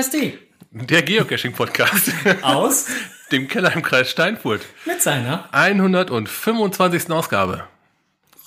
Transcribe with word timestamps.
KSD. 0.00 0.34
Der 0.72 1.00
Geocaching-Podcast 1.02 2.12
Aus 2.42 2.86
dem 3.32 3.48
Keller 3.48 3.74
im 3.74 3.80
Kreis 3.82 4.10
Steinfurt. 4.10 4.60
mit 4.84 5.00
seiner. 5.00 5.48
125. 5.54 7.10
Ausgabe. 7.10 7.64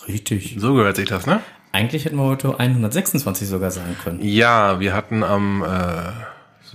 Richtig. 0.07 0.57
So 0.59 0.76
gehört 0.76 0.98
sich 0.98 1.09
das, 1.09 1.26
ne? 1.26 1.41
Eigentlich 1.71 2.05
hätten 2.05 2.17
wir 2.17 2.26
heute 2.26 2.59
126 2.59 3.48
sogar 3.48 3.71
sagen 3.71 3.98
können. 4.04 4.20
Ja, 4.21 4.80
wir 4.80 4.93
hatten 4.93 5.23
am 5.23 5.63
äh, 5.63 6.12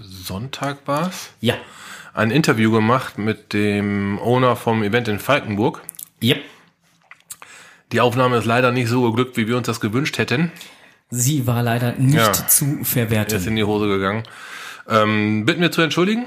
Sonntag 0.03 0.79
war's 0.87 1.31
Ja. 1.41 1.55
ein 2.13 2.33
Interview 2.33 2.73
gemacht 2.73 3.17
mit 3.17 3.53
dem 3.53 4.19
Owner 4.19 4.57
vom 4.57 4.83
Event 4.83 5.07
in 5.07 5.21
Falkenburg. 5.21 5.83
Yep. 6.21 6.43
Die 7.93 8.01
Aufnahme 8.01 8.39
ist 8.39 8.45
leider 8.45 8.73
nicht 8.73 8.89
so 8.89 9.03
geglückt, 9.09 9.37
wie 9.37 9.47
wir 9.47 9.57
uns 9.57 9.67
das 9.69 9.81
gewünscht 9.81 10.19
hätten. 10.19 10.51
Sie 11.11 11.47
war 11.47 11.63
leider 11.63 11.93
nicht 11.93 12.17
Ja. 12.17 12.33
zu 12.33 12.65
Ist 12.81 12.89
verwerten. 12.89 13.47
in 13.47 13.55
die 13.55 13.63
Hose 13.63 13.87
gegangen. 13.87 14.25
Ähm, 14.89 15.45
bitten 15.45 15.61
wir 15.61 15.73
zu 15.73 15.83
entschuldigen. 15.83 16.27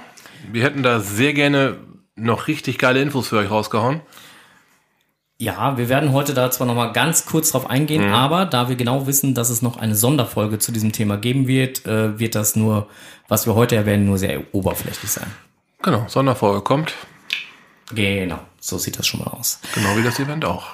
Wir 0.52 0.64
hätten 0.64 0.84
da 0.84 1.00
sehr 1.00 1.34
gerne 1.34 1.78
noch 2.16 2.48
richtig 2.48 2.78
geile 2.78 3.02
Infos 3.02 3.28
für 3.28 3.38
euch 3.38 3.50
rausgehauen. 3.50 4.02
Ja, 5.40 5.78
wir 5.78 5.88
werden 5.88 6.14
heute 6.14 6.34
da 6.34 6.50
zwar 6.50 6.66
noch 6.66 6.74
mal 6.74 6.94
ganz 6.94 7.28
kurz 7.28 7.52
drauf 7.52 7.70
eingehen, 7.70 8.12
aber 8.12 8.46
da 8.46 8.70
wir 8.70 8.76
genau 8.76 9.06
wissen, 9.06 9.36
dass 9.36 9.52
es 9.52 9.62
noch 9.62 9.78
eine 9.78 9.96
Sonderfolge 9.96 10.58
zu 10.58 10.72
diesem 10.72 10.92
Thema 10.94 11.18
geben 11.18 11.48
wird, 11.48 11.86
äh, 11.86 12.18
wird 12.18 12.34
das 12.34 12.56
nur, 12.56 12.88
was 13.28 13.46
wir 13.46 13.54
heute 13.54 13.76
erwähnen, 13.76 14.06
nur 14.06 14.18
sehr 14.18 14.42
oberflächlich 14.52 15.12
sein. 15.12 15.28
Genau, 15.84 16.06
Sonderfolge 16.08 16.62
kommt. 16.62 16.96
Genau, 17.94 18.40
so 18.60 18.80
sieht 18.80 18.98
das 18.98 19.06
schon 19.06 19.20
mal 19.20 19.28
aus. 19.28 19.60
Genau 19.76 19.96
wie 19.96 20.02
das 20.02 20.20
Event 20.20 20.44
auch. 20.44 20.74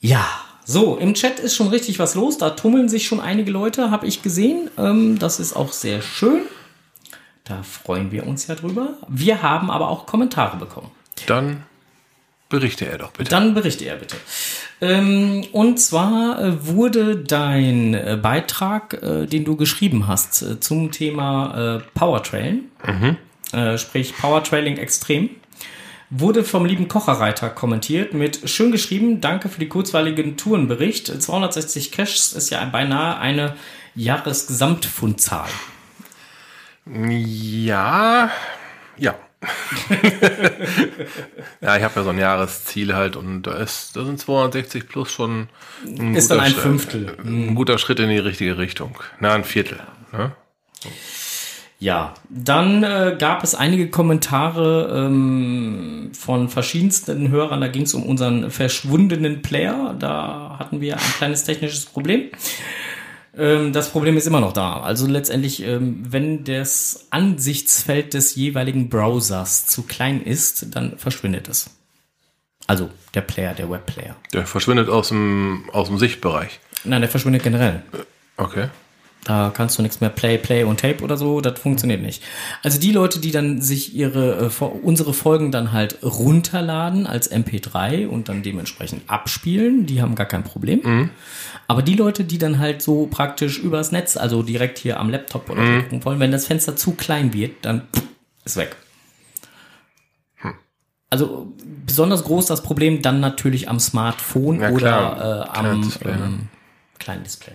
Ja, 0.00 0.26
so, 0.66 0.96
im 0.98 1.14
Chat 1.14 1.40
ist 1.40 1.56
schon 1.56 1.68
richtig 1.68 1.98
was 1.98 2.14
los. 2.14 2.36
Da 2.36 2.50
tummeln 2.50 2.90
sich 2.90 3.06
schon 3.06 3.20
einige 3.20 3.50
Leute, 3.50 3.90
habe 3.90 4.06
ich 4.06 4.22
gesehen. 4.22 4.70
Ähm, 4.76 5.18
das 5.18 5.40
ist 5.40 5.56
auch 5.56 5.72
sehr 5.72 6.02
schön. 6.02 6.42
Da 7.44 7.62
freuen 7.62 8.10
wir 8.10 8.26
uns 8.26 8.46
ja 8.46 8.54
drüber. 8.54 8.94
Wir 9.06 9.42
haben 9.42 9.70
aber 9.70 9.90
auch 9.90 10.06
Kommentare 10.06 10.56
bekommen. 10.56 10.90
Dann 11.26 11.64
berichte 12.48 12.86
er 12.86 12.98
doch 12.98 13.10
bitte. 13.12 13.30
Dann 13.30 13.52
berichte 13.52 13.84
er 13.84 13.96
bitte. 13.96 14.16
Ähm, 14.80 15.44
und 15.52 15.78
zwar 15.78 16.40
äh, 16.40 16.66
wurde 16.66 17.16
dein 17.16 17.94
äh, 17.94 18.18
Beitrag, 18.20 18.94
äh, 19.02 19.26
den 19.26 19.44
du 19.44 19.56
geschrieben 19.56 20.06
hast, 20.06 20.62
zum 20.62 20.90
Thema 20.90 21.82
Powertrailen, 21.94 22.70
äh, 23.52 23.78
sprich 23.78 24.16
Powertrailing 24.16 24.78
extrem, 24.78 25.30
wurde 26.10 26.44
vom 26.44 26.64
lieben 26.64 26.88
Kocherreiter 26.88 27.50
kommentiert 27.50 28.14
mit 28.14 28.48
schön 28.48 28.72
geschrieben, 28.72 29.20
danke 29.20 29.48
für 29.48 29.60
die 29.60 29.68
kurzweiligen 29.68 30.36
Tourenbericht. 30.36 31.06
260 31.22 31.92
Caches 31.92 32.32
ist 32.32 32.50
ja 32.50 32.64
beinahe 32.64 33.18
eine 33.18 33.54
Jahresgesamtfundzahl. 33.94 35.48
Ja, 36.86 38.30
ja. 38.98 39.14
ja, 41.60 41.76
ich 41.76 41.82
habe 41.82 41.92
ja 41.96 42.02
so 42.02 42.10
ein 42.10 42.18
Jahresziel 42.18 42.94
halt 42.94 43.16
und 43.16 43.42
da 43.42 43.54
ist, 43.54 43.94
da 43.96 44.04
sind 44.04 44.18
260 44.18 44.88
plus 44.88 45.10
schon 45.12 45.48
ein 45.84 46.14
Ist 46.14 46.30
dann 46.30 46.38
guter 46.38 46.46
ein 46.46 46.52
Schritt- 46.52 46.62
Fünftel. 46.62 47.16
Ein 47.24 47.54
guter 47.54 47.78
Schritt 47.78 48.00
in 48.00 48.08
die 48.08 48.18
richtige 48.18 48.56
Richtung. 48.58 48.98
Na, 49.20 49.34
ein 49.34 49.44
Viertel. 49.44 49.80
Ne? 50.12 50.32
Ja, 51.78 52.14
dann 52.30 52.82
äh, 52.82 53.16
gab 53.18 53.42
es 53.44 53.54
einige 53.54 53.90
Kommentare 53.90 55.04
ähm, 55.06 56.12
von 56.18 56.48
verschiedensten 56.48 57.28
Hörern. 57.30 57.60
Da 57.60 57.68
ging 57.68 57.82
es 57.82 57.92
um 57.92 58.04
unseren 58.04 58.50
verschwundenen 58.50 59.42
Player. 59.42 59.94
Da 59.98 60.56
hatten 60.58 60.80
wir 60.80 60.94
ein 60.94 61.12
kleines 61.18 61.44
technisches 61.44 61.84
Problem. 61.84 62.30
Ähm, 63.36 63.72
das 63.72 63.90
Problem 63.90 64.16
ist 64.16 64.26
immer 64.26 64.40
noch 64.40 64.52
da. 64.52 64.80
Also 64.80 65.06
letztendlich, 65.06 65.62
ähm, 65.62 66.04
wenn 66.08 66.44
das 66.44 67.06
Ansichtsfeld 67.10 68.14
des 68.14 68.34
jeweiligen 68.34 68.88
Browsers 68.88 69.66
zu 69.66 69.82
klein 69.82 70.22
ist, 70.22 70.74
dann 70.74 70.98
verschwindet 70.98 71.48
es. 71.48 71.70
Also 72.66 72.90
der 73.14 73.20
Player, 73.20 73.54
der 73.54 73.70
Webplayer. 73.70 74.16
Der 74.32 74.46
verschwindet 74.46 74.88
aus 74.88 75.08
dem, 75.08 75.68
aus 75.72 75.88
dem 75.88 75.98
Sichtbereich. 75.98 76.60
Nein, 76.84 77.02
der 77.02 77.10
verschwindet 77.10 77.42
generell. 77.42 77.82
Okay. 78.36 78.68
Da 79.24 79.50
kannst 79.54 79.78
du 79.78 79.82
nichts 79.82 80.00
mehr 80.00 80.10
Play, 80.10 80.36
Play 80.38 80.64
und 80.64 80.80
Tape 80.80 81.02
oder 81.02 81.16
so, 81.16 81.40
das 81.40 81.58
funktioniert 81.58 82.02
nicht. 82.02 82.22
Also 82.62 82.78
die 82.78 82.92
Leute, 82.92 83.18
die 83.18 83.30
dann 83.30 83.62
sich 83.62 83.94
ihre 83.94 84.50
äh, 84.60 84.64
unsere 84.64 85.14
Folgen 85.14 85.50
dann 85.50 85.72
halt 85.72 85.98
runterladen 86.02 87.06
als 87.06 87.32
MP3 87.32 88.06
und 88.06 88.28
dann 88.28 88.42
dementsprechend 88.42 89.08
abspielen, 89.08 89.86
die 89.86 90.02
haben 90.02 90.14
gar 90.14 90.26
kein 90.26 90.44
Problem. 90.44 91.10
Aber 91.66 91.82
die 91.82 91.94
Leute, 91.94 92.24
die 92.24 92.38
dann 92.38 92.58
halt 92.58 92.82
so 92.82 93.06
praktisch 93.06 93.58
übers 93.58 93.92
Netz, 93.92 94.16
also 94.16 94.42
direkt 94.42 94.78
hier 94.78 95.00
am 95.00 95.08
Laptop 95.08 95.48
oder 95.48 95.64
so 95.66 95.82
gucken 95.82 96.04
wollen, 96.04 96.20
wenn 96.20 96.30
das 96.30 96.46
Fenster 96.46 96.76
zu 96.76 96.92
klein 96.92 97.32
wird, 97.32 97.52
dann 97.62 97.82
ist 98.44 98.56
weg. 98.56 98.76
Also 101.14 101.52
besonders 101.86 102.24
groß 102.24 102.46
das 102.46 102.62
Problem 102.62 103.00
dann 103.00 103.20
natürlich 103.20 103.68
am 103.68 103.78
Smartphone 103.78 104.60
Ja, 104.60 104.70
oder 104.70 105.46
äh, 105.54 105.58
am 105.58 105.92
ähm, 106.04 106.48
kleinen 107.04 107.22
Display. 107.22 107.52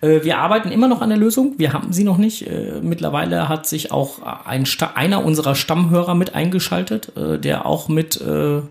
Äh, 0.00 0.24
wir 0.24 0.38
arbeiten 0.38 0.70
immer 0.70 0.88
noch 0.88 1.02
an 1.02 1.08
der 1.08 1.18
Lösung. 1.18 1.54
Wir 1.58 1.72
haben 1.72 1.92
sie 1.92 2.04
noch 2.04 2.16
nicht. 2.16 2.46
Äh, 2.46 2.80
mittlerweile 2.80 3.48
hat 3.48 3.66
sich 3.66 3.90
auch 3.90 4.22
ein 4.22 4.66
Sta 4.66 4.92
einer 4.94 5.24
unserer 5.24 5.54
Stammhörer 5.54 6.14
mit 6.14 6.34
eingeschaltet, 6.34 7.16
äh, 7.16 7.38
der 7.38 7.66
auch 7.66 7.88
mit 7.88 8.20
äh, 8.20 8.62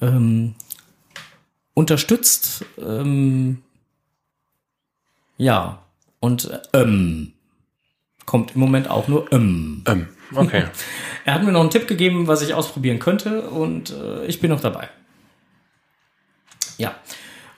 ähm, 0.00 0.54
unterstützt. 1.74 2.64
Ähm, 2.78 3.62
ja, 5.36 5.82
und 6.20 6.50
äh, 6.72 6.80
ähm, 6.80 7.32
kommt 8.24 8.54
im 8.54 8.60
Moment 8.60 8.88
auch 8.88 9.08
nur 9.08 9.30
ähm. 9.32 9.82
Ähm, 9.86 10.08
okay. 10.34 10.64
Er 11.26 11.32
hat 11.32 11.42
mir 11.42 11.52
noch 11.52 11.62
einen 11.62 11.70
Tipp 11.70 11.88
gegeben, 11.88 12.26
was 12.26 12.42
ich 12.42 12.52
ausprobieren 12.52 12.98
könnte 12.98 13.48
und 13.48 13.90
äh, 13.90 14.26
ich 14.26 14.40
bin 14.40 14.50
noch 14.50 14.60
dabei. 14.60 14.90
Ja. 16.76 16.94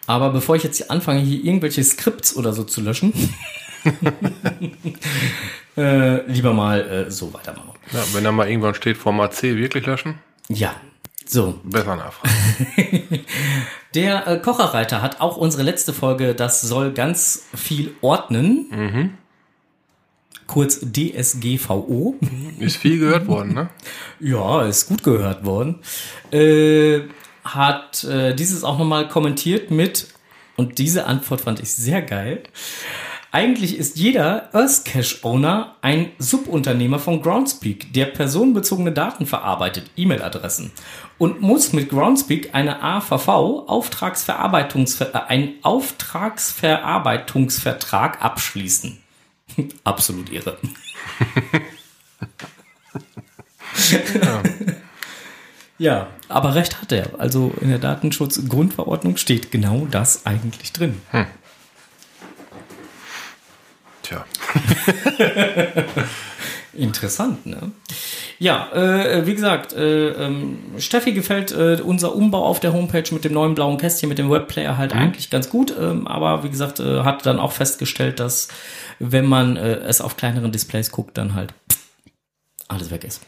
Aber 0.07 0.31
bevor 0.31 0.57
ich 0.57 0.63
jetzt 0.63 0.77
hier 0.77 0.91
anfange, 0.91 1.21
hier 1.21 1.45
irgendwelche 1.45 1.83
Skripts 1.83 2.37
oder 2.37 2.53
so 2.53 2.65
zu 2.65 2.81
löschen, 2.81 3.13
äh, 5.77 6.31
lieber 6.31 6.53
mal 6.53 6.81
äh, 7.07 7.11
so 7.11 7.33
weitermachen. 7.35 7.73
ja, 7.93 8.03
wenn 8.13 8.25
da 8.25 8.33
mal 8.33 8.49
irgendwann 8.49 8.75
steht, 8.75 8.97
Format 8.97 9.35
C 9.35 9.57
wirklich 9.57 9.87
löschen, 9.87 10.19
Ja. 10.49 10.75
So, 11.29 11.59
besser 11.65 11.97
nachfragen. 11.97 12.37
der 13.97 14.29
äh, 14.29 14.39
Kocherreiter 14.39 15.03
hat 15.03 15.21
auch 15.21 15.37
unsere 15.37 15.65
letzte 15.65 15.93
Folge, 15.93 16.37
das 16.37 16.61
soll 16.61 16.93
ganz 16.93 17.47
viel 17.53 17.97
ordnen. 18.01 19.17
Kurz 20.47 20.79
DSGVO. 20.81 22.15
Ist 22.61 22.77
viel 22.77 23.01
gehört 23.01 23.27
worden, 23.27 23.55
ne? 23.55 23.71
Ja, 24.21 24.63
ist 24.63 24.87
gut 24.87 25.03
gehört 25.03 25.45
worden. 25.45 25.81
Äh, 26.31 27.01
hat 27.55 28.05
äh, 28.05 28.35
dieses 28.35 28.65
auch 28.65 28.79
nochmal 28.79 29.09
kommentiert 29.09 29.71
mit, 29.71 30.09
und 30.57 30.79
diese 30.79 31.07
Antwort 31.07 31.43
fand 31.43 31.61
ich 31.61 31.73
sehr 31.75 32.03
geil. 32.03 32.43
Eigentlich 33.31 33.77
ist 33.77 33.99
jeder 33.99 34.49
Earthcache-Owner 34.55 35.77
ein 35.83 36.13
Subunternehmer 36.19 36.99
von 36.99 37.21
Groundspeak, 37.21 37.93
der 37.93 38.07
personenbezogene 38.07 38.93
Daten 38.93 39.27
verarbeitet, 39.27 39.91
E-Mail-Adressen, 39.97 40.73
und 41.19 41.43
muss 41.43 41.75
mit 41.75 41.91
Groundspeak 41.91 42.55
eine 42.55 42.83
AVV, 42.83 43.29
Auftragsverarbeitungs 43.69 44.99
äh, 45.03 45.11
einen 45.29 45.57
Auftragsverarbeitungsvertrag 45.63 48.25
abschließen. 48.25 48.99
Absolut 49.85 50.33
irre. 50.33 50.57
Ja, 55.79 56.09
aber 56.29 56.55
recht 56.55 56.81
hat 56.81 56.93
er. 56.93 57.11
Also 57.19 57.53
in 57.61 57.69
der 57.69 57.79
Datenschutzgrundverordnung 57.79 59.17
steht 59.17 59.51
genau 59.51 59.87
das 59.91 60.25
eigentlich 60.25 60.73
drin. 60.73 61.01
Tja. 64.03 64.25
Interessant, 66.73 67.47
ne? 67.47 67.73
Ja, 68.39 68.71
äh, 68.73 69.27
wie 69.27 69.35
gesagt, 69.35 69.73
äh, 69.73 70.11
ähm, 70.11 70.59
Steffi 70.79 71.13
gefällt 71.13 71.53
äh, 71.53 71.81
unser 71.83 72.15
Umbau 72.15 72.45
auf 72.45 72.61
der 72.61 72.75
Homepage 72.75 73.13
mit 73.13 73.25
dem 73.25 73.33
neuen 73.33 73.55
blauen 73.55 73.79
Kästchen, 73.79 74.11
mit 74.11 74.19
dem 74.19 74.31
Webplayer 74.31 74.77
halt 74.77 74.93
eigentlich 74.93 75.31
ganz 75.31 75.49
gut. 75.49 75.75
Ähm, 75.79 76.07
aber 76.07 76.45
wie 76.45 76.51
gesagt, 76.51 76.79
äh, 76.81 77.03
hat 77.03 77.25
dann 77.25 77.39
auch 77.39 77.53
festgestellt, 77.53 78.21
dass 78.21 78.49
wenn 78.99 79.25
man 79.25 79.57
äh, 79.57 79.77
es 79.77 80.03
auf 80.03 80.17
kleineren 80.17 80.53
Displays 80.53 80.91
guckt, 80.91 81.17
dann 81.17 81.35
halt 81.35 81.55
alles 82.69 82.91
weg 82.91 83.05
ist. 83.05 83.23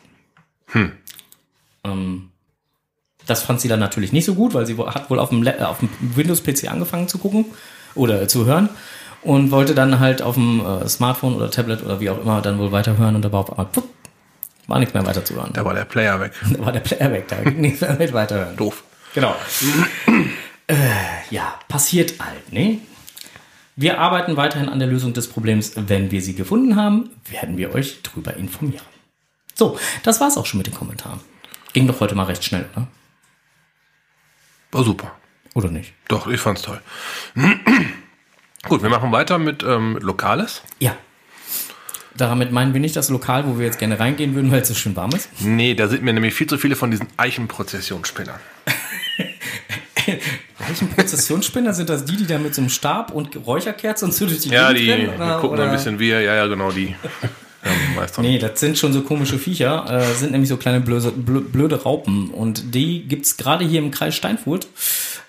Ähm, 1.84 2.30
das 3.28 3.42
fand 3.42 3.60
sie 3.60 3.68
dann 3.68 3.78
natürlich 3.78 4.12
nicht 4.12 4.24
so 4.24 4.34
gut, 4.34 4.54
weil 4.54 4.66
sie 4.66 4.76
hat 4.76 5.10
wohl 5.10 5.20
auf 5.20 5.28
dem, 5.28 5.46
äh, 5.46 5.60
auf 5.60 5.78
dem 5.78 5.90
Windows-PC 6.00 6.68
angefangen 6.68 7.06
zu 7.08 7.18
gucken 7.18 7.44
oder 7.94 8.26
zu 8.26 8.46
hören 8.46 8.70
und 9.22 9.50
wollte 9.50 9.74
dann 9.74 10.00
halt 10.00 10.22
auf 10.22 10.34
dem 10.34 10.64
äh, 10.64 10.88
Smartphone 10.88 11.36
oder 11.36 11.50
Tablet 11.50 11.84
oder 11.84 12.00
wie 12.00 12.10
auch 12.10 12.20
immer 12.20 12.40
dann 12.40 12.58
wohl 12.58 12.72
weiterhören 12.72 13.14
und 13.14 13.24
da 13.24 13.30
war 13.30 13.40
auf 13.40 13.50
einmal 13.50 13.66
pfupp, 13.66 13.88
war 14.66 14.78
nichts 14.78 14.94
mehr 14.94 15.06
weiter 15.06 15.24
zu 15.24 15.34
hören. 15.34 15.50
Da 15.52 15.64
war 15.64 15.74
der 15.74 15.84
Player 15.84 16.18
weg. 16.20 16.32
Da 16.50 16.64
war 16.64 16.72
der 16.72 16.80
Player 16.80 17.12
weg, 17.12 17.28
da 17.28 17.36
ging 17.36 17.60
nichts 17.60 17.82
mehr 17.82 17.94
mit 17.94 18.12
weiterhören. 18.12 18.56
Doof. 18.56 18.82
Genau. 19.14 19.34
äh, 20.66 20.74
ja, 21.30 21.54
passiert 21.68 22.14
halt, 22.20 22.52
ne? 22.52 22.78
Wir 23.76 24.00
arbeiten 24.00 24.36
weiterhin 24.36 24.68
an 24.68 24.80
der 24.80 24.88
Lösung 24.88 25.12
des 25.12 25.28
Problems. 25.28 25.72
Wenn 25.76 26.10
wir 26.10 26.20
sie 26.20 26.34
gefunden 26.34 26.74
haben, 26.74 27.10
werden 27.30 27.56
wir 27.56 27.74
euch 27.74 28.02
drüber 28.02 28.34
informieren. 28.36 28.84
So, 29.54 29.78
das 30.02 30.20
war's 30.20 30.36
auch 30.36 30.46
schon 30.46 30.58
mit 30.58 30.66
den 30.66 30.74
Kommentaren. 30.74 31.20
Ging 31.74 31.86
doch 31.86 32.00
heute 32.00 32.16
mal 32.16 32.24
recht 32.24 32.42
schnell, 32.42 32.64
oder? 32.74 32.88
War 34.72 34.84
super. 34.84 35.12
Oder 35.54 35.70
nicht? 35.70 35.92
Doch, 36.08 36.26
ich 36.28 36.40
fand's 36.40 36.62
toll. 36.62 36.80
Gut, 38.68 38.82
wir 38.82 38.90
machen 38.90 39.12
weiter 39.12 39.38
mit 39.38 39.62
ähm, 39.62 39.98
Lokales. 40.00 40.62
Ja. 40.78 40.96
Damit 42.16 42.50
meinen 42.52 42.74
wir 42.74 42.80
nicht 42.80 42.96
das 42.96 43.08
Lokal, 43.10 43.46
wo 43.46 43.58
wir 43.58 43.66
jetzt 43.66 43.78
gerne 43.78 43.98
reingehen 44.00 44.34
würden, 44.34 44.50
weil 44.50 44.60
es 44.62 44.68
so 44.68 44.74
schön 44.74 44.96
warm 44.96 45.10
ist. 45.12 45.28
Nee, 45.40 45.74
da 45.74 45.86
sind 45.88 46.02
mir 46.02 46.12
nämlich 46.12 46.34
viel 46.34 46.48
zu 46.48 46.58
viele 46.58 46.74
von 46.76 46.90
diesen 46.90 47.06
Eichenprozessionsspinnern. 47.16 48.40
Eichenprozessionsspinner 50.58 51.72
sind 51.74 51.88
das 51.88 52.04
die, 52.04 52.16
die 52.16 52.26
da 52.26 52.38
mit 52.38 52.54
so 52.54 52.60
einem 52.60 52.70
Stab 52.70 53.12
und 53.12 53.36
Räucherkerze 53.46 54.04
und 54.04 54.12
so 54.12 54.26
durch 54.26 54.40
die 54.40 54.48
Ja, 54.50 54.72
Gegend 54.72 54.86
die 54.86 54.90
rennen, 54.90 55.14
oder- 55.14 55.34
gucken 55.40 55.50
oder- 55.50 55.64
ein 55.64 55.70
bisschen 55.72 55.98
wir. 55.98 56.20
Ja, 56.20 56.34
ja, 56.34 56.46
genau, 56.46 56.70
die. 56.72 56.94
Meister. 57.96 58.22
Nee, 58.22 58.38
das 58.38 58.60
sind 58.60 58.78
schon 58.78 58.92
so 58.92 59.02
komische 59.02 59.38
Viecher, 59.38 59.84
äh, 59.90 60.14
sind 60.14 60.30
nämlich 60.32 60.48
so 60.48 60.56
kleine 60.56 60.80
blöde, 60.80 61.08
blö- 61.10 61.40
blöde 61.42 61.82
Raupen 61.82 62.30
und 62.30 62.74
die 62.74 63.02
gibt's 63.08 63.36
gerade 63.36 63.64
hier 63.64 63.80
im 63.80 63.90
Kreis 63.90 64.14
Steinfurt 64.14 64.68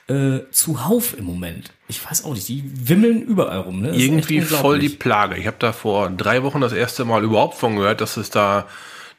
äh, 0.08 0.40
zuhauf 0.52 1.18
im 1.18 1.26
Moment. 1.26 1.72
Ich 1.88 2.04
weiß 2.06 2.26
auch 2.26 2.34
nicht, 2.34 2.48
die 2.48 2.64
wimmeln 2.88 3.22
überall 3.24 3.60
rum. 3.60 3.82
Ne? 3.82 3.92
Irgendwie 3.96 4.42
voll 4.42 4.80
die. 4.80 4.90
Plage. 4.90 5.38
Ich 5.38 5.48
habe 5.48 5.58
da 5.60 5.74
vor 5.74 6.10
drei 6.10 6.44
Wochen 6.44 6.62
das 6.62 6.74
erste 6.74 7.04
Mal 7.06 7.24
überhaupt 7.24 7.56
von 7.58 7.76
gehört, 7.76 8.00
dass 8.02 8.18
es 8.18 8.30
da 8.30 8.68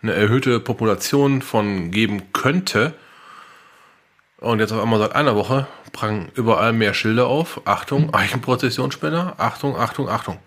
eine 0.02 0.12
erhöhte 0.12 0.60
Population 0.60 1.42
von 1.42 1.90
geben 1.90 2.32
könnte. 2.32 2.94
Und 4.38 4.58
jetzt 4.60 4.72
auf 4.72 4.80
einmal 4.80 4.98
seit 5.00 5.14
einer 5.14 5.34
Woche 5.36 5.66
prangen 5.92 6.30
überall 6.34 6.72
mehr 6.72 6.94
Schilder 6.94 7.26
auf. 7.26 7.60
Achtung, 7.66 8.14
Eichenprozessionsspinner. 8.14 9.34
Achtung, 9.38 9.76
Achtung, 9.76 10.08
Achtung. 10.08 10.38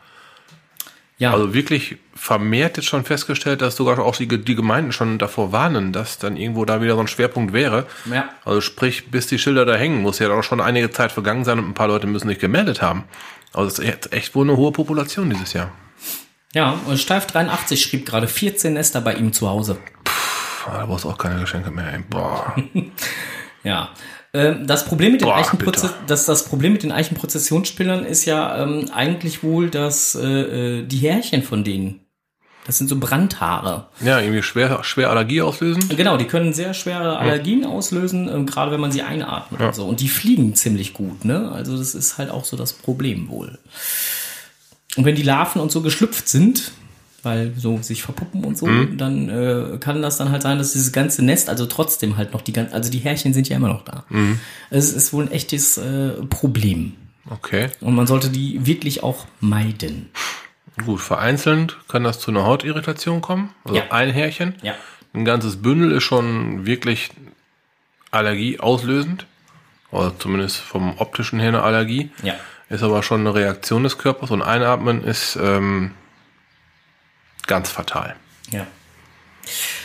Ja, 1.20 1.32
Also 1.34 1.54
wirklich 1.54 1.98
vermehrt 2.24 2.78
jetzt 2.78 2.86
schon 2.86 3.04
festgestellt, 3.04 3.62
dass 3.62 3.76
sogar 3.76 4.00
auch 4.00 4.16
die, 4.16 4.28
die 4.28 4.56
Gemeinden 4.56 4.94
schon 4.94 5.18
davor 5.20 5.52
warnen, 5.52 5.92
dass 5.92 6.20
dann 6.20 6.38
irgendwo 6.38 6.64
da 6.64 6.82
wieder 6.82 6.94
so 6.96 7.02
ein 7.02 7.08
Schwerpunkt 7.08 7.52
wäre. 7.52 7.86
Ja. 8.10 8.30
Also 8.46 8.62
sprich, 8.62 9.12
bis 9.12 9.28
die 9.28 9.38
Schilder 9.38 9.66
da 9.66 9.76
hängen, 9.76 10.02
muss 10.02 10.20
ja 10.20 10.30
auch 10.32 10.42
schon 10.44 10.62
einige 10.62 10.90
Zeit 10.90 11.12
vergangen 11.12 11.44
sein 11.44 11.60
und 11.60 11.68
ein 11.68 11.74
paar 11.74 11.90
Leute 11.90 12.08
müssen 12.08 12.30
sich 12.30 12.40
gemeldet 12.40 12.82
haben. 12.82 13.04
Also 13.52 13.68
es 13.68 13.80
ist 13.80 13.86
echt- 13.86 14.14
echt 14.14 14.36
wohl 14.36 14.46
eine 14.48 14.56
hohe 14.56 14.72
Population 14.72 15.30
dieses 15.30 15.52
Jahr. 15.52 15.72
ja, 16.54 16.80
und 16.86 16.98
Steif 16.98 17.26
83 17.28 17.82
schrieb 17.84 18.06
gerade 18.06 18.30
14 18.30 18.72
Nester 18.74 19.02
bei 19.02 19.16
ihm 19.16 19.34
zu 19.34 19.50
Hause. 19.50 19.78
Puh, 20.06 20.72
da 20.72 20.86
brauchst 20.86 21.04
du 21.04 21.10
auch 21.10 21.18
keine 21.18 21.42
Geschenke 21.42 21.72
mehr. 21.72 21.92
Ey. 21.94 22.00
Boah. 22.10 22.56
Ja. 23.66 23.90
Ähm, 24.34 24.66
Das 24.68 24.86
Problem 24.86 25.12
mit 25.14 25.22
den 25.22 25.26
Boah, 25.28 25.46
das, 26.08 26.26
das 26.26 26.46
Problem 26.46 26.74
mit 26.74 26.84
den 26.84 26.92
Eichenprozessionsspinnern 26.92 28.06
ist 28.06 28.26
ja 28.26 28.64
ähm, 28.64 28.90
eigentlich 28.94 29.44
wohl, 29.44 29.70
dass 29.70 30.16
äh, 30.16 30.80
äh, 30.80 30.84
die 30.86 30.98
Härchen 30.98 31.44
von 31.44 31.64
denen, 31.64 32.00
das 32.66 32.78
sind 32.78 32.90
so 32.90 32.98
Brandhaare. 32.98 33.88
Ja, 34.02 34.20
irgendwie 34.20 34.42
schwer, 34.42 34.84
schwer 34.84 35.10
Allergie 35.10 35.42
auslösen. 35.42 35.90
Genau, 35.96 36.18
die 36.18 36.26
können 36.26 36.54
sehr 36.54 36.74
schwere 36.74 37.18
Allergien 37.18 37.66
auslösen, 37.66 38.30
ähm, 38.30 38.46
gerade 38.46 38.72
wenn 38.72 38.80
man 38.80 38.92
sie 38.92 39.02
einatmet 39.02 39.62
und 39.62 39.76
so. 39.76 39.86
Und 39.86 40.00
die 40.00 40.08
fliegen 40.08 40.56
ziemlich 40.56 40.94
gut, 40.94 41.26
ne? 41.26 41.52
Also 41.52 41.78
das 41.78 41.94
ist 41.94 42.18
halt 42.18 42.30
auch 42.30 42.46
so 42.46 42.56
das 42.56 42.74
Problem 42.74 43.30
wohl. 43.30 43.60
Und 44.96 45.06
wenn 45.06 45.16
die 45.16 45.24
Larven 45.24 45.62
und 45.62 45.72
so 45.72 45.82
geschlüpft 45.82 46.30
sind, 46.30 46.72
weil 47.24 47.54
so 47.58 47.82
sich 47.82 48.04
verpuppen 48.04 48.44
und 48.44 48.58
so, 48.58 48.68
dann 48.98 49.30
äh, 49.30 49.78
kann 49.80 50.02
das 50.02 50.18
dann 50.18 50.30
halt 50.30 50.42
sein, 50.42 50.58
dass 50.58 50.74
dieses 50.74 50.92
ganze 50.92 51.24
Nest, 51.24 51.50
also 51.50 51.66
trotzdem 51.66 52.18
halt 52.18 52.34
noch 52.34 52.42
die 52.42 52.52
ganzen, 52.52 52.74
also 52.74 52.92
die 52.92 53.00
Härchen 53.00 53.34
sind 53.34 53.48
ja 53.48 53.56
immer 53.56 53.70
noch 53.70 53.86
da. 53.86 54.04
Es 54.70 54.92
ist 54.92 55.14
wohl 55.14 55.26
ein 55.26 55.32
echtes 55.32 55.78
äh, 55.78 56.12
Problem. 56.30 56.94
Okay. 57.30 57.70
Und 57.80 57.96
man 57.96 58.08
sollte 58.08 58.30
die 58.30 58.66
wirklich 58.66 59.04
auch 59.04 59.26
meiden. 59.40 60.10
Gut, 60.86 61.02
vereinzelt 61.02 61.78
kann 61.88 62.04
das 62.04 62.20
zu 62.20 62.32
einer 62.32 62.44
Hautirritation 62.46 63.22
kommen. 63.22 63.54
Also 63.64 63.78
Ja. 63.78 63.92
ein 63.92 64.10
Härchen. 64.10 64.56
Ja. 64.64 64.74
Ein 65.14 65.26
ganzes 65.26 65.62
Bündel 65.62 65.92
ist 65.92 66.04
schon 66.04 66.66
wirklich 66.66 67.12
Allergie 68.12 68.60
auslösend. 68.60 69.26
Oder 69.92 70.18
zumindest 70.18 70.58
vom 70.58 70.98
optischen 70.98 71.40
her 71.40 71.50
eine 71.50 71.62
Allergie. 71.62 72.10
Ja. 72.24 72.34
Ist 72.70 72.82
aber 72.82 73.04
schon 73.04 73.20
eine 73.22 73.36
Reaktion 73.36 73.84
des 73.84 74.00
Körpers 74.00 74.32
und 74.32 74.42
Einatmen 74.42 75.04
ist 75.04 75.36
ähm, 75.40 75.92
ganz 77.46 77.70
fatal. 77.70 78.16
Ja. 78.50 78.66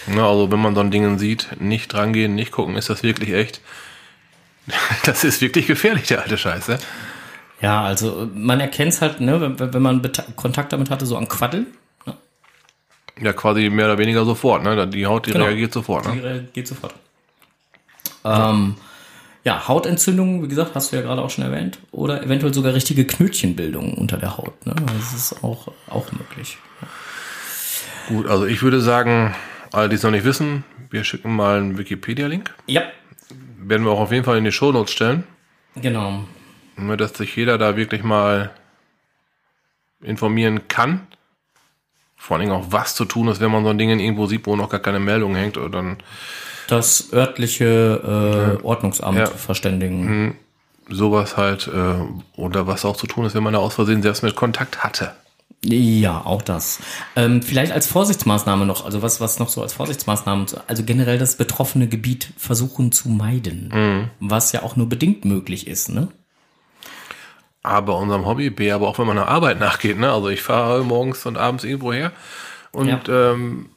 Ja, 0.06 0.26
also 0.26 0.50
wenn 0.50 0.61
man 0.61 0.75
so 0.75 0.81
ein 0.81 0.91
Ding 0.91 1.19
sieht, 1.19 1.61
nicht 1.61 1.93
drangehen, 1.93 2.34
nicht 2.34 2.52
gucken, 2.52 2.76
ist 2.76 2.88
das 2.88 3.02
wirklich 3.02 3.32
echt. 3.34 3.61
Das 5.05 5.25
ist 5.25 5.41
wirklich 5.41 5.67
gefährlich, 5.67 6.06
der 6.08 6.23
alte 6.23 6.37
Scheiße. 6.38 6.79
Ja, 7.60 7.82
also 7.82 8.28
man 8.34 8.60
erkennt 8.60 8.93
es 8.93 9.02
halt, 9.02 9.20
ne, 9.20 9.40
wenn, 9.40 9.72
wenn 9.75 9.82
man 9.82 10.02
Kontakt 10.37 10.72
damit 10.72 10.90
hatte, 10.90 11.06
so 11.06 11.16
an 11.16 11.28
Quaddeln. 11.28 11.66
Ne? 12.06 12.14
Ja, 13.20 13.32
quasi 13.32 13.69
mehr 13.69 13.87
oder 13.87 13.99
weniger 13.99 14.25
sofort. 14.25 14.62
Ne? 14.62 14.87
Die 14.87 15.06
Haut, 15.06 15.26
die 15.26 15.32
Genau. 15.32 15.46
reagiert 15.46 15.72
sofort. 15.72 16.06
Die 16.06 16.10
Ne? 16.16 16.22
reagiert 16.22 16.66
sofort. 16.69 16.94
Ähm, 18.25 18.76
ja, 19.44 19.66
Hautentzündungen, 19.66 20.43
wie 20.43 20.49
gesagt, 20.49 20.75
hast 20.75 20.93
du 20.93 20.96
ja 20.96 21.02
gerade 21.02 21.22
auch 21.22 21.31
schon 21.31 21.44
erwähnt. 21.44 21.78
Oder 21.90 22.22
eventuell 22.22 22.52
sogar 22.55 22.75
richtige 22.75 23.05
Knötchenbildungen 23.06 23.94
unter 23.94 24.19
der 24.19 24.37
Haut. 24.37 24.64
Ne? 24.66 24.75
Das 24.96 25.14
ist 25.14 25.43
auch, 25.43 25.69
auch 25.88 26.12
möglich. 26.12 26.58
Gut, 28.08 28.26
also 28.28 28.46
ich 28.46 28.62
würde 28.62 28.81
sagen, 28.81 29.34
alle, 29.72 29.88
die 29.88 29.96
es 29.96 30.02
noch 30.02 30.10
nicht 30.10 30.25
wissen, 30.25 30.64
wir 30.90 31.05
schicken 31.05 31.34
mal 31.34 31.58
einen 31.58 31.76
Wikipedia-Link. 31.78 32.55
Ja, 32.66 32.82
Werden 33.58 33.84
wir 33.84 33.90
auch 33.93 34.00
auf 34.00 34.12
jeden 34.12 34.25
Fall 34.25 34.38
in 34.38 34.44
die 34.44 34.52
Shownotes 34.52 34.93
stellen, 34.93 35.25
genau. 35.75 36.25
Dass 36.97 37.15
sich 37.15 37.35
jeder 37.37 37.59
da 37.59 37.77
wirklich 37.77 38.03
mal 38.03 38.51
informieren 40.03 40.69
kann. 40.69 41.07
Vor 42.17 42.37
allen 42.37 42.47
Dingen 42.49 42.57
auch, 42.61 42.67
was 42.71 42.95
zu 42.95 43.05
tun 43.05 43.29
ist, 43.29 43.41
wenn 43.41 43.51
man 43.51 43.65
so 43.65 43.71
ein 43.71 43.79
Ding 43.79 43.91
irgendwo 43.99 44.27
sieht, 44.27 44.47
wo 44.47 44.57
noch 44.57 44.69
gar 44.71 44.81
keine 44.81 45.01
Meldung 45.01 45.35
hängt. 45.37 45.57
Oder 45.57 45.69
dann 45.71 45.97
Das 46.69 47.13
örtliche 47.13 48.59
äh, 48.61 48.65
Ordnungsamt 48.65 49.19
Ja. 49.19 49.27
verständigen. 49.27 50.37
sowas 50.91 51.37
halt. 51.37 51.69
Äh, 51.69 52.41
oder 52.41 52.67
was 52.67 52.85
auch 52.85 52.97
zu 52.97 53.06
tun 53.06 53.25
ist, 53.27 53.35
wenn 53.35 53.43
man 53.43 53.53
da 53.53 53.58
aus 53.61 53.75
Versehen 53.75 54.03
selbst 54.03 54.23
mit 54.23 54.35
Kontakt 54.37 54.82
hatte. 54.82 55.13
Ja, 55.65 56.25
auch 56.25 56.41
das. 56.43 56.79
Ähm, 57.17 57.43
vielleicht 57.43 57.73
als 57.73 57.89
Vorsichtsmaßnahme 57.89 58.65
noch, 58.65 58.85
also 58.85 59.03
was, 59.03 59.20
was 59.20 59.39
noch 59.41 59.49
so 59.49 59.61
als 59.63 59.73
Vorsichtsmaßnahme, 59.73 60.47
also 60.69 60.85
generell 60.85 61.19
das 61.19 61.37
betroffene 61.37 61.89
Gebiet 61.89 62.32
versuchen 62.37 62.93
zu 62.93 63.08
meiden, 63.08 64.08
was 64.20 64.53
ja 64.53 64.63
auch 64.63 64.77
nur 64.77 64.89
bedingt 64.89 65.25
möglich 65.25 65.67
ist, 65.67 65.89
ne? 65.89 66.08
A, 67.69 67.81
bei 67.81 67.93
unserem 67.93 68.25
Hobby, 68.27 68.51
B, 68.51 68.70
aber 68.72 68.89
auch 68.89 68.98
wenn 68.98 69.06
man 69.06 69.17
der 69.17 69.29
Arbeit 69.29 69.60
nachgeht. 69.60 69.98
Ne? 69.98 70.10
Also 70.13 70.29
ich 70.29 70.43
fahre 70.43 70.82
morgens 70.84 71.25
und 71.27 71.37
abends 71.37 71.65
irgendwo 71.65 71.93
her 71.93 72.13
und 72.72 72.89
Ja. 72.89 73.32
ähm, 73.32 73.69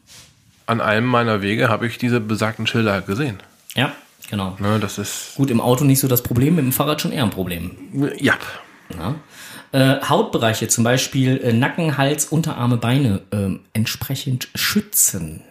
an 0.68 0.80
einem 0.82 1.06
meiner 1.08 1.42
Wege 1.42 1.70
habe 1.70 1.86
ich 1.88 1.98
diese 1.98 2.20
besagten 2.20 2.66
Schilder 2.68 3.02
gesehen. 3.02 3.42
Ja, 3.76 3.92
genau. 4.30 4.56
Ne, 4.60 4.80
das 4.80 4.98
ist, 4.98 5.36
Gut, 5.36 5.50
im 5.52 5.60
Auto 5.62 5.84
nicht 5.84 6.00
so 6.00 6.08
das 6.08 6.24
Problem, 6.24 6.56
mit 6.56 6.64
dem 6.66 6.72
Fahrrad 6.72 7.02
schon 7.02 7.12
eher 7.12 7.24
ein 7.24 7.30
Problem. 7.30 7.72
ja, 8.18 8.36
Ja. 8.98 9.16
Äh, 9.74 10.02
Hautbereiche, 10.08 10.68
zum 10.68 10.84
Beispiel 10.84 11.38
äh, 11.38 11.54
Nacken, 11.54 11.98
Hals, 11.98 12.26
Unterarme, 12.26 12.76
Beine, 12.78 13.22
ähm, 13.32 13.62
entsprechend 13.74 14.50
schützen. 14.56 15.42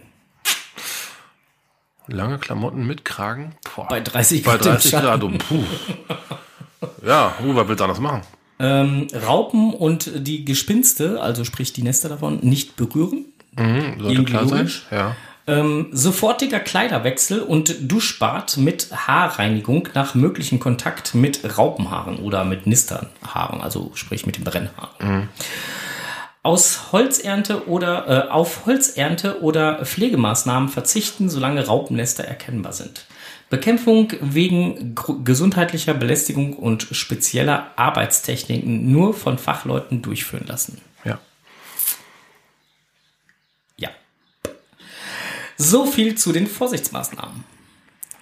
lange 2.07 2.39
Klamotten 2.39 2.87
mit 2.87 3.05
Kragen. 3.05 3.55
Boah, 3.75 3.87
Bei 3.89 4.01
30 4.01 4.43
bei 4.43 4.53
Grad 4.53 4.67
im 4.67 4.73
30 4.73 4.91
Schatten. 4.91 5.07
Grad. 5.07 5.23
Und, 5.23 5.39
puh. 5.39 5.65
Ja, 7.05 7.35
uh, 7.45 7.55
was 7.55 7.69
willst 7.69 7.81
du 7.81 7.85
anders 7.85 8.01
machen? 8.01 8.23
Ähm, 8.59 9.07
Raupen 9.27 9.73
und 9.73 10.11
die 10.27 10.45
Gespinste, 10.45 11.21
also 11.21 11.45
sprich 11.45 11.73
die 11.73 11.83
Nester 11.83 12.09
davon, 12.09 12.41
nicht 12.43 12.77
berühren. 12.77 13.27
Mhm, 13.57 14.01
sollte 14.01 14.25
klar 14.25 14.47
sein. 14.47 14.71
Ja. 14.91 15.17
Ähm, 15.47 15.89
sofortiger 15.93 16.61
Kleiderwechsel 16.61 17.41
und 17.41 17.91
Duschbad 17.91 18.59
mit 18.59 18.89
Haarreinigung 18.93 19.89
nach 19.95 20.15
möglichen 20.15 20.61
Kontakt 20.61 21.15
mit 21.15 21.59
Raupenhaaren 21.59 22.19
oder 22.19 22.45
mit 22.45 22.67
Nisternhaaren, 22.67 23.61
also 23.61 23.91
sprich 23.95 24.27
mit 24.27 24.37
den 24.37 24.45
Brennhaaren. 24.45 25.29
Aus 26.43 26.93
Holzernte 26.93 27.67
oder 27.69 28.29
äh, 28.29 28.31
auf 28.31 28.67
Holzernte 28.67 29.41
oder 29.43 29.85
Pflegemaßnahmen 29.85 30.69
verzichten, 30.69 31.29
solange 31.29 31.67
Raupennester 31.67 32.25
erkennbar 32.25 32.73
sind. 32.73 33.07
Bekämpfung 33.51 34.13
wegen 34.21 34.95
gesundheitlicher 35.25 35.93
Belästigung 35.93 36.55
und 36.55 36.87
spezieller 36.93 37.73
Arbeitstechniken 37.77 38.91
nur 38.91 39.13
von 39.13 39.37
Fachleuten 39.39 40.01
durchführen 40.03 40.47
lassen. 40.47 40.81
ja. 41.05 41.19
Ja. 43.77 43.91
So 45.57 45.85
viel 45.85 46.15
zu 46.15 46.31
den 46.33 46.47
Vorsichtsmaßnahmen. 46.47 47.43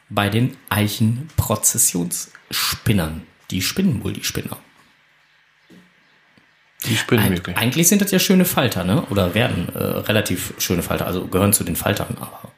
Bei 0.08 0.30
den 0.30 0.56
Eichenprozessionsspinnern. 0.70 3.26
Die 3.50 3.60
spinnen 3.60 4.02
wohl 4.02 4.14
die 4.14 4.24
Spinner. 4.24 4.56
Die 6.86 6.96
spinnen 6.96 7.24
Eig 7.24 7.32
wirklich. 7.32 7.56
eigentlich 7.58 7.88
sind 7.88 8.00
das 8.00 8.12
ja 8.12 8.18
schöne 8.18 8.46
Falter, 8.46 8.84
ne? 8.84 9.02
Oder 9.10 9.34
werden 9.34 9.68
äh, 9.74 9.78
relativ 9.78 10.54
schöne 10.58 10.82
Falter, 10.82 11.06
also 11.06 11.26
gehören 11.26 11.52
zu 11.52 11.64
den 11.64 11.76
Faltern, 11.76 12.16
aber 12.18 12.50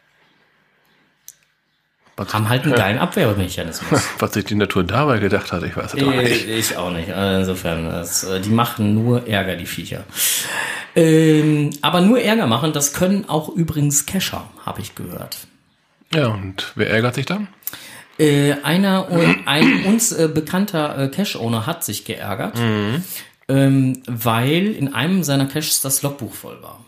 Haben 2.32 2.48
halt 2.48 2.64
einen 2.64 2.74
geilen 2.74 2.98
Abwehrmechanismus. 2.98 4.02
Was 4.18 4.32
sich 4.34 4.44
die 4.44 4.54
Natur 4.54 4.84
dabei 4.84 5.18
gedacht 5.18 5.52
hat, 5.52 5.62
ich 5.62 5.76
weiß 5.76 5.94
es 5.94 6.02
Äh, 6.02 6.04
nicht. 6.22 6.48
Ich 6.48 6.76
auch 6.76 6.90
nicht. 6.92 7.10
Also 7.12 7.50
Insofern, 7.52 7.86
das, 7.86 8.24
äh, 8.24 8.40
die 8.40 8.50
machen 8.50 8.94
nur 8.94 9.26
Ärger, 9.26 9.56
die 9.56 9.66
Viecher. 9.66 10.04
Ähm, 10.94 11.70
aber 11.82 12.00
nur 12.00 12.20
Ärger 12.20 12.46
machen, 12.46 12.72
das 12.72 12.92
können 12.92 13.28
auch 13.28 13.48
übrigens 13.48 14.06
Kescher, 14.06 14.44
habe 14.66 14.80
ich 14.80 14.94
gehört. 14.94 15.38
Ja, 16.14 16.28
und 16.28 16.72
wer 16.74 16.90
ärgert 16.90 17.14
sich 17.14 17.26
dann? 17.26 17.48
Äh, 18.18 18.54
einer 18.64 19.06
ein 19.46 19.84
uns 19.84 20.12
äh, 20.12 20.28
bekannter 20.32 20.98
äh, 20.98 21.08
Cache-Owner 21.08 21.66
hat 21.66 21.84
sich 21.84 22.04
geärgert, 22.04 22.58
ähm, 23.48 24.02
weil 24.06 24.66
in 24.66 24.92
einem 24.92 25.22
seiner 25.22 25.46
Caches 25.46 25.80
das 25.80 26.02
Logbuch 26.02 26.34
voll 26.34 26.60
war. 26.62 26.84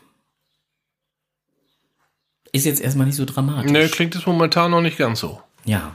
Ist 2.52 2.66
jetzt 2.66 2.80
erstmal 2.80 3.06
nicht 3.06 3.16
so 3.16 3.24
dramatisch. 3.24 3.72
Ne, 3.72 3.88
klingt 3.88 4.14
es 4.14 4.26
momentan 4.26 4.70
noch 4.70 4.82
nicht 4.82 4.98
ganz 4.98 5.20
so. 5.20 5.40
Ja. 5.64 5.94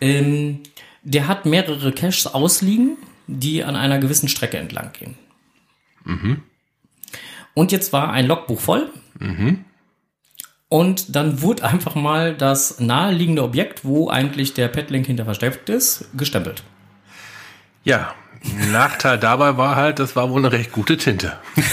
Ähm, 0.00 0.60
der 1.02 1.26
hat 1.26 1.46
mehrere 1.46 1.92
Caches 1.92 2.28
ausliegen, 2.28 2.96
die 3.26 3.64
an 3.64 3.76
einer 3.76 3.98
gewissen 3.98 4.28
Strecke 4.28 4.58
entlang 4.58 4.92
gehen. 4.92 5.16
Und 7.54 7.72
jetzt 7.72 7.92
war 7.92 8.12
ein 8.12 8.26
Logbuch 8.26 8.60
voll. 8.60 8.90
Und 10.68 11.16
dann 11.16 11.42
wurde 11.42 11.64
einfach 11.64 11.94
mal 11.94 12.34
das 12.34 12.78
naheliegende 12.78 13.42
Objekt, 13.42 13.84
wo 13.84 14.10
eigentlich 14.10 14.54
der 14.54 14.68
Petlink 14.68 15.06
hinter 15.06 15.24
versteckt 15.24 15.68
ist, 15.68 16.08
gestempelt. 16.16 16.62
Ja, 17.84 18.14
Nachteil 18.70 19.18
dabei 19.18 19.56
war 19.56 19.76
halt, 19.76 19.98
das 19.98 20.14
war 20.14 20.30
wohl 20.30 20.40
eine 20.40 20.52
recht 20.52 20.72
gute 20.72 20.96
Tinte. 20.96 21.38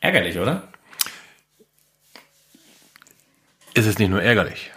Ärgerlich, 0.00 0.38
oder? 0.38 0.67
Ist 3.78 3.86
es 3.86 3.98
nicht 3.98 4.10
nur 4.10 4.22
ärgerlich, 4.22 4.70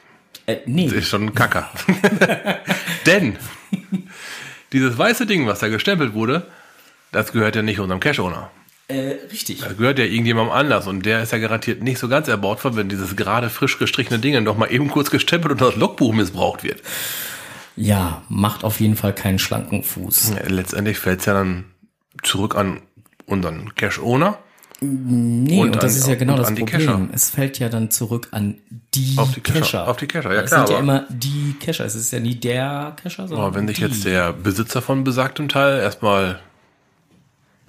Äh, 0.45 0.57
nee. 0.65 0.85
es 0.85 0.93
ist 0.93 1.07
schon 1.09 1.23
ein 1.25 1.33
Kacker. 1.35 1.69
Denn 3.05 3.37
dieses 4.73 4.97
weiße 4.97 5.25
Ding, 5.25 5.47
was 5.47 5.59
da 5.59 5.67
gestempelt 5.69 6.13
wurde, 6.13 6.47
das 7.11 7.31
gehört 7.31 7.55
ja 7.55 7.61
nicht 7.61 7.79
unserem 7.79 7.99
Cache-Owner. 7.99 8.51
Äh, 8.87 9.15
richtig. 9.31 9.59
Das 9.61 9.77
gehört 9.77 9.99
ja 9.99 10.05
irgendjemandem 10.05 10.53
anders 10.53 10.87
und 10.87 11.05
der 11.05 11.23
ist 11.23 11.31
ja 11.31 11.37
garantiert 11.39 11.81
nicht 11.81 11.97
so 11.99 12.07
ganz 12.09 12.27
erbaut 12.27 12.59
von, 12.59 12.75
wenn 12.75 12.89
dieses 12.89 13.15
gerade 13.15 13.49
frisch 13.49 13.79
gestrichene 13.79 14.19
Ding 14.19 14.41
noch 14.43 14.57
mal 14.57 14.67
eben 14.71 14.89
kurz 14.89 15.09
gestempelt 15.09 15.51
und 15.53 15.61
das 15.61 15.75
Logbuch 15.75 16.13
missbraucht 16.13 16.63
wird. 16.63 16.81
Ja, 17.75 18.21
macht 18.29 18.63
auf 18.63 18.79
jeden 18.81 18.95
Fall 18.97 19.13
keinen 19.15 19.39
schlanken 19.39 19.83
Fuß. 19.83 20.33
Ja, 20.35 20.47
Letztendlich 20.47 20.99
fällt 20.99 21.21
es 21.21 21.25
ja 21.25 21.33
dann 21.33 21.65
zurück 22.21 22.55
an 22.55 22.81
unseren 23.25 23.73
Cache-Owner. 23.75 24.37
Nee, 24.83 25.59
Und 25.59 25.67
und, 25.69 25.73
an- 25.75 25.79
das 25.79 25.95
ist 25.95 26.07
ja 26.07 26.15
genau 26.15 26.35
das 26.35 26.47
an 26.47 26.55
Problem. 26.55 27.11
Es 27.13 27.29
fällt 27.29 27.59
ja 27.59 27.69
dann 27.69 27.91
zurück 27.91 28.29
an 28.31 28.57
die 28.95 29.13
Auf 29.17 29.31
die. 29.31 29.41
Cacher. 29.41 29.87
Auf 29.87 29.97
die 29.97 30.07
Cacher, 30.07 30.33
ja 30.33 30.41
es 30.41 30.49
klar, 30.49 30.65
sind 30.65 30.73
ja 30.73 30.79
immer 30.79 31.05
die 31.09 31.55
Cacher. 31.59 31.85
Es 31.85 31.93
ist 31.93 32.11
ja 32.11 32.19
nie 32.19 32.33
der 32.33 32.95
Cacher, 33.01 33.27
sondern 33.27 33.45
Aber 33.45 33.55
wenn 33.55 33.67
sich 33.67 33.77
jetzt 33.77 34.05
der 34.05 34.33
Besitzer 34.33 34.81
von 34.81 35.03
besagtem 35.03 35.49
Teil 35.49 35.79
erstmal 35.81 36.39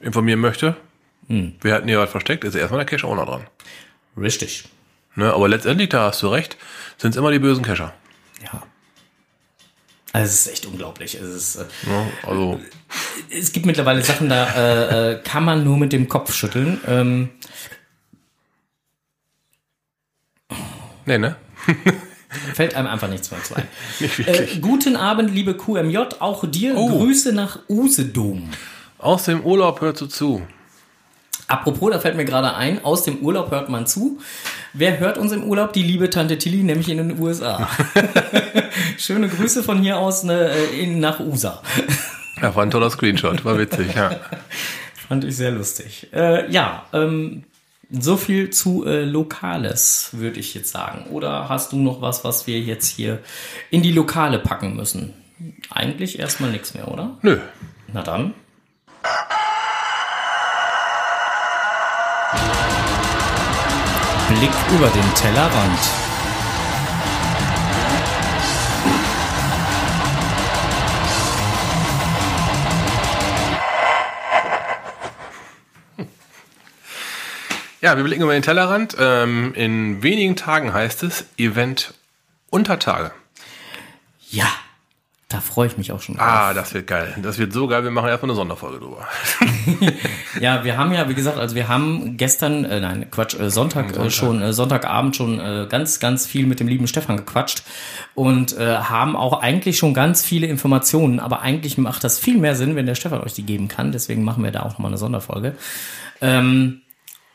informieren 0.00 0.40
möchte, 0.40 0.74
wir 1.28 1.74
hatten 1.74 1.86
hier 1.88 1.98
was 1.98 2.10
versteckt, 2.10 2.44
ist 2.44 2.54
erstmal 2.54 2.84
der 2.84 2.86
Cache-Owner 2.98 3.24
dran. 3.26 3.42
Richtig. 4.18 4.64
Ne? 5.14 5.32
Aber 5.32 5.48
letztendlich, 5.48 5.88
da 5.90 6.08
hast 6.08 6.22
du 6.22 6.28
recht, 6.28 6.56
sind 6.98 7.10
es 7.10 7.16
immer 7.16 7.30
die 7.30 7.38
bösen 7.38 7.62
Cacher. 7.62 7.92
Ja. 8.42 8.62
Also 10.12 10.26
es 10.26 10.46
ist 10.46 10.52
echt 10.52 10.66
unglaublich. 10.66 11.14
Es, 11.14 11.22
ist, 11.22 11.56
äh, 11.56 11.64
Ne? 11.88 12.12
Also, 12.26 12.60
es 13.30 13.52
gibt 13.52 13.64
mittlerweile 13.66 14.02
Sachen, 14.02 14.28
da 14.28 14.46
äh, 14.54 15.12
äh, 15.12 15.22
kann 15.22 15.44
man 15.44 15.64
nur 15.64 15.78
mit 15.78 15.92
dem 15.92 16.08
Kopf 16.08 16.34
schütteln. 16.34 16.80
Ähm, 16.86 17.30
nee, 21.06 21.18
ne? 21.18 21.36
fällt 22.54 22.74
einem 22.74 22.88
einfach 22.88 23.08
nichts 23.08 23.30
mehr 23.30 23.42
zu 23.42 23.54
ein. 23.56 23.66
Nicht 24.00 24.18
Äh, 24.20 24.26
wirklich. 24.26 24.60
guten 24.62 24.96
Abend, 24.96 25.30
liebe 25.34 25.54
QMJ. 25.56 25.98
Auch 26.18 26.44
dir 26.46 26.74
Oh. 26.76 26.88
Grüße 26.98 27.32
nach 27.32 27.58
Usedom. 27.68 28.48
Aus 28.98 29.24
dem 29.24 29.44
Urlaub 29.44 29.80
hört 29.80 30.00
du 30.00 30.06
zu. 30.06 30.42
Apropos, 31.52 31.90
da 31.90 31.98
fällt 31.98 32.16
mir 32.16 32.24
gerade 32.24 32.54
ein, 32.54 32.82
aus 32.82 33.02
dem 33.02 33.18
Urlaub 33.18 33.50
hört 33.50 33.68
man 33.68 33.86
zu. 33.86 34.18
Wer 34.72 34.98
hört 35.00 35.18
uns 35.18 35.32
im 35.32 35.44
Urlaub? 35.44 35.74
Die 35.74 35.82
liebe 35.82 36.08
Tante 36.08 36.38
Tilly, 36.38 36.62
nämlich 36.62 36.88
in 36.88 36.96
den 36.96 37.20
USA. 37.20 37.68
Schöne 38.96 39.28
Grüße 39.28 39.62
von 39.62 39.82
hier 39.82 39.98
aus 39.98 40.22
ne, 40.22 40.50
äh, 40.50 40.82
in, 40.82 40.98
nach 40.98 41.20
USA. 41.20 41.62
Ja, 42.40 42.54
war 42.54 42.62
ein 42.62 42.70
toller 42.70 42.88
Screenshot, 42.88 43.44
war 43.44 43.58
witzig, 43.58 43.94
ja. 43.94 44.16
Fand 45.08 45.24
ich 45.24 45.36
sehr 45.36 45.50
lustig. 45.50 46.08
Äh, 46.14 46.50
ja, 46.50 46.86
ähm, 46.94 47.44
so 47.90 48.16
viel 48.16 48.48
zu 48.48 48.86
äh, 48.86 49.04
Lokales, 49.04 50.08
würde 50.12 50.40
ich 50.40 50.54
jetzt 50.54 50.72
sagen. 50.72 51.04
Oder 51.10 51.50
hast 51.50 51.72
du 51.72 51.76
noch 51.76 52.00
was, 52.00 52.24
was 52.24 52.46
wir 52.46 52.60
jetzt 52.60 52.88
hier 52.88 53.18
in 53.68 53.82
die 53.82 53.92
Lokale 53.92 54.38
packen 54.38 54.74
müssen? 54.74 55.12
Eigentlich 55.68 56.18
erstmal 56.18 56.50
nichts 56.50 56.72
mehr, 56.72 56.88
oder? 56.88 57.18
Nö. 57.20 57.36
Na 57.92 58.02
dann. 58.02 58.32
Blick 64.34 64.50
über 64.74 64.88
den 64.88 65.14
Tellerrand. 65.14 65.78
Ja, 77.80 77.96
wir 77.96 78.04
blicken 78.04 78.22
über 78.22 78.32
den 78.32 78.42
Tellerrand. 78.42 78.96
Ähm, 78.98 79.52
in 79.54 80.02
wenigen 80.02 80.36
Tagen 80.36 80.72
heißt 80.72 81.02
es 81.02 81.26
Event 81.36 81.94
Untertage. 82.48 83.12
Ja, 84.30 84.48
da 85.32 85.40
freue 85.40 85.66
ich 85.66 85.78
mich 85.78 85.92
auch 85.92 86.00
schon. 86.00 86.18
Ah, 86.18 86.52
das 86.54 86.74
wird 86.74 86.86
geil. 86.86 87.14
Das 87.22 87.38
wird 87.38 87.52
so 87.52 87.66
geil, 87.66 87.84
wir 87.84 87.90
machen 87.90 88.08
erstmal 88.08 88.30
eine 88.30 88.36
Sonderfolge 88.36 88.78
drüber. 88.78 89.06
Ja, 90.40 90.64
wir 90.64 90.76
haben 90.76 90.92
ja, 90.92 91.08
wie 91.08 91.14
gesagt, 91.14 91.38
also 91.38 91.54
wir 91.54 91.68
haben 91.68 92.16
gestern, 92.16 92.64
äh, 92.64 92.80
nein, 92.80 93.10
Quatsch, 93.10 93.38
äh, 93.38 93.50
Sonntag, 93.50 93.96
Äh, 93.96 94.10
schon, 94.10 94.40
äh, 94.42 94.52
Sonntagabend 94.52 95.14
schon 95.14 95.38
äh, 95.38 95.66
ganz, 95.68 96.00
ganz 96.00 96.26
viel 96.26 96.46
mit 96.46 96.58
dem 96.58 96.68
lieben 96.68 96.86
Stefan 96.86 97.18
gequatscht 97.18 97.62
und 98.14 98.56
äh, 98.56 98.76
haben 98.76 99.14
auch 99.14 99.40
eigentlich 99.40 99.78
schon 99.78 99.94
ganz 99.94 100.24
viele 100.24 100.46
Informationen, 100.46 101.20
aber 101.20 101.42
eigentlich 101.42 101.78
macht 101.78 102.02
das 102.02 102.18
viel 102.18 102.38
mehr 102.38 102.56
Sinn, 102.56 102.76
wenn 102.76 102.86
der 102.86 102.94
Stefan 102.94 103.20
euch 103.20 103.34
die 103.34 103.44
geben 103.44 103.68
kann. 103.68 103.92
Deswegen 103.92 104.24
machen 104.24 104.42
wir 104.42 104.50
da 104.50 104.60
auch 104.62 104.72
nochmal 104.72 104.90
eine 104.90 104.98
Sonderfolge. 104.98 105.54
Ähm, 106.20 106.80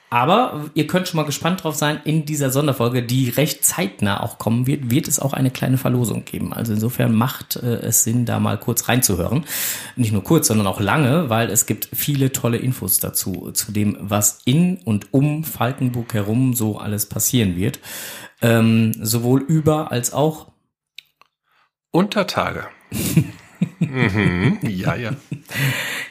aber 0.09 0.69
ihr 0.73 0.87
könnt 0.87 1.07
schon 1.07 1.17
mal 1.17 1.25
gespannt 1.25 1.63
drauf 1.63 1.75
sein, 1.75 1.99
in 2.05 2.25
dieser 2.25 2.49
Sonderfolge, 2.49 3.03
die 3.03 3.29
recht 3.29 3.65
zeitnah 3.65 4.21
auch 4.23 4.37
kommen 4.37 4.65
wird, 4.65 4.89
wird 4.89 5.07
es 5.07 5.19
auch 5.19 5.33
eine 5.33 5.51
kleine 5.51 5.77
Verlosung 5.77 6.23
geben. 6.23 6.53
Also 6.53 6.73
insofern 6.73 7.13
macht 7.13 7.57
äh, 7.57 7.75
es 7.79 8.03
Sinn, 8.03 8.25
da 8.25 8.39
mal 8.39 8.57
kurz 8.57 8.87
reinzuhören. 8.87 9.45
Nicht 9.97 10.13
nur 10.13 10.23
kurz, 10.23 10.47
sondern 10.47 10.67
auch 10.67 10.79
lange, 10.79 11.29
weil 11.29 11.49
es 11.49 11.65
gibt 11.65 11.89
viele 11.93 12.31
tolle 12.31 12.57
Infos 12.57 12.99
dazu, 12.99 13.51
zu 13.51 13.73
dem, 13.73 13.97
was 13.99 14.41
in 14.45 14.77
und 14.77 15.13
um 15.13 15.43
Falkenburg 15.43 16.13
herum 16.13 16.53
so 16.53 16.77
alles 16.77 17.07
passieren 17.07 17.57
wird. 17.57 17.79
Ähm, 18.41 18.93
sowohl 19.01 19.41
über 19.41 19.91
als 19.91 20.13
auch 20.13 20.51
Untertage. 21.91 22.67
mhm. 23.79 24.59
Ja, 24.63 24.95
ja. 24.95 25.11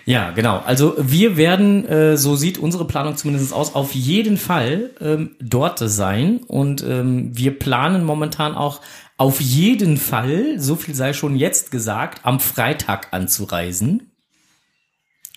Ja, 0.09 0.31
genau. 0.31 0.63
Also 0.65 0.95
wir 0.99 1.37
werden, 1.37 1.85
äh, 1.89 2.17
so 2.17 2.37
sieht 2.37 2.59
unsere 2.59 2.87
Planung 2.87 3.17
zumindest 3.17 3.53
aus, 3.53 3.75
auf 3.75 3.93
jeden 3.93 4.37
Fall 4.37 4.91
ähm, 5.01 5.35
dort 5.41 5.81
sein. 5.81 6.39
Und 6.47 6.85
ähm, 6.85 7.37
wir 7.37 7.59
planen 7.59 8.05
momentan 8.05 8.55
auch 8.55 8.81
auf 9.17 9.41
jeden 9.41 9.97
Fall, 9.97 10.61
so 10.61 10.77
viel 10.77 10.95
sei 10.95 11.13
schon 11.13 11.35
jetzt 11.35 11.73
gesagt, 11.73 12.21
am 12.25 12.39
Freitag 12.39 13.09
anzureisen. 13.13 14.13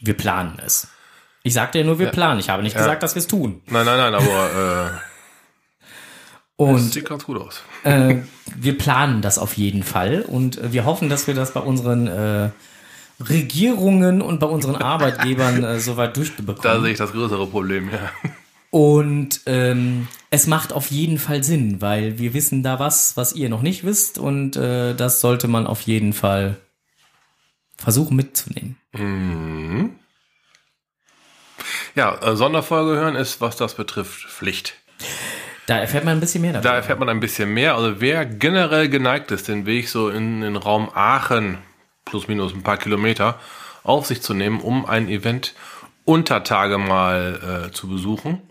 Wir 0.01 0.15
planen 0.15 0.59
es. 0.63 0.87
Ich 1.43 1.53
sagte 1.53 1.79
ja 1.79 1.85
nur, 1.85 1.97
wir 1.97 2.07
planen. 2.07 2.39
Ich 2.39 2.49
habe 2.49 2.61
nicht 2.61 2.75
gesagt, 2.75 3.01
dass 3.01 3.15
wir 3.15 3.21
es 3.21 3.27
tun. 3.27 3.61
Nein, 3.67 3.85
nein, 3.85 3.97
nein, 3.97 4.13
aber 4.13 5.01
Und 6.65 6.79
sieht 6.79 7.07
ganz 7.07 7.25
gut 7.25 7.39
aus. 7.41 7.63
äh, 7.83 8.17
wir 8.55 8.77
planen 8.77 9.21
das 9.21 9.37
auf 9.37 9.53
jeden 9.55 9.83
Fall 9.83 10.21
und 10.23 10.57
äh, 10.57 10.73
wir 10.73 10.85
hoffen, 10.85 11.09
dass 11.09 11.25
wir 11.27 11.33
das 11.33 11.53
bei 11.53 11.61
unseren 11.61 12.07
äh, 12.07 12.49
Regierungen 13.21 14.21
und 14.21 14.39
bei 14.39 14.47
unseren 14.47 14.75
Arbeitgebern 14.81 15.63
äh, 15.63 15.79
soweit 15.79 16.09
Da 16.09 16.21
durchbekommen. 16.21 16.81
sehe 16.83 16.91
ich 16.91 16.97
das 16.97 17.11
größere 17.13 17.47
Problem, 17.47 17.89
ja. 17.89 18.11
Und 18.71 19.41
ähm, 19.45 20.07
es 20.29 20.45
macht 20.47 20.73
auf 20.73 20.91
jeden 20.91 21.17
Fall 21.17 21.43
Sinn, 21.43 21.81
weil 21.81 22.19
wir 22.19 22.33
wissen 22.33 22.61
da 22.61 22.77
was, 22.77 23.17
was 23.17 23.33
ihr 23.33 23.49
noch 23.49 23.61
nicht 23.61 23.83
wisst 23.83 24.19
und 24.19 24.55
äh, 24.57 24.93
das 24.93 25.21
sollte 25.21 25.47
man 25.47 25.65
auf 25.65 25.81
jeden 25.81 26.13
Fall 26.13 26.57
versuchen 27.77 28.15
mitzunehmen. 28.15 28.75
Ja, 31.95 32.15
äh, 32.21 32.35
Sonderfolge 32.35 32.99
hören 32.99 33.15
ist, 33.15 33.41
was 33.41 33.55
das 33.55 33.73
betrifft, 33.75 34.25
Pflicht. 34.29 34.75
Da 35.69 35.77
erfährt 35.77 36.03
man 36.03 36.17
ein 36.17 36.19
bisschen 36.19 36.41
mehr 36.41 36.53
Da 36.53 36.61
davon. 36.61 36.75
erfährt 36.77 36.99
man 36.99 37.09
ein 37.09 37.19
bisschen 37.19 37.53
mehr. 37.53 37.75
Also 37.75 38.01
wer 38.01 38.25
generell 38.25 38.89
geneigt 38.89 39.29
ist, 39.31 39.47
den 39.47 39.65
Weg 39.67 39.87
so 39.87 40.09
in 40.09 40.41
den 40.41 40.55
Raum 40.55 40.89
Aachen, 40.93 41.59
plus 42.05 42.27
minus 42.27 42.53
ein 42.53 42.63
paar 42.63 42.77
Kilometer, 42.77 43.39
auf 43.83 44.07
sich 44.07 44.21
zu 44.21 44.33
nehmen, 44.33 44.61
um 44.61 44.85
ein 44.87 45.07
Event 45.07 45.53
unter 46.05 46.43
Tage 46.43 46.79
mal 46.79 47.67
äh, 47.67 47.71
zu 47.71 47.87
besuchen. 47.87 48.41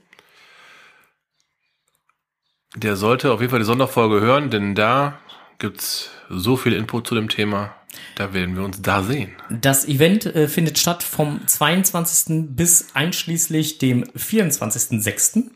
der 2.76 2.94
sollte 2.96 3.32
auf 3.32 3.40
jeden 3.40 3.50
Fall 3.50 3.58
die 3.58 3.64
Sonderfolge 3.64 4.20
hören, 4.20 4.50
denn 4.50 4.74
da 4.76 5.18
gibt's 5.58 6.10
so 6.28 6.56
viel 6.56 6.72
Input 6.72 7.08
zu 7.08 7.14
dem 7.16 7.28
Thema. 7.28 7.74
Da 8.14 8.32
werden 8.32 8.54
wir 8.54 8.62
uns 8.62 8.80
da 8.82 9.02
sehen. 9.02 9.32
Das 9.50 9.88
Event 9.88 10.26
äh, 10.26 10.46
findet 10.46 10.78
statt 10.78 11.02
vom 11.02 11.40
22. 11.44 12.54
bis 12.54 12.88
einschließlich 12.94 13.78
dem 13.78 14.04
24.06. 14.04 15.50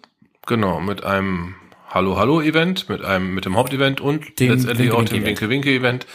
Genau, 0.47 0.81
mit 0.81 1.05
einem 1.05 1.55
Hallo 1.89 2.17
Hallo 2.17 2.41
Event, 2.41 2.89
mit 2.89 3.05
einem 3.05 3.35
mit 3.35 3.45
dem 3.45 3.57
Hauptevent 3.57 4.01
und 4.01 4.41
Dem 4.41 4.51
letztendlich 4.51 4.91
auch 4.91 5.05
dem 5.05 5.25
Winke-Winke-Event. 5.25 5.41
Winke 5.41 5.49
Winke 5.49 5.71
Event 5.71 6.07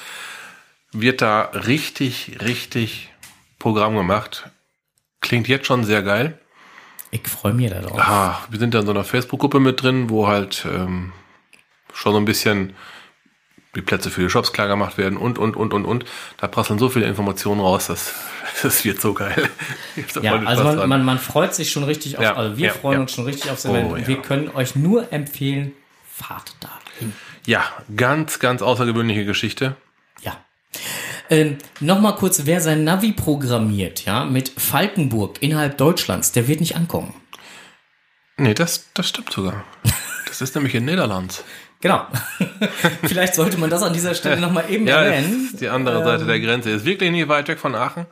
wird 0.92 1.22
da 1.22 1.42
richtig 1.42 2.38
richtig 2.42 3.14
Programm 3.60 3.96
gemacht. 3.96 4.50
Klingt 5.22 5.48
jetzt 5.48 5.66
schon 5.68 5.84
sehr 5.84 6.04
geil. 6.04 6.40
Ich 7.12 7.28
freue 7.28 7.54
mich 7.54 7.70
darauf. 7.70 7.98
Ah, 8.00 8.44
wir 8.50 8.60
sind 8.60 8.74
da 8.74 8.80
in 8.80 8.86
so 8.86 8.92
einer 8.92 9.04
Facebook-Gruppe 9.04 9.60
mit 9.60 9.82
drin, 9.82 10.10
wo 10.10 10.28
halt 10.28 10.66
ähm, 10.70 11.14
schon 11.94 12.14
so 12.14 12.20
ein 12.20 12.26
bisschen 12.26 12.76
die 13.78 13.84
Plätze 13.84 14.10
für 14.10 14.22
die 14.22 14.30
Shops 14.30 14.52
klar 14.54 14.68
gemacht 14.68 14.98
werden 14.98 15.18
und, 15.18 15.38
und, 15.38 15.56
und, 15.56 15.72
und, 15.74 15.86
und. 15.86 16.04
Da 16.38 16.48
prasseln 16.48 16.80
so 16.80 16.90
viele 16.90 17.06
Informationen 17.06 17.62
raus, 17.62 17.88
das, 17.88 18.14
das 18.64 18.84
wird 18.84 19.00
so 19.00 19.14
geil. 19.14 19.50
Da 20.14 20.22
Ja, 20.22 20.36
also 20.40 20.64
man, 20.64 20.90
man, 20.90 21.06
man 21.06 21.20
freut 21.20 21.54
sich 21.54 21.72
schon 21.72 21.84
richtig 21.84 22.18
auf, 22.18 22.24
Ja, 22.24 22.36
also 22.36 22.58
wir 22.58 22.68
ja, 22.68 22.74
freuen 22.74 22.96
ja. 22.96 23.02
uns 23.02 23.12
schon 23.14 23.26
richtig 23.26 23.52
aufs 23.52 23.66
Oh, 23.66 23.70
Event. 23.76 24.00
ja. 24.00 24.08
Wir 24.08 24.22
können 24.22 24.50
euch 24.50 24.76
nur 24.76 25.14
empfehlen, 25.14 25.74
fahrt 26.12 26.56
dahin. 26.60 27.14
ja, 27.46 27.64
ganz, 27.96 28.40
ganz 28.40 28.62
außergewöhnliche 28.64 29.26
Geschichte. 29.26 29.76
Ja. 30.22 30.36
Ähm, 31.30 31.58
Nochmal 31.80 32.16
kurz, 32.16 32.46
wer 32.46 32.60
sein 32.62 32.84
Navi 32.84 33.12
programmiert, 33.12 34.06
ja, 34.06 34.26
mit 34.26 34.50
Falkenburg 34.58 35.38
innerhalb 35.42 35.78
Deutschlands, 35.78 36.32
der 36.32 36.48
wird 36.48 36.60
nicht 36.62 36.76
ankommen. 36.76 37.14
Nee, 38.38 38.54
das, 38.54 38.90
das 38.96 39.10
stimmt 39.10 39.32
sogar. 39.32 39.64
Das 40.28 40.42
ist 40.42 40.56
nämlich 40.56 40.74
in 40.76 40.86
Niederland. 40.86 41.44
Genau. 41.80 42.08
Vielleicht 43.04 43.36
sollte 43.36 43.58
man 43.58 43.70
das 43.70 43.84
an 43.84 43.94
dieser 43.94 44.16
Stelle 44.16 44.42
nochmal 44.42 44.66
eben 44.70 44.88
Ja, 44.88 45.04
erwähnen. 45.04 45.46
ist 45.52 45.62
die 45.62 45.70
andere 45.70 46.04
Seite 46.04 46.26
der 46.26 46.40
Grenze. 46.40 46.72
Ist 46.72 46.86
wirklich 46.86 47.12
nicht 47.12 47.28
weit 47.28 47.48
weg 47.48 47.60
von 47.60 47.76
Aachen. 47.76 48.06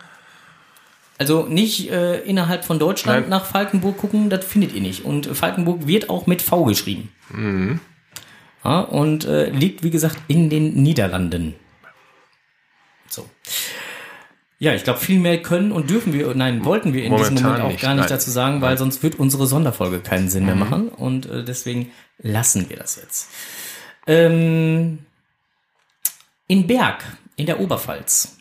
Also 1.17 1.43
nicht 1.47 1.89
äh, 1.91 2.19
innerhalb 2.21 2.65
von 2.65 2.77
Deutschland 2.77 3.21
Nein. 3.21 3.29
nach 3.29 3.45
Falkenburg 3.45 3.97
gucken, 3.97 4.29
das 4.29 4.45
findet 4.45 4.73
ihr 4.73 4.81
nicht. 4.81 5.05
Und 5.05 5.25
Falkenburg 5.27 5.87
wird 5.87 6.09
auch 6.09 6.27
mit 6.27 6.41
V 6.41 6.65
geschrieben. 6.65 7.11
Mhm. 7.29 7.79
Ja, 8.63 8.81
und 8.81 9.25
äh, 9.25 9.49
liegt, 9.49 9.83
wie 9.83 9.91
gesagt, 9.91 10.17
in 10.27 10.49
den 10.49 10.73
Niederlanden. 10.83 11.55
So. 13.07 13.29
Ja, 14.57 14.73
ich 14.73 14.83
glaube, 14.85 14.99
viel 14.99 15.19
mehr 15.19 15.41
können 15.41 15.71
und 15.73 15.89
dürfen 15.89 16.13
wir, 16.13 16.33
nein, 16.33 16.63
wollten 16.63 16.93
wir 16.93 17.03
in 17.03 17.15
diesem 17.17 17.33
Momentan 17.35 17.43
Moment 17.51 17.63
auch 17.65 17.71
nicht, 17.71 17.81
gar 17.81 17.93
nicht 17.93 18.01
nein. 18.03 18.09
dazu 18.09 18.31
sagen, 18.31 18.61
weil 18.61 18.77
sonst 18.77 19.03
wird 19.03 19.15
unsere 19.15 19.47
Sonderfolge 19.47 19.99
keinen 19.99 20.29
Sinn 20.29 20.43
Mhm. 20.43 20.45
mehr 20.47 20.55
machen. 20.55 20.87
Und 20.89 21.25
äh, 21.25 21.43
deswegen 21.43 21.91
lassen 22.19 22.69
wir 22.69 22.77
das 22.77 22.95
jetzt. 22.95 23.29
Ähm, 24.07 24.99
in 26.47 26.67
Berg, 26.67 27.03
in 27.35 27.47
der 27.47 27.59
Oberpfalz, 27.59 28.37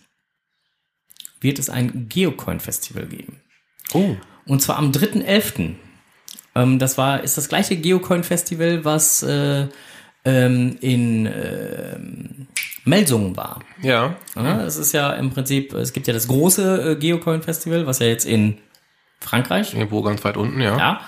wird 1.40 1.59
es 1.59 1.68
ein 1.68 2.09
Geocoin-Festival 2.09 3.06
geben. 3.06 3.40
Oh. 3.92 4.16
Und 4.47 4.62
zwar 4.62 4.76
am 4.78 4.92
3.11. 4.92 5.75
Ähm, 6.54 6.78
das 6.78 6.97
war, 6.97 7.25
ist 7.25 7.37
das 7.37 7.49
gleiche 7.49 7.76
Geocoin-Festival, 7.76 8.85
was 8.85 9.23
äh, 9.25 9.66
ähm, 10.25 10.76
in 10.81 11.26
ähm, 11.26 12.47
Melsungen 12.85 13.37
war. 13.37 13.61
Ja. 13.83 14.16
Ja, 14.35 14.62
es 14.62 14.76
ist 14.76 14.93
ja 14.93 15.13
im 15.13 15.30
Prinzip, 15.30 15.73
es 15.75 15.93
gibt 15.93 16.06
ja 16.06 16.13
das 16.13 16.28
große 16.28 16.93
äh, 16.93 16.97
Geocoin-Festival, 16.97 17.87
was 17.87 17.99
ja 17.99 18.06
jetzt 18.06 18.26
in 18.26 18.58
Frankreich, 19.21 19.75
Irgendwo 19.75 20.02
ganz 20.02 20.23
weit 20.25 20.37
unten, 20.37 20.60
ja. 20.60 20.76
ja. 20.76 21.00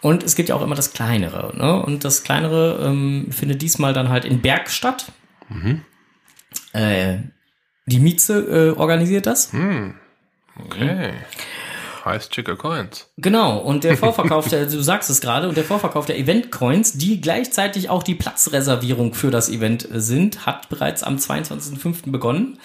Und 0.00 0.22
es 0.22 0.36
gibt 0.36 0.48
ja 0.48 0.54
auch 0.54 0.62
immer 0.62 0.76
das 0.76 0.92
kleinere. 0.92 1.56
Ne? 1.56 1.82
Und 1.82 2.04
das 2.04 2.22
kleinere 2.22 2.80
ähm, 2.84 3.28
findet 3.32 3.60
diesmal 3.62 3.92
dann 3.92 4.08
halt 4.08 4.24
in 4.24 4.40
Berg 4.40 4.70
statt. 4.70 5.10
Äh, 6.72 7.18
die 7.86 7.98
Mieze 7.98 8.38
äh, 8.74 8.78
organisiert 8.78 9.26
das. 9.26 9.52
Okay. 10.64 11.12
Heißt 12.06 12.30
Chicker 12.30 12.54
Coins. 12.54 13.10
Genau, 13.16 13.58
und 13.58 13.82
der 13.82 13.96
Vorverkauf, 13.98 14.48
der, 14.48 14.66
du 14.66 14.80
sagst 14.80 15.10
es 15.10 15.20
gerade, 15.20 15.48
und 15.48 15.56
der 15.56 15.64
Vorverkauf 15.64 16.06
der 16.06 16.16
Event-Coins, 16.16 16.92
die 16.92 17.20
gleichzeitig 17.20 17.90
auch 17.90 18.04
die 18.04 18.14
Platzreservierung 18.14 19.12
für 19.12 19.32
das 19.32 19.48
Event 19.48 19.90
äh, 19.90 20.00
sind, 20.00 20.46
hat 20.46 20.68
bereits 20.68 21.02
am 21.02 21.16
22.05. 21.16 22.12
begonnen. 22.12 22.60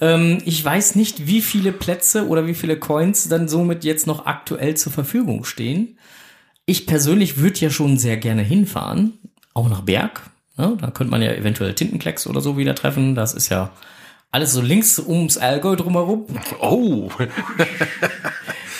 Ähm, 0.00 0.38
ich 0.46 0.64
weiß 0.64 0.94
nicht, 0.94 1.26
wie 1.26 1.42
viele 1.42 1.72
Plätze 1.72 2.26
oder 2.26 2.46
wie 2.46 2.54
viele 2.54 2.78
Coins 2.78 3.28
dann 3.28 3.48
somit 3.48 3.84
jetzt 3.84 4.06
noch 4.06 4.24
aktuell 4.24 4.74
zur 4.78 4.92
Verfügung 4.92 5.44
stehen. 5.44 5.98
Ich 6.64 6.86
persönlich 6.86 7.36
würde 7.36 7.60
ja 7.60 7.68
schon 7.68 7.98
sehr 7.98 8.16
gerne 8.16 8.42
hinfahren, 8.42 9.18
auch 9.52 9.68
nach 9.68 9.82
Berg. 9.82 10.22
Ne? 10.56 10.78
Da 10.80 10.90
könnte 10.90 11.10
man 11.10 11.20
ja 11.20 11.32
eventuell 11.32 11.74
Tintenklecks 11.74 12.26
oder 12.26 12.40
so 12.40 12.56
wieder 12.56 12.74
treffen. 12.74 13.14
Das 13.14 13.34
ist 13.34 13.50
ja 13.50 13.72
alles 14.30 14.52
so 14.52 14.62
links 14.62 14.98
ums 14.98 15.36
Allgäu 15.36 15.76
drumherum. 15.76 16.24
Oh. 16.60 17.10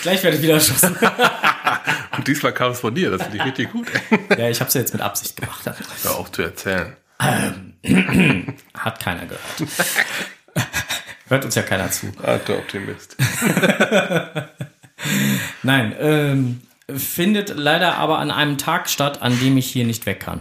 Gleich 0.02 0.22
werde 0.22 0.36
ich 0.36 0.42
wieder 0.42 0.54
erschossen. 0.54 0.96
Und 2.16 2.26
diesmal 2.26 2.52
kam 2.52 2.72
es 2.72 2.80
von 2.80 2.94
dir. 2.94 3.10
Das 3.10 3.22
finde 3.22 3.38
ich 3.38 3.44
richtig 3.44 3.72
gut. 3.72 3.86
ja, 4.36 4.48
ich 4.48 4.60
habe 4.60 4.68
es 4.68 4.74
ja 4.74 4.80
jetzt 4.80 4.92
mit 4.92 5.02
Absicht 5.02 5.36
gemacht. 5.36 5.64
Hör 6.02 6.16
auf 6.16 6.32
zu 6.32 6.42
erzählen. 6.42 6.96
Hat 8.74 9.00
keiner 9.00 9.26
gehört. 9.26 9.42
Hört 11.28 11.44
uns 11.44 11.54
ja 11.54 11.62
keiner 11.62 11.90
zu. 11.90 12.12
Alter 12.22 12.58
Optimist. 12.58 13.16
Nein, 15.62 15.94
ähm, 15.98 16.60
findet 16.94 17.56
leider 17.56 17.96
aber 17.96 18.18
an 18.18 18.30
einem 18.30 18.58
Tag 18.58 18.90
statt, 18.90 19.22
an 19.22 19.38
dem 19.38 19.56
ich 19.56 19.70
hier 19.70 19.84
nicht 19.84 20.06
weg 20.06 20.20
kann. 20.20 20.40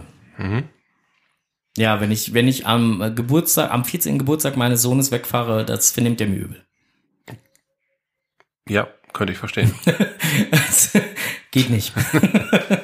Ja, 1.76 2.00
wenn 2.00 2.10
ich, 2.10 2.34
wenn 2.34 2.48
ich 2.48 2.66
am 2.66 3.14
Geburtstag, 3.14 3.70
am 3.70 3.84
14. 3.84 4.18
Geburtstag 4.18 4.56
meines 4.56 4.82
Sohnes 4.82 5.12
wegfahre, 5.12 5.64
das 5.64 5.92
vernimmt 5.92 6.18
der 6.18 6.26
mir 6.26 6.40
übel. 6.40 6.64
Ja, 8.68 8.88
könnte 9.12 9.32
ich 9.32 9.38
verstehen. 9.38 9.74
Geht 11.50 11.70
nicht. 11.70 11.92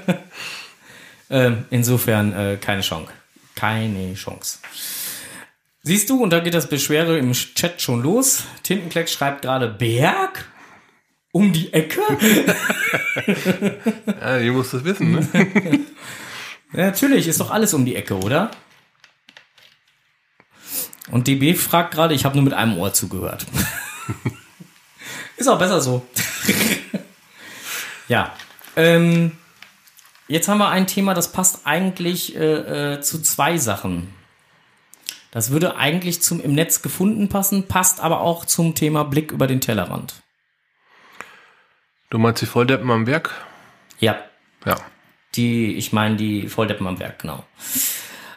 ähm, 1.31 1.65
insofern 1.71 2.33
äh, 2.33 2.57
keine 2.57 2.83
Chance. 2.83 3.13
Keine 3.55 4.15
Chance. 4.15 4.59
Siehst 5.83 6.11
du, 6.11 6.23
und 6.23 6.31
da 6.31 6.41
geht 6.41 6.55
das 6.55 6.69
Beschwere 6.69 7.17
im 7.17 7.33
Chat 7.33 7.81
schon 7.81 8.03
los. 8.03 8.45
Tintenkleck 8.65 9.09
schreibt 9.09 9.43
gerade 9.43 9.69
Berg? 9.69 10.47
Um 11.31 11.53
die 11.53 11.73
Ecke? 11.73 12.01
Ja, 14.21 14.39
ihr 14.39 14.53
musst 14.53 14.75
es 14.75 14.85
wissen, 14.85 15.13
ne? 15.13 15.29
Ja, 16.73 16.87
natürlich, 16.87 17.29
ist 17.29 17.41
doch 17.41 17.51
alles 17.51 17.73
um 17.73 17.85
die 17.85 17.95
Ecke, 17.97 18.19
oder? 18.19 18.51
Und 21.11 21.29
DB 21.29 21.55
fragt 21.55 21.95
gerade, 21.95 22.15
ich 22.15 22.25
habe 22.25 22.37
nur 22.37 22.45
mit 22.45 22.53
einem 22.53 22.77
Ohr 22.79 22.93
zugehört. 22.93 23.47
Ist 25.37 25.49
auch 25.49 25.59
besser 25.59 25.81
so. 25.81 26.07
ja. 28.09 28.33
Ähm, 28.77 29.33
jetzt 30.29 30.49
haben 30.49 30.59
wir 30.59 30.69
ein 30.69 30.87
Thema, 30.87 31.15
das 31.15 31.33
passt 31.33 31.61
eigentlich 31.67 32.37
äh, 32.37 32.95
äh, 32.95 33.01
zu 33.01 33.21
zwei 33.23 33.57
Sachen. 33.59 34.13
Das 35.31 35.51
würde 35.51 35.77
eigentlich 35.77 36.23
zum 36.23 36.41
im 36.41 36.55
Netz 36.55 36.83
gefunden 36.83 37.29
passen, 37.29 37.69
passt 37.69 38.01
aber 38.01 38.21
auch 38.21 38.45
zum 38.45 38.75
Thema 38.75 39.05
Blick 39.05 39.33
über 39.33 39.47
den 39.47 39.61
Tellerrand. 39.61 40.23
Du 42.09 42.19
meinst 42.19 42.41
die 42.41 42.47
Volldeppen 42.47 42.91
am 42.91 43.07
Werk? 43.07 43.35
Ja, 43.99 44.19
Ja. 44.65 44.77
Die, 45.35 45.75
ich 45.75 45.93
meine, 45.93 46.17
die 46.17 46.49
Volldeppen 46.49 46.87
am 46.87 46.99
Werk, 46.99 47.19
genau. 47.19 47.45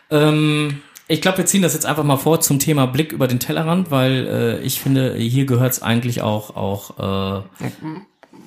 Ähm, 0.10 0.82
ich 1.10 1.22
glaube, 1.22 1.39
wir 1.39 1.45
ziehen 1.48 1.63
das 1.63 1.74
jetzt 1.74 1.88
einfach 1.88 2.04
mal 2.04 2.17
vor 2.17 2.39
zum 2.39 2.60
Thema 2.60 2.86
Blick 2.86 3.12
über 3.12 3.28
den 3.28 3.39
Tellerrand, 3.39 3.89
weil 3.89 4.28
äh, 4.28 4.60
ich 4.60 4.80
finde, 4.80 5.15
hier 5.15 5.45
gehört 5.45 5.74
es 5.74 5.82
eigentlich 5.82 6.22
auch, 6.22 6.56
auch 6.56 6.98
äh, 7.00 7.63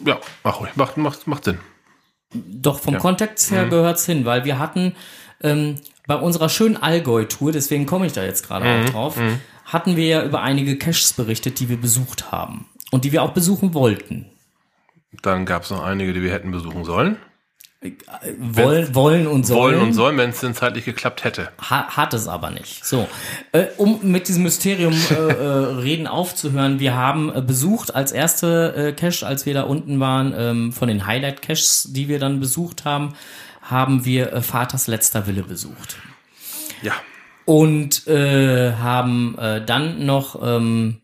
Ja, 0.06 0.18
mach 0.44 0.60
ruhig. 0.60 0.70
Macht, 0.76 0.96
macht, 0.96 1.26
macht 1.26 1.44
Sinn. 1.44 1.58
doch 2.32 2.78
vom 2.78 2.98
Kontext 2.98 3.50
her 3.50 3.66
gehört's 3.66 4.06
hin, 4.06 4.24
weil 4.24 4.44
wir 4.44 4.60
hatten 4.60 4.94
ähm, 5.42 5.74
bei 6.06 6.14
unserer 6.14 6.48
schönen 6.48 6.76
Allgäu-Tour, 6.76 7.50
deswegen 7.50 7.84
komme 7.84 8.06
ich 8.06 8.12
da 8.12 8.22
jetzt 8.24 8.46
gerade 8.46 8.64
auch 8.66 8.90
drauf, 8.90 9.18
hatten 9.64 9.96
wir 9.96 10.06
ja 10.06 10.24
über 10.24 10.42
einige 10.42 10.78
Caches 10.78 11.12
berichtet, 11.14 11.58
die 11.58 11.68
wir 11.68 11.80
besucht 11.80 12.30
haben 12.30 12.66
und 12.92 13.04
die 13.04 13.10
wir 13.12 13.22
auch 13.24 13.32
besuchen 13.32 13.74
wollten. 13.74 14.26
Dann 15.22 15.46
gab 15.46 15.64
es 15.64 15.70
noch 15.70 15.82
einige, 15.82 16.12
die 16.12 16.22
wir 16.22 16.32
hätten 16.32 16.52
besuchen 16.52 16.84
sollen. 16.84 17.16
Wollen, 18.38 18.94
wollen 18.94 19.26
und 19.26 19.44
sollen. 19.44 19.60
Wollen 19.74 19.80
und 19.80 19.92
sollen, 19.92 20.16
wenn 20.16 20.30
es 20.30 20.38
denn 20.40 20.54
zeitlich 20.54 20.84
geklappt 20.84 21.24
hätte. 21.24 21.48
Ha 21.68 21.96
hat 21.96 22.14
es 22.14 22.28
aber 22.28 22.50
nicht. 22.50 22.84
So, 22.86 23.08
äh, 23.50 23.64
um 23.76 23.98
mit 24.02 24.28
diesem 24.28 24.44
Mysterium 24.44 24.92
äh, 25.10 25.14
äh, 25.14 25.16
reden 25.80 26.06
aufzuhören, 26.06 26.78
wir 26.78 26.94
haben 26.94 27.34
äh, 27.34 27.40
besucht 27.42 27.94
als 27.94 28.12
erste 28.12 28.74
äh, 28.76 28.92
Cache, 28.92 29.26
als 29.26 29.46
wir 29.46 29.54
da 29.54 29.62
unten 29.62 29.98
waren, 29.98 30.32
ähm, 30.36 30.72
von 30.72 30.86
den 30.86 31.06
Highlight 31.06 31.42
Caches, 31.42 31.88
die 31.90 32.06
wir 32.08 32.20
dann 32.20 32.38
besucht 32.38 32.84
haben, 32.84 33.14
haben 33.62 34.04
wir 34.04 34.32
äh, 34.32 34.42
Vaters 34.42 34.86
letzter 34.86 35.26
Wille 35.26 35.42
besucht 35.42 35.96
Ja. 36.82 36.92
und 37.46 38.06
äh, 38.06 38.74
haben 38.74 39.36
äh, 39.38 39.64
dann 39.64 40.06
noch 40.06 40.40
ähm, 40.40 40.98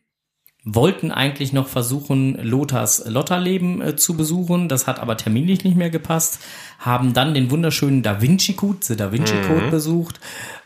wollten 0.74 1.10
eigentlich 1.10 1.52
noch 1.52 1.68
versuchen, 1.68 2.38
Lothars 2.42 3.04
Lotterleben 3.06 3.80
äh, 3.80 3.96
zu 3.96 4.16
besuchen. 4.16 4.68
Das 4.68 4.86
hat 4.86 5.00
aber 5.00 5.16
terminlich 5.16 5.64
nicht 5.64 5.76
mehr 5.76 5.90
gepasst. 5.90 6.40
Haben 6.78 7.14
dann 7.14 7.34
den 7.34 7.50
wunderschönen 7.50 8.02
Da 8.02 8.20
Vinci 8.20 8.54
Code, 8.54 8.78
The 8.82 8.96
Da 8.96 9.12
Vinci 9.12 9.34
Code 9.46 9.66
mhm. 9.66 9.70
besucht 9.70 10.20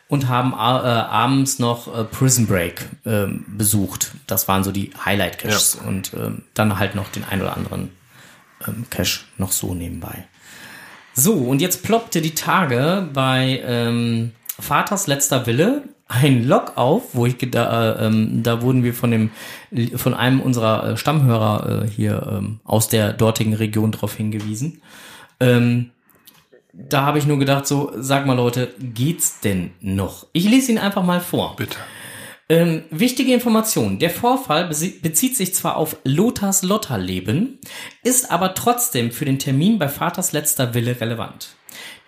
und 0.08 0.28
haben 0.28 0.52
äh, 0.52 0.56
abends 0.56 1.58
noch 1.58 1.94
äh, 1.96 2.04
Prison 2.04 2.46
Break 2.46 2.86
äh, 3.04 3.26
besucht. 3.46 4.12
Das 4.26 4.48
waren 4.48 4.64
so 4.64 4.72
die 4.72 4.90
Highlight 5.04 5.38
Caches 5.38 5.78
ja. 5.80 5.88
und 5.88 6.12
äh, 6.14 6.32
dann 6.54 6.78
halt 6.78 6.94
noch 6.94 7.08
den 7.08 7.24
ein 7.24 7.40
oder 7.40 7.56
anderen 7.56 7.90
ähm, 8.66 8.86
Cache 8.90 9.20
noch 9.38 9.52
so 9.52 9.74
nebenbei. 9.74 10.26
So, 11.14 11.34
und 11.34 11.60
jetzt 11.60 11.82
ploppte 11.82 12.20
die 12.20 12.34
Tage 12.34 13.08
bei 13.12 13.62
ähm, 13.64 14.32
Vaters 14.58 15.06
letzter 15.06 15.46
Wille 15.46 15.84
ein 16.12 16.46
Log 16.46 16.76
auf, 16.76 17.14
wo 17.14 17.26
ich 17.26 17.38
da, 17.38 17.92
äh, 17.92 18.06
ähm, 18.06 18.42
da 18.42 18.62
wurden 18.62 18.84
wir 18.84 18.94
von 18.94 19.10
dem 19.10 19.30
von 19.96 20.14
einem 20.14 20.40
unserer 20.40 20.90
äh, 20.90 20.96
Stammhörer 20.96 21.84
äh, 21.84 21.88
hier 21.88 22.28
ähm, 22.30 22.60
aus 22.64 22.88
der 22.88 23.12
dortigen 23.12 23.54
Region 23.54 23.92
darauf 23.92 24.14
hingewiesen. 24.14 24.82
Ähm, 25.40 25.90
da 26.72 27.02
habe 27.02 27.18
ich 27.18 27.26
nur 27.26 27.38
gedacht, 27.38 27.66
so, 27.66 27.92
sag 27.96 28.26
mal 28.26 28.36
Leute, 28.36 28.74
geht's 28.78 29.40
denn 29.40 29.72
noch? 29.80 30.26
Ich 30.32 30.48
lese 30.48 30.72
ihn 30.72 30.78
einfach 30.78 31.02
mal 31.02 31.20
vor. 31.20 31.56
Bitte. 31.56 31.76
Ähm, 32.48 32.82
wichtige 32.90 33.32
Information. 33.32 33.98
Der 33.98 34.10
Vorfall 34.10 34.68
bezieht 34.68 35.36
sich 35.36 35.54
zwar 35.54 35.76
auf 35.76 35.96
Lothars 36.04 36.62
Lotterleben, 36.62 37.58
ist 38.02 38.30
aber 38.30 38.54
trotzdem 38.54 39.10
für 39.12 39.24
den 39.24 39.38
Termin 39.38 39.78
bei 39.78 39.88
Vaters 39.88 40.32
letzter 40.32 40.74
Wille 40.74 41.00
relevant. 41.00 41.54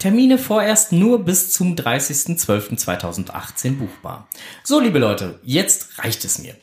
Termine 0.05 0.37
vorerst 0.37 0.93
nur 0.93 1.25
bis 1.25 1.51
zum 1.51 1.77
30.12.2018 1.77 3.79
buchbar. 3.79 4.29
So, 4.63 4.79
liebe 4.79 4.99
Leute, 4.99 5.41
jetzt 5.43 5.99
reicht 5.99 6.27
es 6.27 6.39
mir. 6.39 6.55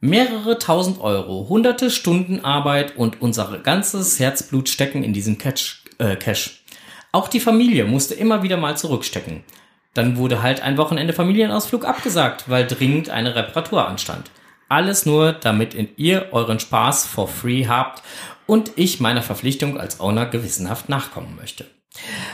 Mehrere 0.00 0.58
tausend 0.58 0.98
Euro, 1.02 1.50
hunderte 1.50 1.90
Stunden 1.90 2.46
Arbeit 2.46 2.96
und 2.96 3.20
unser 3.20 3.58
ganzes 3.58 4.18
Herzblut 4.18 4.70
stecken 4.70 5.04
in 5.04 5.12
diesem 5.12 5.36
Catch, 5.36 5.82
äh, 5.98 6.16
Cash. 6.16 6.64
Auch 7.12 7.28
die 7.28 7.40
Familie 7.40 7.84
musste 7.84 8.14
immer 8.14 8.42
wieder 8.42 8.56
mal 8.56 8.74
zurückstecken. 8.74 9.44
Dann 9.92 10.16
wurde 10.16 10.42
halt 10.42 10.62
ein 10.62 10.78
Wochenende 10.78 11.12
Familienausflug 11.12 11.84
abgesagt, 11.84 12.48
weil 12.48 12.66
dringend 12.66 13.10
eine 13.10 13.34
Reparatur 13.34 13.86
anstand. 13.86 14.30
Alles 14.70 15.04
nur, 15.04 15.34
damit 15.34 15.76
ihr 15.98 16.28
euren 16.32 16.58
Spaß 16.58 17.04
for 17.04 17.28
free 17.28 17.66
habt 17.66 18.02
und 18.46 18.70
ich 18.76 18.98
meiner 18.98 19.20
Verpflichtung 19.20 19.78
als 19.78 20.00
Owner 20.00 20.24
gewissenhaft 20.24 20.88
nachkommen 20.88 21.36
möchte. 21.36 21.66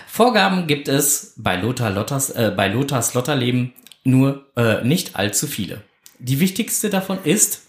Vorgaben 0.06 0.66
gibt 0.66 0.88
es 0.88 1.34
bei 1.36 1.56
Lothar 1.56 1.90
Lotters, 1.90 2.30
äh, 2.30 2.52
bei 2.56 2.68
Lothars 2.68 3.14
Lotterleben 3.14 3.72
nur 4.04 4.46
äh, 4.56 4.82
nicht 4.84 5.16
allzu 5.16 5.46
viele. 5.46 5.82
Die 6.18 6.40
wichtigste 6.40 6.90
davon 6.90 7.22
ist 7.24 7.66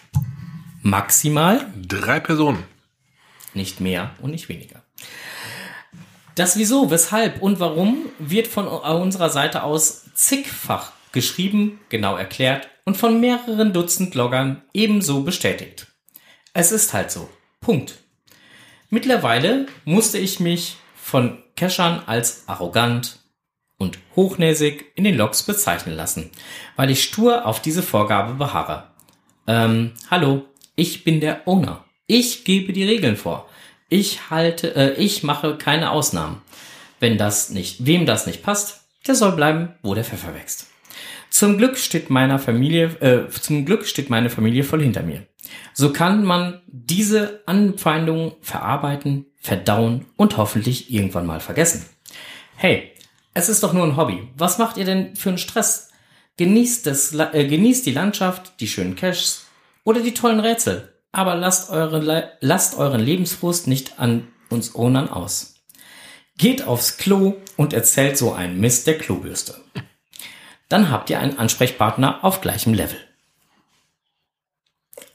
maximal 0.81 1.65
drei 1.75 2.19
Personen. 2.19 2.63
Nicht 3.53 3.79
mehr 3.81 4.11
und 4.21 4.31
nicht 4.31 4.49
weniger. 4.49 4.83
Das 6.35 6.57
Wieso, 6.57 6.89
Weshalb 6.89 7.41
und 7.41 7.59
Warum 7.59 8.05
wird 8.17 8.47
von 8.47 8.67
unserer 8.67 9.29
Seite 9.29 9.63
aus 9.63 10.05
zigfach 10.13 10.93
geschrieben, 11.11 11.79
genau 11.89 12.15
erklärt 12.15 12.69
und 12.85 12.95
von 12.95 13.19
mehreren 13.19 13.73
Dutzend 13.73 14.15
Loggern 14.15 14.61
ebenso 14.73 15.23
bestätigt. 15.23 15.87
Es 16.53 16.71
ist 16.71 16.93
halt 16.93 17.11
so. 17.11 17.29
Punkt. 17.61 17.99
Mittlerweile 18.89 19.67
musste 19.85 20.17
ich 20.17 20.39
mich 20.39 20.77
von 21.09 21.39
Cachern 21.55 22.03
als 22.05 22.43
arrogant 22.47 23.17
und 23.79 23.97
hochnäsig 24.15 24.85
in 24.95 25.03
den 25.03 25.17
Logs 25.17 25.41
bezeichnen 25.41 25.95
lassen, 25.95 26.29
weil 26.75 26.91
ich 26.91 27.03
stur 27.03 27.47
auf 27.47 27.61
diese 27.61 27.81
Vorgabe 27.81 28.35
beharre. 28.35 28.83
Ähm, 29.47 29.93
hallo, 30.11 30.45
ich 30.75 31.03
bin 31.03 31.19
der 31.19 31.47
Owner. 31.47 31.83
Ich 32.05 32.43
gebe 32.43 32.73
die 32.73 32.83
Regeln 32.83 33.17
vor. 33.17 33.49
Ich 33.89 34.29
halte, 34.29 34.75
äh, 34.75 34.93
ich 35.01 35.23
mache 35.23 35.57
keine 35.57 35.89
Ausnahmen. 35.89 36.43
Wenn 36.99 37.17
das 37.17 37.49
nicht, 37.49 37.87
wem 37.87 38.05
das 38.05 38.27
nicht 38.27 38.43
passt, 38.43 38.81
der 39.07 39.15
soll 39.15 39.31
bleiben, 39.31 39.73
wo 39.81 39.95
der 39.95 40.03
Pfeffer 40.03 40.35
wächst. 40.35 40.67
Zum 41.31 41.57
Glück 41.57 41.77
steht 41.77 42.11
meiner 42.11 42.37
Familie, 42.37 42.85
äh, 42.99 43.29
zum 43.29 43.65
Glück 43.65 43.87
steht 43.87 44.11
meine 44.11 44.29
Familie 44.29 44.63
voll 44.63 44.83
hinter 44.83 45.01
mir. 45.01 45.25
So 45.73 45.91
kann 45.91 46.23
man 46.23 46.61
diese 46.67 47.41
Anfeindungen 47.47 48.33
verarbeiten, 48.41 49.25
verdauen 49.39 50.05
und 50.15 50.37
hoffentlich 50.37 50.91
irgendwann 50.93 51.25
mal 51.25 51.39
vergessen. 51.39 51.85
Hey, 52.55 52.91
es 53.33 53.49
ist 53.49 53.63
doch 53.63 53.73
nur 53.73 53.85
ein 53.85 53.97
Hobby. 53.97 54.27
Was 54.35 54.57
macht 54.57 54.77
ihr 54.77 54.85
denn 54.85 55.15
für 55.15 55.29
einen 55.29 55.37
Stress? 55.37 55.89
Genießt, 56.37 56.85
das, 56.85 57.13
äh, 57.13 57.45
genießt 57.47 57.85
die 57.85 57.91
Landschaft, 57.91 58.59
die 58.59 58.67
schönen 58.67 58.95
Caches 58.95 59.45
oder 59.83 60.01
die 60.01 60.13
tollen 60.13 60.39
Rätsel. 60.39 60.93
Aber 61.11 61.35
lasst, 61.35 61.69
eure, 61.69 62.33
lasst 62.39 62.77
euren 62.77 63.01
Lebensfrust 63.01 63.67
nicht 63.67 63.99
an 63.99 64.27
uns 64.49 64.75
Ownern 64.75 65.09
aus. 65.09 65.55
Geht 66.37 66.67
aufs 66.67 66.97
Klo 66.97 67.35
und 67.57 67.73
erzählt 67.73 68.17
so 68.17 68.33
einen 68.33 68.59
Mist 68.59 68.87
der 68.87 68.97
Klobürste. 68.97 69.55
Dann 70.69 70.91
habt 70.91 71.09
ihr 71.09 71.19
einen 71.19 71.37
Ansprechpartner 71.37 72.23
auf 72.23 72.41
gleichem 72.41 72.73
Level. 72.73 72.97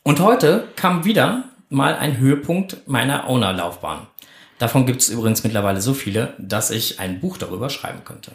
Und 0.03 0.21
heute 0.21 0.69
kam 0.77 1.05
wieder 1.05 1.45
mal 1.75 1.95
ein 1.95 2.19
Höhepunkt 2.19 2.89
meiner 2.89 3.29
Owner-Laufbahn. 3.29 4.07
Davon 4.59 4.87
gibt 4.87 5.01
es 5.03 5.09
übrigens 5.09 5.45
mittlerweile 5.45 5.81
so 5.83 5.93
viele, 5.93 6.35
dass 6.39 6.71
ich 6.71 7.01
ein 7.01 7.21
Buch 7.21 7.37
darüber 7.37 7.69
schreiben 7.69 8.05
könnte. 8.05 8.33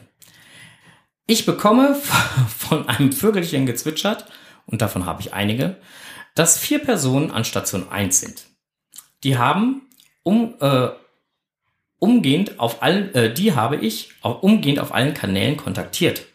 Ich 1.25 1.45
bekomme 1.45 1.95
von 2.57 2.87
einem 2.87 3.11
Vögelchen 3.11 3.65
gezwitschert, 3.65 4.25
und 4.65 4.83
davon 4.83 5.07
habe 5.07 5.21
ich 5.21 5.33
einige, 5.33 5.77
dass 6.35 6.59
vier 6.59 6.79
Personen 6.79 7.31
an 7.31 7.43
Station 7.43 7.89
1 7.89 8.19
sind. 8.19 8.43
Die 9.23 9.37
haben 9.37 9.81
um, 10.23 10.53
äh, 10.59 10.89
umgehend 11.97 12.59
auf 12.59 12.83
allen, 12.83 13.13
äh, 13.15 13.33
die 13.33 13.55
habe 13.55 13.77
ich 13.77 14.11
auch 14.21 14.43
umgehend 14.43 14.79
auf 14.79 14.93
allen 14.93 15.13
Kanälen 15.13 15.57
kontaktiert. 15.57 16.25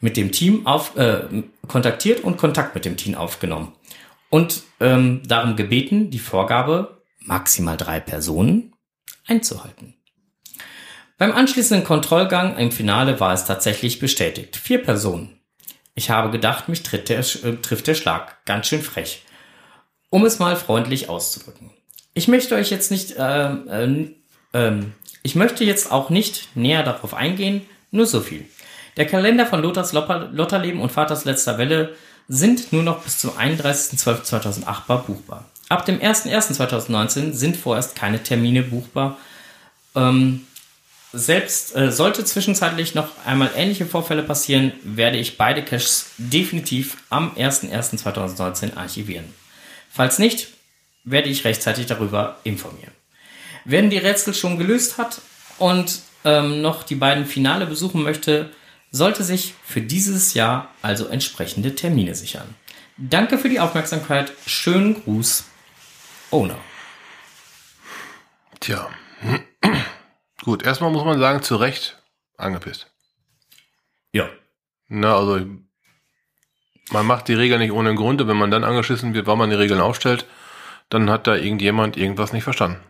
Mit 0.00 0.16
dem 0.16 0.32
Team 0.32 0.66
auf, 0.66 0.96
äh, 0.96 1.20
kontaktiert 1.66 2.24
und 2.24 2.36
Kontakt 2.36 2.74
mit 2.74 2.84
dem 2.84 2.96
Team 2.96 3.14
aufgenommen. 3.14 3.72
Und 4.30 4.62
ähm, 4.80 5.22
darum 5.26 5.56
gebeten, 5.56 6.10
die 6.10 6.18
Vorgabe 6.18 7.02
maximal 7.20 7.76
drei 7.76 8.00
Personen 8.00 8.74
einzuhalten. 9.26 9.94
Beim 11.18 11.32
anschließenden 11.32 11.84
Kontrollgang 11.84 12.56
im 12.58 12.70
Finale 12.70 13.18
war 13.20 13.32
es 13.32 13.44
tatsächlich 13.44 13.98
bestätigt. 13.98 14.56
Vier 14.56 14.82
Personen. 14.82 15.40
Ich 15.94 16.10
habe 16.10 16.30
gedacht, 16.30 16.68
mich 16.68 16.84
der, 16.84 17.18
äh, 17.18 17.56
trifft 17.60 17.88
der 17.88 17.94
Schlag. 17.94 18.44
Ganz 18.44 18.68
schön 18.68 18.82
frech. 18.82 19.24
Um 20.10 20.24
es 20.24 20.38
mal 20.38 20.54
freundlich 20.54 21.08
auszudrücken. 21.08 21.72
Ich 22.14 22.28
möchte 22.28 22.54
euch 22.54 22.70
jetzt 22.70 22.90
nicht, 22.90 23.16
äh, 23.16 23.52
äh, 23.52 24.14
äh, 24.52 24.82
ich 25.22 25.34
möchte 25.34 25.64
jetzt 25.64 25.90
auch 25.90 26.08
nicht 26.08 26.56
näher 26.56 26.84
darauf 26.84 27.14
eingehen, 27.14 27.66
nur 27.90 28.06
so 28.06 28.20
viel. 28.20 28.46
Der 28.96 29.06
Kalender 29.06 29.46
von 29.46 29.60
Lothars 29.60 29.92
Lotterleben 29.92 30.80
und 30.80 30.92
Vaters 30.92 31.24
letzter 31.24 31.58
Welle 31.58 31.94
sind 32.28 32.72
nur 32.72 32.82
noch 32.82 33.02
bis 33.02 33.18
zum 33.18 33.30
31.12.2008 33.30 34.98
buchbar. 34.98 35.44
Ab 35.68 35.86
dem 35.86 35.98
01.01.2019 35.98 37.32
sind 37.32 37.56
vorerst 37.56 37.96
keine 37.96 38.22
Termine 38.22 38.62
buchbar. 38.62 39.16
Ähm, 39.94 40.46
selbst 41.12 41.74
äh, 41.74 41.90
sollte 41.90 42.24
zwischenzeitlich 42.24 42.94
noch 42.94 43.08
einmal 43.24 43.50
ähnliche 43.56 43.86
Vorfälle 43.86 44.22
passieren, 44.22 44.72
werde 44.82 45.16
ich 45.16 45.38
beide 45.38 45.62
Caches 45.62 46.10
definitiv 46.18 46.98
am 47.08 47.32
01.01.2019 47.32 48.76
archivieren. 48.76 49.24
Falls 49.90 50.18
nicht, 50.18 50.48
werde 51.04 51.30
ich 51.30 51.44
rechtzeitig 51.44 51.86
darüber 51.86 52.36
informieren. 52.44 52.92
Wer 53.64 53.82
die 53.82 53.98
Rätsel 53.98 54.34
schon 54.34 54.58
gelöst 54.58 54.98
hat 54.98 55.20
und 55.58 56.00
ähm, 56.24 56.60
noch 56.60 56.82
die 56.82 56.94
beiden 56.94 57.24
Finale 57.24 57.66
besuchen 57.66 58.02
möchte, 58.02 58.50
sollte 58.90 59.24
sich 59.24 59.54
für 59.64 59.80
dieses 59.80 60.34
Jahr 60.34 60.70
also 60.82 61.06
entsprechende 61.06 61.74
Termine 61.74 62.14
sichern. 62.14 62.54
Danke 62.96 63.38
für 63.38 63.48
die 63.48 63.60
Aufmerksamkeit. 63.60 64.32
Schönen 64.46 65.02
Gruß, 65.02 65.44
Owner. 66.30 66.58
Tja. 68.60 68.88
Gut, 70.42 70.64
erstmal 70.64 70.90
muss 70.90 71.04
man 71.04 71.18
sagen, 71.18 71.42
zu 71.42 71.56
Recht 71.56 72.02
angepisst. 72.36 72.90
Ja. 74.12 74.28
Na, 74.88 75.16
also 75.16 75.44
man 76.90 77.06
macht 77.06 77.28
die 77.28 77.34
Regeln 77.34 77.60
nicht 77.60 77.72
ohne 77.72 77.94
Grund 77.94 78.20
und 78.22 78.28
wenn 78.28 78.36
man 78.36 78.50
dann 78.50 78.64
angeschissen 78.64 79.14
wird, 79.14 79.26
weil 79.26 79.36
man 79.36 79.50
die 79.50 79.56
Regeln 79.56 79.80
aufstellt, 79.80 80.26
dann 80.88 81.10
hat 81.10 81.26
da 81.26 81.36
irgendjemand 81.36 81.96
irgendwas 81.96 82.32
nicht 82.32 82.44
verstanden. 82.44 82.80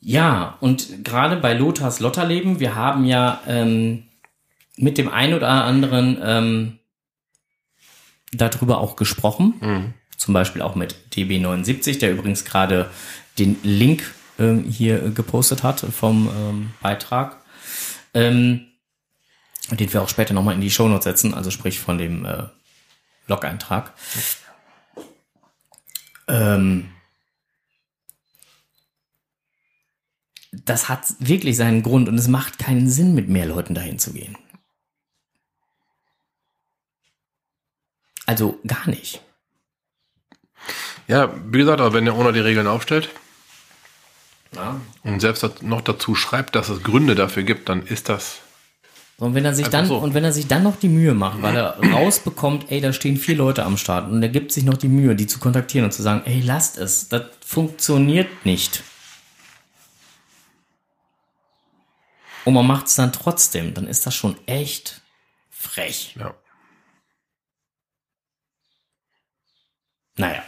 Ja, 0.00 0.56
und 0.60 1.04
gerade 1.04 1.36
bei 1.36 1.54
Lothars 1.54 2.00
Lotterleben, 2.00 2.58
wir 2.58 2.74
haben 2.74 3.04
ja 3.04 3.40
ähm, 3.46 4.08
mit 4.82 4.98
dem 4.98 5.08
einen 5.08 5.34
oder 5.34 5.48
anderen 5.48 6.18
ähm, 6.22 6.78
darüber 8.32 8.78
auch 8.78 8.96
gesprochen. 8.96 9.54
Mhm. 9.60 9.94
Zum 10.16 10.34
Beispiel 10.34 10.60
auch 10.60 10.74
mit 10.74 10.96
DB79, 11.12 12.00
der 12.00 12.10
übrigens 12.10 12.44
gerade 12.44 12.90
den 13.38 13.56
Link 13.62 14.12
ähm, 14.40 14.64
hier 14.64 14.98
gepostet 15.10 15.62
hat 15.62 15.80
vom 15.80 16.28
ähm, 16.28 16.70
Beitrag. 16.82 17.38
Ähm, 18.12 18.66
den 19.70 19.92
wir 19.92 20.02
auch 20.02 20.08
später 20.08 20.34
nochmal 20.34 20.56
in 20.56 20.60
die 20.60 20.70
Shownotes 20.70 21.04
setzen, 21.04 21.32
also 21.32 21.52
sprich 21.52 21.78
von 21.78 21.96
dem 21.96 22.24
äh, 22.24 22.44
Log-Eintrag. 23.28 23.92
Ähm, 26.26 26.90
das 30.50 30.88
hat 30.88 31.14
wirklich 31.20 31.56
seinen 31.56 31.84
Grund 31.84 32.08
und 32.08 32.18
es 32.18 32.26
macht 32.26 32.58
keinen 32.58 32.90
Sinn, 32.90 33.14
mit 33.14 33.28
mehr 33.28 33.46
Leuten 33.46 33.74
dahin 33.74 34.00
zu 34.00 34.12
gehen. 34.12 34.36
Also 38.26 38.58
gar 38.66 38.88
nicht. 38.88 39.20
Ja, 41.08 41.32
wie 41.46 41.58
gesagt, 41.58 41.80
aber 41.80 41.92
wenn 41.92 42.04
der 42.04 42.14
Owner 42.14 42.32
die 42.32 42.40
Regeln 42.40 42.66
aufstellt 42.66 43.08
Ja. 44.54 44.80
und 45.02 45.20
selbst 45.20 45.62
noch 45.62 45.80
dazu 45.80 46.14
schreibt, 46.14 46.54
dass 46.54 46.68
es 46.68 46.82
Gründe 46.82 47.14
dafür 47.14 47.42
gibt, 47.42 47.68
dann 47.68 47.82
ist 47.84 48.08
das. 48.08 48.38
Und 49.18 49.34
wenn 49.34 49.44
er 49.44 49.54
sich 49.54 49.68
dann 49.68 49.86
so. 49.86 49.98
und 49.98 50.14
wenn 50.14 50.24
er 50.24 50.32
sich 50.32 50.48
dann 50.48 50.62
noch 50.64 50.76
die 50.76 50.88
Mühe 50.88 51.14
macht, 51.14 51.42
weil 51.42 51.54
er 51.56 51.78
rausbekommt, 51.92 52.70
ey, 52.70 52.80
da 52.80 52.92
stehen 52.92 53.16
vier 53.16 53.36
Leute 53.36 53.64
am 53.64 53.76
Start 53.76 54.10
und 54.10 54.22
er 54.22 54.28
gibt 54.28 54.50
sich 54.52 54.64
noch 54.64 54.76
die 54.76 54.88
Mühe, 54.88 55.14
die 55.14 55.26
zu 55.26 55.38
kontaktieren 55.38 55.84
und 55.84 55.92
zu 55.92 56.02
sagen, 56.02 56.22
ey, 56.24 56.40
lasst 56.40 56.76
es, 56.78 57.08
das 57.08 57.22
funktioniert 57.44 58.44
nicht. 58.46 58.82
Und 62.44 62.54
man 62.54 62.66
macht 62.66 62.86
es 62.86 62.96
dann 62.96 63.12
trotzdem, 63.12 63.74
dann 63.74 63.86
ist 63.86 64.06
das 64.06 64.14
schon 64.14 64.36
echt 64.46 65.02
frech. 65.50 66.16
Ja. 66.18 66.34
Naja. 70.16 70.42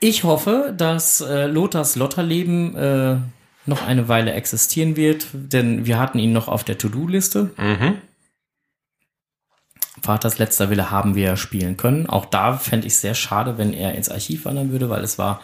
Ich 0.00 0.24
hoffe, 0.24 0.74
dass 0.76 1.20
äh, 1.20 1.46
Lothars 1.46 1.96
Lotterleben 1.96 2.76
äh, 2.76 3.16
noch 3.66 3.86
eine 3.86 4.08
Weile 4.08 4.32
existieren 4.32 4.96
wird, 4.96 5.26
denn 5.32 5.86
wir 5.86 5.98
hatten 5.98 6.18
ihn 6.18 6.32
noch 6.32 6.48
auf 6.48 6.64
der 6.64 6.78
To-Do-Liste. 6.78 7.50
Mhm. 7.56 7.98
Vaters 10.00 10.38
letzter 10.38 10.70
Wille 10.70 10.90
haben 10.90 11.14
wir 11.14 11.36
spielen 11.36 11.76
können. 11.76 12.08
Auch 12.08 12.24
da 12.24 12.56
fände 12.56 12.86
ich 12.86 12.94
es 12.94 13.00
sehr 13.00 13.14
schade, 13.14 13.58
wenn 13.58 13.72
er 13.72 13.94
ins 13.94 14.08
Archiv 14.08 14.44
wandern 14.44 14.70
würde, 14.70 14.88
weil 14.88 15.02
es 15.02 15.18
war, 15.18 15.40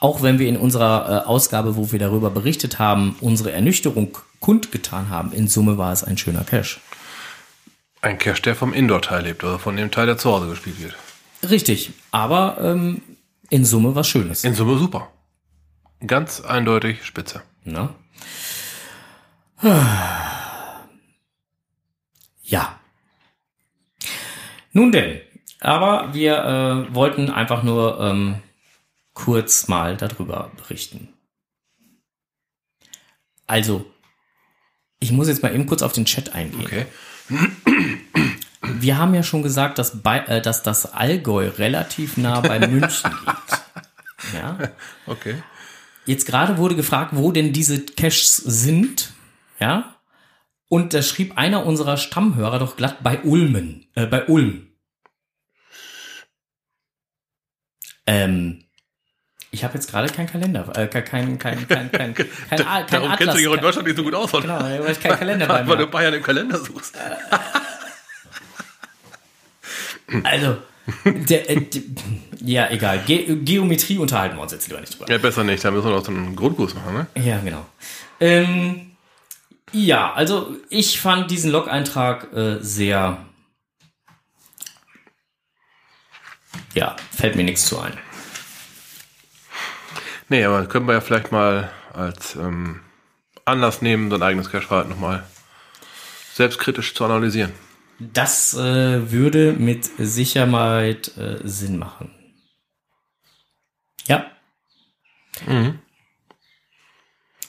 auch 0.00 0.22
wenn 0.22 0.38
wir 0.38 0.48
in 0.48 0.56
unserer 0.56 1.24
äh, 1.24 1.26
Ausgabe, 1.26 1.76
wo 1.76 1.92
wir 1.92 1.98
darüber 1.98 2.30
berichtet 2.30 2.78
haben, 2.78 3.16
unsere 3.20 3.52
Ernüchterung 3.52 4.16
kundgetan 4.40 5.10
haben, 5.10 5.32
in 5.32 5.46
Summe 5.46 5.76
war 5.76 5.92
es 5.92 6.02
ein 6.02 6.16
schöner 6.16 6.44
Cash. 6.44 6.80
Ein 8.00 8.18
Cache, 8.18 8.40
der 8.40 8.54
vom 8.54 8.72
Indoor-Teil 8.72 9.24
lebt, 9.24 9.44
also 9.44 9.58
von 9.58 9.76
dem 9.76 9.90
Teil, 9.90 10.06
der 10.06 10.16
zu 10.16 10.30
Hause 10.30 10.48
gespielt 10.48 10.80
wird. 10.80 10.96
Richtig, 11.42 11.92
aber 12.10 12.58
ähm, 12.60 13.02
in 13.48 13.64
Summe 13.64 13.94
was 13.94 14.08
Schönes. 14.08 14.44
In 14.44 14.54
Summe 14.54 14.78
super. 14.78 15.10
Ganz 16.06 16.40
eindeutig 16.40 17.04
spitze. 17.04 17.42
Ne? 17.64 17.90
Ja. 22.42 22.80
Nun 24.72 24.92
denn, 24.92 25.20
aber 25.60 26.14
wir 26.14 26.38
äh, 26.88 26.94
wollten 26.94 27.28
einfach 27.30 27.62
nur 27.62 28.00
ähm, 28.00 28.36
kurz 29.14 29.68
mal 29.68 29.96
darüber 29.96 30.50
berichten. 30.56 31.08
Also, 33.46 33.84
ich 35.00 35.12
muss 35.12 35.28
jetzt 35.28 35.42
mal 35.42 35.54
eben 35.54 35.66
kurz 35.66 35.82
auf 35.82 35.92
den 35.92 36.04
Chat 36.04 36.34
eingehen. 36.34 36.62
Okay. 36.64 36.86
Wir 38.62 38.98
haben 38.98 39.14
ja 39.14 39.22
schon 39.22 39.42
gesagt, 39.42 39.78
dass, 39.78 40.02
bei, 40.02 40.18
äh, 40.20 40.42
dass 40.42 40.62
das 40.62 40.92
Allgäu 40.92 41.48
relativ 41.48 42.16
nah 42.16 42.40
bei 42.40 42.58
München 42.66 43.10
liegt. 43.26 43.62
Ja. 44.34 44.58
Okay. 45.06 45.42
Jetzt 46.06 46.26
gerade 46.26 46.58
wurde 46.58 46.76
gefragt, 46.76 47.12
wo 47.14 47.32
denn 47.32 47.52
diese 47.52 47.84
Caches 47.84 48.36
sind. 48.36 49.12
Ja. 49.58 49.96
Und 50.68 50.94
da 50.94 51.02
schrieb 51.02 51.36
einer 51.36 51.66
unserer 51.66 51.96
Stammhörer 51.96 52.58
doch 52.58 52.76
glatt 52.76 53.02
bei 53.02 53.20
Ulmen, 53.22 53.86
äh, 53.94 54.06
bei 54.06 54.26
Ulm. 54.26 54.68
Ähm, 58.06 58.64
ich 59.52 59.64
habe 59.64 59.74
jetzt 59.74 59.90
gerade 59.90 60.08
keinen 60.12 60.28
Kalender, 60.28 60.70
äh, 60.76 60.86
kein, 60.86 61.04
kein, 61.04 61.38
kein, 61.38 61.66
kein, 61.66 61.90
kein, 61.90 62.14
kein, 62.14 62.14
kein, 62.14 62.58
Darum 62.58 63.10
Atlas, 63.10 63.18
kennst 63.18 63.34
du 63.34 63.38
dich 63.38 63.48
auch 63.48 63.54
in 63.54 63.60
Deutschland 63.60 63.88
nicht 63.88 63.96
so 63.96 64.04
gut 64.04 64.14
aus. 64.14 64.30
Genau, 64.32 64.60
weil 64.60 64.92
ich 64.92 65.00
keinen 65.00 65.18
Kalender 65.18 65.46
bei 65.46 65.62
mir 65.62 65.68
Weil 65.68 65.76
du 65.78 65.86
Bayern 65.88 66.14
im 66.14 66.22
Kalender 66.22 66.58
suchst. 66.58 66.96
Also, 70.24 70.56
der, 71.04 71.48
äh, 71.50 71.60
d- 71.60 71.82
ja, 72.40 72.70
egal. 72.70 73.00
Ge 73.06 73.36
Geometrie 73.44 73.98
unterhalten 73.98 74.36
wir 74.36 74.42
uns 74.42 74.52
jetzt 74.52 74.66
lieber 74.68 74.80
nicht 74.80 74.94
drüber. 74.98 75.10
Ja, 75.10 75.18
besser 75.18 75.44
nicht. 75.44 75.64
Da 75.64 75.70
müssen 75.70 75.86
wir 75.88 75.92
noch 75.96 76.04
so 76.04 76.10
einen 76.10 76.34
Grundkurs 76.36 76.74
machen, 76.74 76.94
ne? 76.94 77.06
Ja, 77.22 77.38
genau. 77.40 77.66
Ähm, 78.18 78.90
ja, 79.72 80.12
also 80.12 80.56
ich 80.68 81.00
fand 81.00 81.30
diesen 81.30 81.50
Log-Eintrag 81.52 82.32
äh, 82.32 82.58
sehr. 82.60 83.24
Ja, 86.74 86.96
fällt 87.16 87.36
mir 87.36 87.44
nichts 87.44 87.66
zu 87.66 87.78
ein. 87.78 87.96
Nee, 90.28 90.44
aber 90.44 90.66
können 90.66 90.86
wir 90.86 90.94
ja 90.94 91.00
vielleicht 91.00 91.32
mal 91.32 91.70
als 91.92 92.36
ähm, 92.36 92.80
Anlass 93.44 93.82
nehmen, 93.82 94.10
sein 94.10 94.22
eigenes 94.22 94.50
Cache-Verhalten 94.50 94.90
nochmal 94.90 95.24
selbstkritisch 96.34 96.94
zu 96.94 97.04
analysieren. 97.04 97.52
Das 98.00 98.54
äh, 98.54 99.12
würde 99.12 99.52
mit 99.52 99.84
Sicherheit 99.98 101.16
äh, 101.18 101.38
Sinn 101.44 101.78
machen. 101.78 102.10
Ja. 104.06 104.30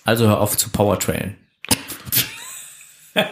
Also 0.04 0.28
hör 0.28 0.42
auf 0.42 0.58
zu 0.58 0.70
Powertrailen. 0.70 1.38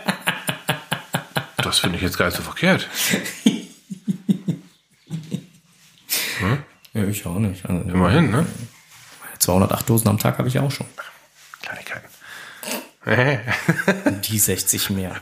Das 1.62 1.80
finde 1.80 1.98
ich 1.98 2.02
jetzt 2.02 2.18
gar 2.18 2.26
nicht 2.26 2.38
so 2.38 2.42
verkehrt. 2.42 2.88
Ja, 6.94 7.04
ich 7.04 7.26
auch 7.26 7.38
nicht. 7.38 7.66
Also, 7.66 7.90
Immerhin, 7.90 8.32
ne? 8.32 8.46
208 9.38 9.90
Dosen 9.90 10.08
am 10.08 10.18
Tag 10.18 10.38
habe 10.38 10.48
ich 10.48 10.60
auch 10.60 10.72
schon. 10.72 10.88
Kleinigkeiten. 11.62 12.09
Die 13.06 14.40
60 14.40 14.90
mehr. 14.90 15.16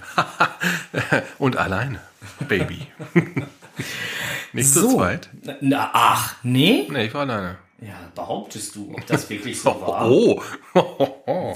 Und 1.38 1.58
alleine. 1.58 2.02
Baby. 2.48 2.88
nicht 4.54 4.74
zu 4.74 4.82
So. 4.82 4.96
zweit. 4.98 5.30
Na, 5.62 5.92
ach, 5.94 6.36
nee? 6.44 6.88
Nee, 6.90 7.06
ich 7.06 7.14
war 7.14 7.22
alleine. 7.22 7.58
Ja, 7.80 7.94
behauptest 8.16 8.76
du, 8.76 8.94
ob 8.96 9.06
das 9.06 9.30
wirklich 9.30 9.62
so 9.62 9.70
war? 9.82 10.10
Oh. 10.10 10.42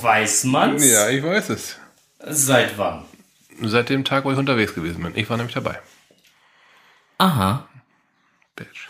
Weiß 0.02 0.44
man's? 0.44 0.86
ja, 0.86 1.10
ich 1.10 1.24
weiß 1.24 1.50
es. 1.50 1.78
Seit 2.20 2.78
wann? 2.78 3.04
Seit 3.64 3.90
dem 3.90 4.04
Tag, 4.06 4.24
wo 4.24 4.32
ich 4.32 4.38
unterwegs 4.38 4.76
gewesen 4.76 5.02
bin. 5.04 5.16
Ich 5.16 5.30
war 5.30 5.38
nämlich 5.38 5.56
dabei. 5.56 5.80
Aha, 7.18 7.68
Bitch. 8.56 8.90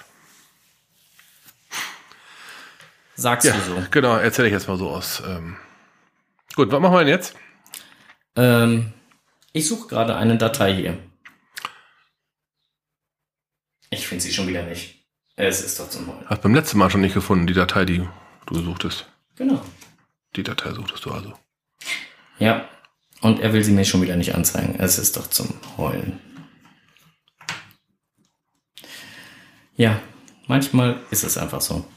sagst 3.15 3.47
Ja, 3.47 3.53
du 3.53 3.61
so. 3.61 3.83
genau. 3.91 4.15
Erzähle 4.17 4.47
ich 4.49 4.53
jetzt 4.53 4.67
mal 4.67 4.77
so 4.77 4.89
aus. 4.89 5.21
Ähm. 5.25 5.55
Gut, 6.61 6.71
was 6.71 6.79
machen 6.79 6.93
wir 6.93 6.99
denn 6.99 7.07
jetzt? 7.07 7.33
Ähm, 8.35 8.93
ich 9.51 9.67
suche 9.67 9.87
gerade 9.87 10.15
eine 10.15 10.37
Datei 10.37 10.75
hier. 10.75 10.95
Ich 13.89 14.07
finde 14.07 14.23
sie 14.23 14.31
schon 14.31 14.47
wieder 14.47 14.61
nicht. 14.61 15.03
Es 15.35 15.63
ist 15.63 15.79
doch 15.79 15.89
zum 15.89 16.05
Heulen. 16.05 16.29
Hast 16.29 16.43
beim 16.43 16.53
letzten 16.53 16.77
Mal 16.77 16.91
schon 16.91 17.01
nicht 17.01 17.15
gefunden, 17.15 17.47
die 17.47 17.55
Datei, 17.55 17.85
die 17.85 18.07
du 18.45 18.61
suchtest. 18.61 19.07
Genau. 19.37 19.59
Die 20.35 20.43
Datei 20.43 20.71
suchtest 20.73 21.03
du 21.03 21.09
also. 21.09 21.33
Ja. 22.37 22.69
Und 23.21 23.39
er 23.39 23.53
will 23.53 23.63
sie 23.63 23.71
mir 23.71 23.83
schon 23.83 24.03
wieder 24.03 24.15
nicht 24.15 24.35
anzeigen. 24.35 24.75
Es 24.77 24.99
ist 24.99 25.17
doch 25.17 25.25
zum 25.31 25.49
Heulen. 25.77 26.19
Ja, 29.75 29.99
manchmal 30.45 31.01
ist 31.09 31.23
es 31.23 31.39
einfach 31.39 31.61
so. 31.61 31.87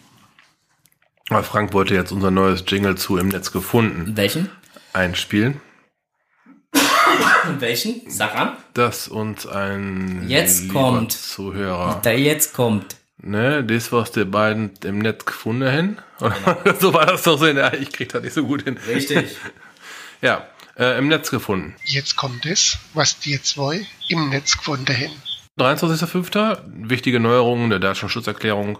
Aber 1.31 1.43
Frank 1.43 1.73
wollte 1.73 1.95
jetzt 1.95 2.13
unser 2.13 2.31
neues 2.31 2.65
Jingle 2.67 2.97
zu 2.97 3.17
im 3.17 3.29
Netz 3.29 3.51
gefunden 3.51 4.17
Welchen? 4.17 4.51
einspielen, 4.93 5.61
Und 7.47 7.61
welchen? 7.61 8.03
Sag 8.09 8.35
an. 8.37 8.57
das 8.75 9.09
uns 9.09 9.47
ein 9.47 10.29
Jetzt 10.29 10.69
kommt. 10.69 11.13
Zuhörer, 11.13 12.01
Der 12.05 12.19
jetzt 12.19 12.53
kommt. 12.55 12.97
ne, 13.19 13.65
das 13.65 13.91
was 13.93 14.13
die 14.13 14.25
beiden 14.25 14.73
im 14.85 14.99
Netz 14.99 15.25
gefunden 15.25 15.71
haben. 15.71 15.97
Oder 16.21 16.77
so 16.81 16.93
war 16.93 17.07
das 17.07 17.23
doch 17.23 17.39
so. 17.39 17.47
Ja, 17.47 17.73
ich 17.73 17.91
krieg 17.93 18.11
das 18.11 18.23
nicht 18.23 18.35
so 18.35 18.45
gut 18.47 18.63
hin. 18.65 18.79
Richtig. 18.89 19.37
Ja, 20.23 20.47
äh, 20.79 20.97
im 20.99 21.09
Netz 21.09 21.31
gefunden. 21.31 21.75
Jetzt 21.85 22.17
kommt 22.17 22.47
es, 22.47 22.79
was 22.95 23.19
die 23.19 23.43
zwei 23.43 23.87
im 24.09 24.31
Netz 24.31 24.57
gefunden 24.57 24.89
haben. 24.97 25.13
23.05. 25.59 26.61
Wichtige 26.89 27.21
Neuerungen 27.21 27.69
der 27.69 27.79
Datenschutzerklärung 27.79 28.79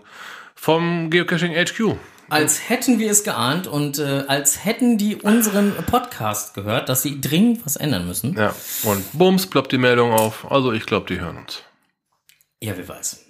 vom 0.55 1.11
Geocaching 1.11 1.53
HQ. 1.53 1.97
Als 2.29 2.69
hätten 2.69 2.99
wir 2.99 3.11
es 3.11 3.25
geahnt 3.25 3.67
und 3.67 3.99
äh, 3.99 4.25
als 4.29 4.65
hätten 4.65 4.99
die 4.99 5.17
unseren 5.17 5.75
Podcast 5.87 6.55
gehört, 6.55 6.89
dass 6.89 7.03
sie 7.03 7.21
dringend 7.21 7.67
was 7.67 7.77
ändern 7.77 8.07
müssen. 8.07 8.37
Ja, 8.37 8.55
und 8.85 9.05
bums, 9.13 9.47
ploppt 9.47 9.73
die 9.73 9.79
Meldung 9.79 10.13
auf. 10.13 10.51
Also 10.51 10.73
ich 10.73 10.87
glaube, 10.87 11.07
die 11.07 11.21
hören 11.21 11.39
uns. 11.39 11.63
Ja, 12.61 12.77
wer 12.77 12.89
weiß. 12.89 13.25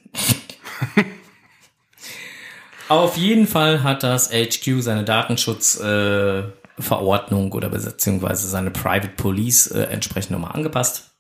Auf 2.89 3.17
jeden 3.17 3.47
Fall 3.47 3.83
hat 3.83 4.03
das 4.03 4.31
HQ 4.31 4.83
seine 4.83 5.05
Datenschutzverordnung 5.05 7.53
äh, 7.53 7.55
oder 7.55 7.71
beziehungsweise 7.71 8.47
seine 8.47 8.71
Private 8.71 9.13
Police 9.17 9.69
äh, 9.69 9.85
entsprechend 9.85 10.33
nochmal 10.33 10.53
angepasst. 10.53 11.13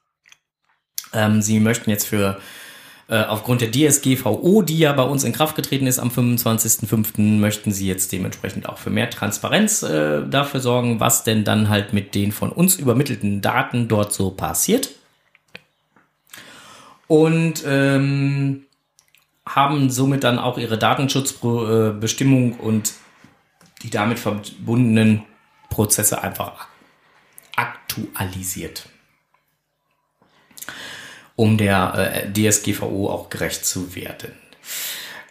Ähm, 1.12 1.42
sie 1.42 1.60
möchten 1.60 1.90
jetzt 1.90 2.06
für 2.06 2.38
Äh, 3.06 3.22
aufgrund 3.24 3.60
der 3.60 3.70
DSGVO, 3.70 4.62
die 4.62 4.78
ja 4.78 4.92
bei 4.92 5.02
uns 5.02 5.24
in 5.24 5.32
Kraft 5.32 5.56
getreten 5.56 5.86
ist 5.86 5.98
am 5.98 6.08
25.05., 6.08 7.38
möchten 7.38 7.70
sie 7.70 7.86
jetzt 7.86 8.12
dementsprechend 8.12 8.68
auch 8.68 8.78
für 8.78 8.90
mehr 8.90 9.10
Transparenz 9.10 9.82
äh, 9.82 10.26
dafür 10.26 10.60
sorgen, 10.60 11.00
was 11.00 11.22
denn 11.22 11.44
dann 11.44 11.68
halt 11.68 11.92
mit 11.92 12.14
den 12.14 12.32
von 12.32 12.50
uns 12.50 12.76
übermittelten 12.76 13.42
Daten 13.42 13.88
dort 13.88 14.14
so 14.14 14.30
passiert. 14.30 14.90
Und 17.06 17.62
ähm, 17.66 18.64
haben 19.46 19.90
somit 19.90 20.24
dann 20.24 20.38
auch 20.38 20.56
ihre 20.56 20.78
Datenschutzbestimmung 20.78 22.54
und 22.54 22.94
die 23.82 23.90
damit 23.90 24.18
verbundenen 24.18 25.22
Prozesse 25.68 26.22
einfach 26.22 26.68
aktualisiert, 27.54 28.88
um 31.36 31.56
der 31.56 32.26
äh, 32.26 32.50
DSGVO 32.50 33.10
auch 33.10 33.30
gerecht 33.30 33.64
zu 33.66 33.94
werden. 33.94 34.32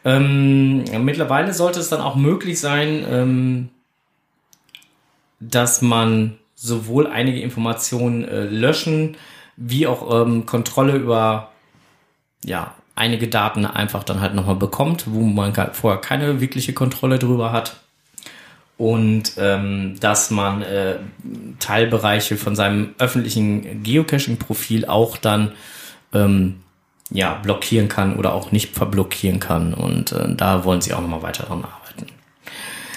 Ähm, 0.06 0.84
mittlerweile 1.06 1.54
sollte 1.54 1.80
es 1.80 1.90
dann 1.90 2.02
auch 2.02 2.16
möglich 2.16 2.60
sein, 2.60 3.06
ähm, 3.10 3.70
dass 5.40 5.82
man 5.82 6.38
sowohl 6.56 7.08
einige 7.08 7.42
Informationen 7.42 8.26
äh, 8.26 8.44
löschen, 8.46 9.18
wie 9.56 9.88
auch 9.88 10.26
ähm, 10.26 10.46
Kontrolle 10.46 10.96
über 10.96 11.52
ja, 12.44 12.74
einige 12.96 13.28
Daten 13.28 13.66
einfach 13.66 14.04
dann 14.04 14.22
halt 14.22 14.36
nochmal 14.36 14.56
bekommt, 14.56 15.06
wo 15.08 15.22
man 15.22 15.54
vorher 15.74 16.02
keine 16.02 16.42
wirkliche 16.42 16.74
Kontrolle 16.74 17.20
drüber 17.20 17.52
hat. 17.52 17.78
Und 18.78 19.34
ähm, 19.38 20.00
dass 20.00 20.32
man 20.32 20.62
äh, 20.64 20.96
Teilbereiche 21.60 22.38
von 22.38 22.56
seinem 22.56 22.96
öffentlichen 22.98 23.84
Geocaching-Profil 23.84 24.86
auch 24.86 25.18
dann 25.18 25.52
ähm, 26.14 26.62
ja, 27.10 27.36
blockieren 27.36 27.90
kann 27.90 28.16
oder 28.16 28.34
auch 28.34 28.52
nicht 28.52 28.74
verblockieren 28.74 29.40
kann. 29.40 29.74
Und 29.74 30.12
äh, 30.12 30.34
da 30.36 30.64
wollen 30.64 30.82
sie 30.82 30.94
auch 30.94 31.02
nochmal 31.02 31.22
weiter 31.22 31.44
dran 31.44 31.64
arbeiten. 31.64 32.08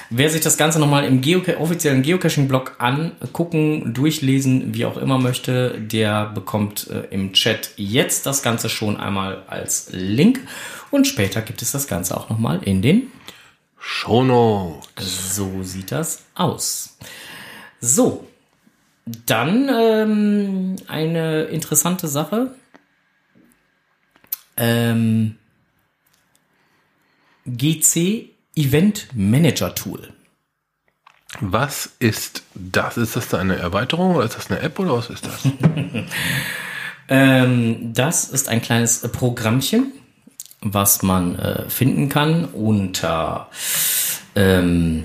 Wer 0.09 0.31
sich 0.31 0.41
das 0.41 0.57
Ganze 0.57 0.79
nochmal 0.79 1.05
im 1.05 1.21
Geoca 1.21 1.57
offiziellen 1.57 2.03
Geocaching-Blog 2.03 2.77
angucken, 2.79 3.93
durchlesen, 3.93 4.73
wie 4.73 4.85
auch 4.85 4.97
immer 4.97 5.19
möchte, 5.19 5.81
der 5.81 6.27
bekommt 6.27 6.89
äh, 6.91 7.13
im 7.13 7.33
Chat 7.33 7.71
jetzt 7.77 8.25
das 8.25 8.43
Ganze 8.43 8.69
schon 8.69 8.97
einmal 8.97 9.43
als 9.49 9.89
Link 9.91 10.41
und 10.93 11.09
später 11.09 11.43
gibt 11.43 11.61
es 11.61 11.73
das 11.73 11.89
Ganze 11.89 12.17
auch 12.17 12.31
nochmal 12.31 12.61
in 12.63 12.83
den 12.83 13.11
Shownotes. 13.79 15.35
So 15.37 15.63
sieht 15.63 15.91
das 15.91 16.23
aus. 16.37 16.97
So, 17.81 18.27
dann 19.27 19.69
ähm, 19.69 20.77
eine 20.87 21.45
interessante 21.45 22.07
Sache. 22.07 22.55
Ähm, 24.57 25.37
GC 27.47 28.31
Event 28.55 29.09
Manager 29.15 29.75
Tool. 29.75 30.13
Was 31.41 31.91
ist 31.99 32.43
das? 32.55 32.97
Ist 32.97 33.17
das 33.17 33.29
da 33.29 33.39
eine 33.39 33.57
Erweiterung 33.57 34.15
oder 34.17 34.25
ist 34.25 34.37
das 34.37 34.51
eine 34.51 34.61
App 34.61 34.79
oder 34.79 34.95
was 34.97 35.11
ist 35.11 35.27
das? 35.27 35.43
ähm, 37.09 37.93
das 37.93 38.31
ist 38.31 38.49
ein 38.49 38.63
kleines 38.63 39.01
Programmchen, 39.13 39.93
was 40.61 41.03
man 41.03 41.39
äh, 41.39 41.69
finden 41.69 42.09
kann 42.09 42.47
unter, 42.47 43.51
ähm, 44.35 45.05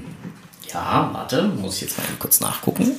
ja, 0.71 1.09
warte, 1.11 1.43
muss 1.43 1.75
ich 1.75 1.81
jetzt 1.81 1.97
mal 1.97 2.05
kurz 2.19 2.39
nachgucken. 2.39 2.91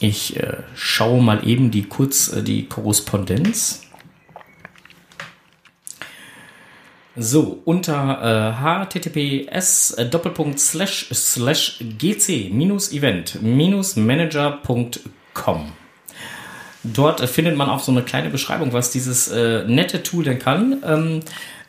Ich 0.00 0.36
äh, 0.36 0.56
schaue 0.74 1.22
mal 1.22 1.46
eben 1.46 1.70
die 1.70 1.82
kurz 1.82 2.32
äh, 2.32 2.42
die 2.42 2.64
Korrespondenz. 2.66 3.82
So, 7.16 7.60
unter 7.66 8.56
äh, 8.56 8.86
https 8.86 9.90
äh, 9.92 10.06
doppelpunkt 10.06 10.58
slash 10.58 11.08
slash 11.12 11.84
gc 11.98 12.50
minus 12.50 12.92
event 12.92 13.42
minus 13.42 13.96
manager.com. 13.96 15.72
Dort 16.82 17.20
äh, 17.20 17.26
findet 17.26 17.56
man 17.56 17.68
auch 17.68 17.80
so 17.80 17.92
eine 17.92 18.02
kleine 18.02 18.30
Beschreibung, 18.30 18.72
was 18.72 18.90
dieses 18.90 19.28
äh, 19.28 19.64
nette 19.66 20.02
Tool 20.02 20.24
denn 20.24 20.38
kann. 20.38 20.82
Ähm, 20.82 21.20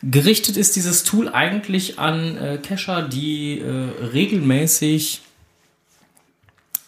gerichtet 0.02 0.56
ist 0.56 0.74
dieses 0.76 1.04
Tool 1.04 1.28
eigentlich 1.28 1.98
an 1.98 2.38
äh, 2.38 2.56
Cacher, 2.56 3.02
die 3.02 3.58
äh, 3.58 4.06
regelmäßig 4.06 5.20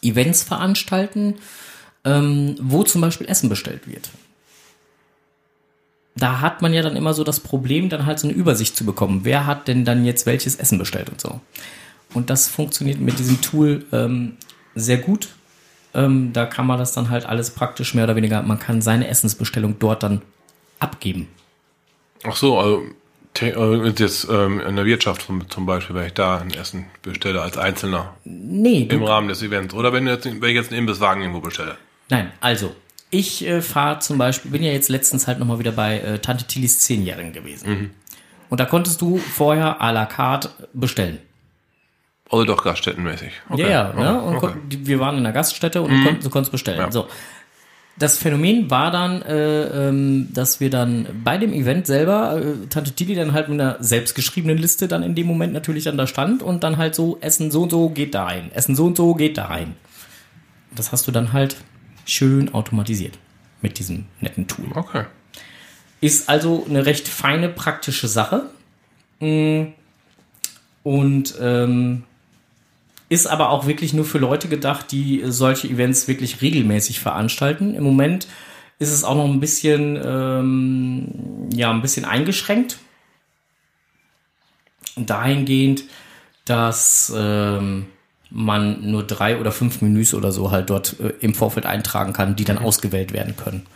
Events 0.05 0.43
veranstalten, 0.43 1.37
ähm, 2.05 2.57
wo 2.61 2.83
zum 2.83 3.01
Beispiel 3.01 3.29
Essen 3.29 3.49
bestellt 3.49 3.87
wird 3.87 4.11
da 6.17 6.40
hat 6.40 6.62
man 6.62 6.73
ja 6.73 6.83
dann 6.83 6.97
immer 6.97 7.12
so 7.12 7.25
das 7.25 7.40
Problem, 7.40 7.88
dann 7.88 8.07
halt 8.07 8.19
so 8.19 8.29
eine 8.29 8.37
Übersicht 8.37 8.77
zu 8.77 8.85
bekommen. 8.85 9.21
Wer 9.25 9.47
hat 9.47 9.69
denn 9.69 9.85
dann 9.85 10.05
jetzt 10.05 10.27
welches 10.27 10.57
Essen 10.57 10.79
bestellt 10.79 11.11
und 11.11 11.21
so. 11.21 11.40
Und 12.12 12.31
das 12.31 12.49
funktioniert 12.49 13.01
mit 13.01 13.19
diesem 13.19 13.40
Tool 13.40 13.85
ähm, 13.93 14.37
sehr 14.77 14.99
gut. 14.99 15.29
Ähm, 15.93 16.33
da 16.33 16.47
kann 16.47 16.67
man 16.67 16.79
das 16.79 16.93
dann 16.93 17.11
halt 17.11 17.27
alles 17.27 17.51
praktisch 17.51 17.95
mehr 17.95 18.05
oder 18.05 18.17
weniger, 18.17 18.43
man 18.43 18.59
kann 18.59 18.83
seine 18.83 19.09
Essensbestellung 19.09 19.77
dort 19.79 20.03
dann 20.03 20.23
abgeben. 20.79 21.29
Ach 22.23 22.37
so, 22.37 22.59
also 22.59 22.83
jetzt 23.40 24.29
ähm, 24.31 24.61
in 24.61 24.77
der 24.77 24.85
Wirtschaft 24.85 25.29
zum 25.49 25.66
Beispiel, 25.66 25.97
wenn 25.97 26.07
ich 26.07 26.14
da 26.14 26.38
ein 26.38 26.53
Essen 26.53 26.87
bestelle 27.03 27.42
als 27.42 27.59
Einzelner. 27.59 28.14
Nee. 28.25 28.88
Im 28.90 29.03
Rahmen 29.03 29.29
des 29.29 29.42
Events. 29.42 29.75
Oder 29.75 29.92
wenn, 29.92 30.07
jetzt, 30.07 30.25
wenn 30.25 30.42
ich 30.42 30.55
jetzt 30.55 30.70
einen 30.70 30.81
Imbisswagen 30.81 31.23
irgendwo 31.23 31.40
bestelle. 31.40 31.77
Nein, 32.11 32.33
also 32.40 32.75
ich 33.11 33.47
äh, 33.47 33.62
fahre 33.62 34.01
zum 34.01 34.18
Beispiel, 34.18 34.51
bin 34.51 34.62
ja 34.62 34.73
jetzt 34.73 34.88
letztens 34.88 35.27
halt 35.27 35.38
nochmal 35.38 35.59
wieder 35.59 35.73
bei 35.73 36.01
äh, 36.01 36.18
Tante 36.18 36.47
Tillis 36.47 36.81
Zehnjährigen 36.81 37.33
gewesen. 37.33 37.68
Mhm. 37.70 37.90
Und 38.51 38.61
da 38.61 38.66
konntest 38.66 39.01
du 39.01 39.18
vorher 39.18 39.81
à 39.81 39.92
la 39.92 40.07
carte 40.07 40.51
bestellen. 40.73 41.18
Also 42.31 42.44
doch 42.44 42.64
gaststättenmäßig. 42.64 43.33
Okay. 43.49 43.62
Ja, 43.62 43.68
ja. 43.68 43.92
Ne? 43.92 44.20
Und 44.20 44.37
okay. 44.37 44.55
wir 44.68 44.99
waren 44.99 45.16
in 45.18 45.25
der 45.25 45.33
Gaststätte 45.33 45.83
und 45.83 45.90
mhm. 45.90 45.97
du, 45.97 46.05
konntest, 46.05 46.27
du 46.27 46.31
konntest 46.31 46.53
bestellen. 46.53 46.79
Ja. 46.79 46.90
So. 46.90 47.09
Das 47.96 48.18
Phänomen 48.18 48.70
war 48.70 48.90
dann, 48.90 49.22
äh, 49.22 49.88
ähm, 49.88 50.28
dass 50.33 50.59
wir 50.59 50.68
dann 50.68 51.07
bei 51.22 51.38
dem 51.38 51.52
Event 51.52 51.87
selber, 51.87 52.40
äh, 52.42 52.66
Tante 52.68 52.90
Tilly 52.90 53.14
dann 53.14 53.33
halt 53.33 53.48
mit 53.48 53.61
einer 53.61 53.76
selbstgeschriebenen 53.78 54.59
Liste 54.59 54.88
dann 54.88 55.04
in 55.04 55.14
dem 55.14 55.28
Moment 55.28 55.52
natürlich 55.52 55.85
dann 55.85 55.96
da 55.96 56.09
stand 56.09 56.42
und 56.42 56.64
dann 56.64 56.76
halt 56.76 56.96
so, 56.96 57.18
Essen 57.20 57.52
so 57.52 57.62
und 57.62 57.70
so 57.70 57.90
geht 57.90 58.14
da 58.14 58.24
rein, 58.24 58.50
Essen 58.52 58.74
so 58.74 58.87
und 58.87 58.96
so 58.96 59.14
geht 59.14 59.38
da 59.38 59.46
rein. 59.46 59.76
Das 60.74 60.90
hast 60.90 61.07
du 61.07 61.12
dann 61.12 61.33
halt 61.33 61.57
schön 62.04 62.52
automatisiert 62.52 63.18
mit 63.62 63.78
diesem 63.78 64.07
netten 64.20 64.48
Tool. 64.48 64.66
Okay. 64.74 65.04
Ist 66.00 66.28
also 66.28 66.66
eine 66.68 66.87
recht 66.87 67.07
feine, 67.09 67.48
praktische 67.48 68.09
Sache. 68.09 68.50
Mm. 69.20 69.68
Und 70.83 71.35
ähm, 71.40 72.02
ist 73.09 73.27
aber 73.27 73.51
auch 73.51 73.67
wirklich 73.67 73.93
nur 73.93 74.05
für 74.05 74.19
Leute 74.19 74.49
gedacht, 74.49 74.90
die 74.90 75.23
solche 75.27 75.69
Events 75.69 76.09
wirklich 76.09 76.43
regelmäßig 76.43 77.01
veranstalten. 77.01 77.75
Im 77.75 77.85
Moment 77.85 78.27
ist 78.79 78.93
es 78.93 79.05
auch 79.05 79.14
noch 79.14 79.27
ein 79.27 79.40
bisschen, 79.40 80.01
ähm, 80.05 81.49
ja, 81.53 81.71
ein 81.71 81.83
bisschen 81.83 82.05
eingeschränkt. 82.05 82.79
Dahingehend, 84.97 85.85
dass 86.45 87.12
ähm, 87.17 87.87
man 88.31 88.90
nur 88.90 89.05
drei 89.05 89.38
oder 89.38 89.53
fünf 89.53 89.81
Menüs 89.81 90.14
oder 90.14 90.33
so 90.33 90.51
halt 90.51 90.71
dort 90.71 90.99
äh, 91.01 91.12
im 91.21 91.35
Vorfeld 91.35 91.67
eintragen 91.67 92.12
kann, 92.12 92.37
die 92.37 92.45
dann 92.45 92.59
mhm. 92.59 92.64
ausgewählt 92.64 93.12
werden 93.12 93.37
können. 93.37 93.67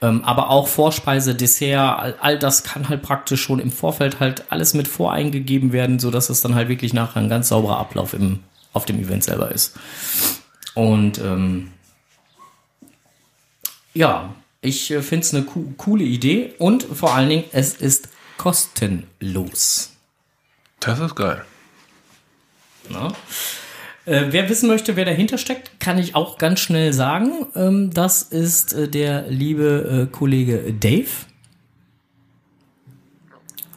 Ähm, 0.00 0.22
aber 0.24 0.50
auch 0.50 0.68
Vorspeise, 0.68 1.34
Dessert, 1.34 1.98
all, 1.98 2.14
all, 2.20 2.38
das 2.38 2.62
kann 2.62 2.88
halt 2.88 3.02
praktisch 3.02 3.42
schon 3.42 3.58
im 3.58 3.72
Vorfeld 3.72 4.20
halt 4.20 4.44
alles 4.50 4.74
mit 4.74 4.86
voreingegeben 4.86 5.72
werden, 5.72 5.98
so 5.98 6.10
dass 6.10 6.30
es 6.30 6.40
dann 6.40 6.54
halt 6.54 6.68
wirklich 6.68 6.92
nachher 6.92 7.20
ein 7.20 7.28
ganz 7.28 7.48
sauberer 7.48 7.78
Ablauf 7.78 8.14
im, 8.14 8.40
auf 8.78 8.86
dem 8.86 8.98
Event 9.00 9.24
selber 9.24 9.50
ist. 9.50 9.76
Und 10.74 11.18
ähm, 11.18 11.72
ja, 13.92 14.32
ich 14.60 14.90
äh, 14.92 15.02
finde 15.02 15.24
es 15.24 15.34
eine 15.34 15.44
co 15.44 15.64
coole 15.76 16.04
Idee 16.04 16.54
und 16.58 16.84
vor 16.84 17.14
allen 17.14 17.28
Dingen, 17.28 17.44
es 17.50 17.74
ist 17.74 18.08
kostenlos. 18.36 19.90
Das 20.78 21.00
ist 21.00 21.16
geil. 21.16 21.44
Na? 22.88 23.12
Äh, 24.06 24.26
wer 24.30 24.48
wissen 24.48 24.68
möchte, 24.68 24.94
wer 24.94 25.04
dahinter 25.04 25.36
steckt, 25.36 25.80
kann 25.80 25.98
ich 25.98 26.14
auch 26.14 26.38
ganz 26.38 26.60
schnell 26.60 26.92
sagen. 26.92 27.46
Ähm, 27.56 27.90
das 27.92 28.22
ist 28.22 28.72
äh, 28.72 28.88
der 28.88 29.28
liebe 29.28 30.06
äh, 30.08 30.16
Kollege 30.16 30.72
Dave. 30.72 31.08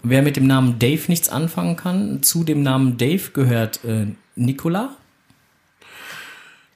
Wer 0.03 0.21
mit 0.21 0.35
dem 0.35 0.45
Namen 0.45 0.77
Dave 0.77 1.01
nichts 1.07 1.29
anfangen 1.29 1.75
kann, 1.75 2.21
zu 2.21 2.43
dem 2.43 2.61
Namen 2.61 2.97
Dave 2.97 3.31
gehört 3.33 3.81
Nicola. 4.35 4.95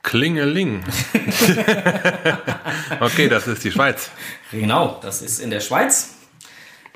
Klingeling. 0.03 0.83
okay, 2.99 3.27
das 3.27 3.47
ist 3.47 3.63
die 3.63 3.71
Schweiz. 3.71 4.11
Genau, 4.51 4.99
das 5.01 5.21
ist 5.23 5.39
in 5.39 5.49
der 5.49 5.61
Schweiz. 5.61 6.15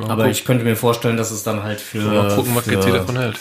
Aber 0.00 0.28
ich 0.28 0.44
könnte 0.44 0.64
mir 0.64 0.76
vorstellen, 0.76 1.16
dass 1.16 1.30
es 1.30 1.42
dann 1.42 1.62
halt 1.62 1.80
für. 1.80 2.00
Mal 2.00 2.34
gucken, 2.34 2.54
was 2.54 2.64
für, 2.64 2.76
GC 2.76 2.92
davon 2.92 3.16
hält. 3.16 3.38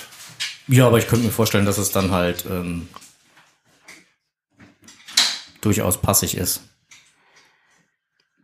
Ja, 0.67 0.87
aber 0.87 0.97
ich 0.97 1.07
könnte 1.07 1.25
mir 1.25 1.31
vorstellen, 1.31 1.65
dass 1.65 1.77
es 1.77 1.91
dann 1.91 2.11
halt 2.11 2.45
ähm, 2.49 2.89
durchaus 5.61 6.01
passig 6.01 6.35
ist. 6.37 6.61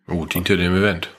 Oh, 0.07 0.25
dient 0.25 0.47
ja 0.49 0.55
dem 0.55 0.75
Event. 0.75 1.09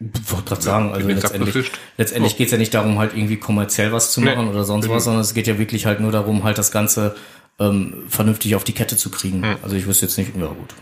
Ich 0.00 0.32
wollte 0.32 0.46
gerade 0.46 0.62
sagen, 0.62 0.92
also 0.92 1.06
wird 1.06 1.16
nichts 1.16 1.32
letztendlich, 1.32 1.70
letztendlich 1.96 2.36
geht 2.36 2.46
es 2.46 2.52
ja 2.52 2.58
nicht 2.58 2.74
darum, 2.74 2.98
halt 2.98 3.14
irgendwie 3.14 3.36
kommerziell 3.36 3.92
was 3.92 4.12
zu 4.12 4.20
Nee. 4.20 4.34
machen 4.34 4.48
oder 4.48 4.64
sonst 4.64 4.88
was, 4.88 5.04
sondern 5.04 5.22
es 5.22 5.32
geht 5.32 5.46
ja 5.46 5.58
wirklich 5.58 5.86
halt 5.86 6.00
nur 6.00 6.10
darum, 6.10 6.42
halt 6.42 6.58
das 6.58 6.72
Ganze 6.72 7.14
ähm, 7.60 8.04
vernünftig 8.08 8.56
auf 8.56 8.64
die 8.64 8.72
Kette 8.72 8.96
zu 8.96 9.10
kriegen. 9.10 9.44
Hm. 9.44 9.58
Also 9.62 9.76
ich 9.76 9.86
wüsste 9.86 10.06
jetzt 10.06 10.18
nicht, 10.18 10.32
ja 10.36 10.46
gut. 10.46 10.74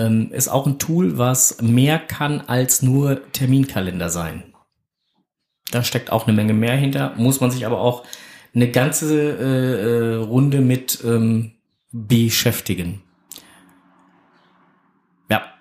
Ähm, 0.00 0.32
ist 0.32 0.48
auch 0.48 0.66
ein 0.66 0.78
Tool, 0.78 1.18
was 1.18 1.60
mehr 1.60 1.98
kann 1.98 2.40
als 2.40 2.80
nur 2.80 3.30
Terminkalender 3.32 4.08
sein. 4.08 4.54
Da 5.70 5.84
steckt 5.84 6.10
auch 6.10 6.26
eine 6.26 6.34
Menge 6.34 6.54
mehr 6.54 6.74
hinter, 6.74 7.14
muss 7.16 7.40
man 7.40 7.50
sich 7.50 7.66
aber 7.66 7.80
auch 7.80 8.06
eine 8.54 8.70
ganze 8.70 9.14
äh, 9.14 10.14
äh, 10.14 10.14
Runde 10.16 10.62
mit 10.62 11.04
ähm, 11.04 11.52
beschäftigen. 11.92 13.02
Ja. 15.28 15.52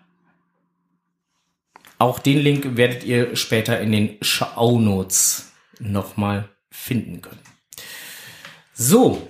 Auch 1.98 2.20
den 2.20 2.40
Link 2.40 2.78
werdet 2.78 3.04
ihr 3.04 3.36
später 3.36 3.82
in 3.82 3.92
den 3.92 4.18
Show 4.22 4.80
Notes 4.80 5.52
nochmal 5.80 6.48
finden 6.72 7.22
können. 7.22 7.42
So. 8.74 9.28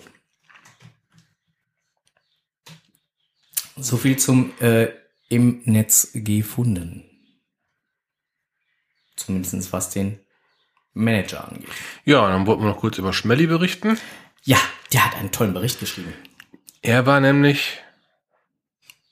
So 3.76 3.98
viel 3.98 4.18
zum 4.18 4.52
äh, 4.60 4.90
im 5.30 5.62
Netz 5.66 6.10
gefunden. 6.14 7.06
Zumindest 9.16 9.72
was 9.72 9.92
den 9.92 10.20
Manager 10.94 11.48
angeht. 11.48 11.70
Ja, 12.04 12.28
dann 12.28 12.46
wollten 12.48 12.64
wir 12.64 12.70
noch 12.70 12.80
kurz 12.80 12.98
über 12.98 13.14
Schmelly 13.14 13.48
berichten. 13.48 13.98
Ja, 14.44 14.58
der 14.92 15.06
hat 15.06 15.16
einen 15.16 15.32
tollen 15.32 15.54
Bericht 15.54 15.80
geschrieben. 15.80 16.14
Er 16.82 17.06
war 17.06 17.20
nämlich 17.20 17.80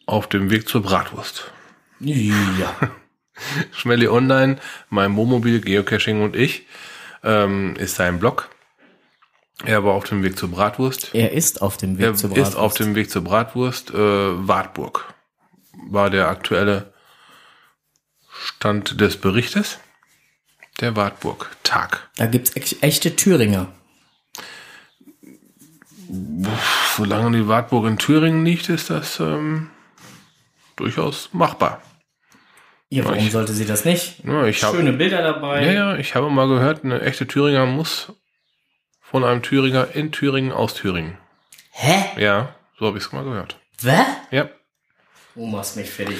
auf 0.05 0.27
dem 0.27 0.49
Weg 0.49 0.67
zur 0.67 0.81
Bratwurst. 0.81 1.51
Ja. 1.99 2.75
Schmelly 3.71 4.07
Online, 4.07 4.57
mein 4.89 5.15
Wohnmobil, 5.15 5.61
Geocaching 5.61 6.21
und 6.23 6.35
ich, 6.35 6.65
ähm, 7.23 7.75
ist 7.75 7.95
sein 7.95 8.19
Blog. 8.19 8.49
Er 9.65 9.83
war 9.83 9.93
auf 9.93 10.05
dem 10.05 10.23
Weg 10.23 10.37
zur 10.37 10.49
Bratwurst. 10.49 11.13
Er 11.13 11.31
ist 11.33 11.61
auf 11.61 11.77
dem 11.77 11.97
Weg 11.97 12.05
Er 12.05 12.13
zur 12.15 12.29
ist 12.29 12.35
Bratwurst. 12.35 12.57
auf 12.57 12.73
dem 12.75 12.95
Weg 12.95 13.09
zur 13.11 13.23
Bratwurst. 13.23 13.91
Äh, 13.91 14.47
Wartburg 14.47 15.13
war 15.89 16.09
der 16.09 16.27
aktuelle 16.29 16.93
Stand 18.31 18.99
des 19.01 19.17
Berichtes. 19.17 19.79
Der 20.79 20.95
Wartburg-Tag. 20.95 22.09
Da 22.17 22.27
gibt's 22.27 22.55
echt- 22.55 22.83
echte 22.83 23.15
Thüringer. 23.15 23.67
Solange 26.95 27.37
die 27.37 27.47
Wartburg 27.47 27.85
in 27.87 27.97
Thüringen 27.97 28.45
liegt, 28.45 28.69
ist 28.69 28.89
das 28.89 29.19
ähm, 29.19 29.69
durchaus 30.75 31.29
machbar. 31.33 31.81
Ja, 32.89 33.03
warum 33.05 33.17
ich- 33.25 33.31
sollte 33.31 33.53
sie 33.53 33.65
das 33.65 33.83
nicht? 33.85 34.23
Ja, 34.23 34.45
ich 34.45 34.63
hab- 34.63 34.73
Schöne 34.73 34.93
Bilder 34.93 35.21
dabei. 35.21 35.65
Ja, 35.65 35.71
ja, 35.71 35.97
ich 35.97 36.15
habe 36.15 36.29
mal 36.29 36.47
gehört, 36.47 36.85
eine 36.85 37.01
echte 37.01 37.27
Thüringer 37.27 37.65
muss 37.65 38.13
von 39.01 39.23
einem 39.23 39.41
Thüringer 39.43 39.89
in 39.95 40.11
Thüringen 40.11 40.51
aus 40.51 40.75
Thüringen. 40.75 41.17
Hä? 41.71 42.21
Ja, 42.21 42.55
so 42.79 42.85
habe 42.87 42.97
ich 42.97 43.03
es 43.05 43.11
mal 43.11 43.23
gehört. 43.23 43.59
Was? 43.81 44.05
Ja, 44.31 44.49
Du 45.37 45.45
machst 45.45 45.75
mich 45.75 45.87
fertig. 45.89 46.17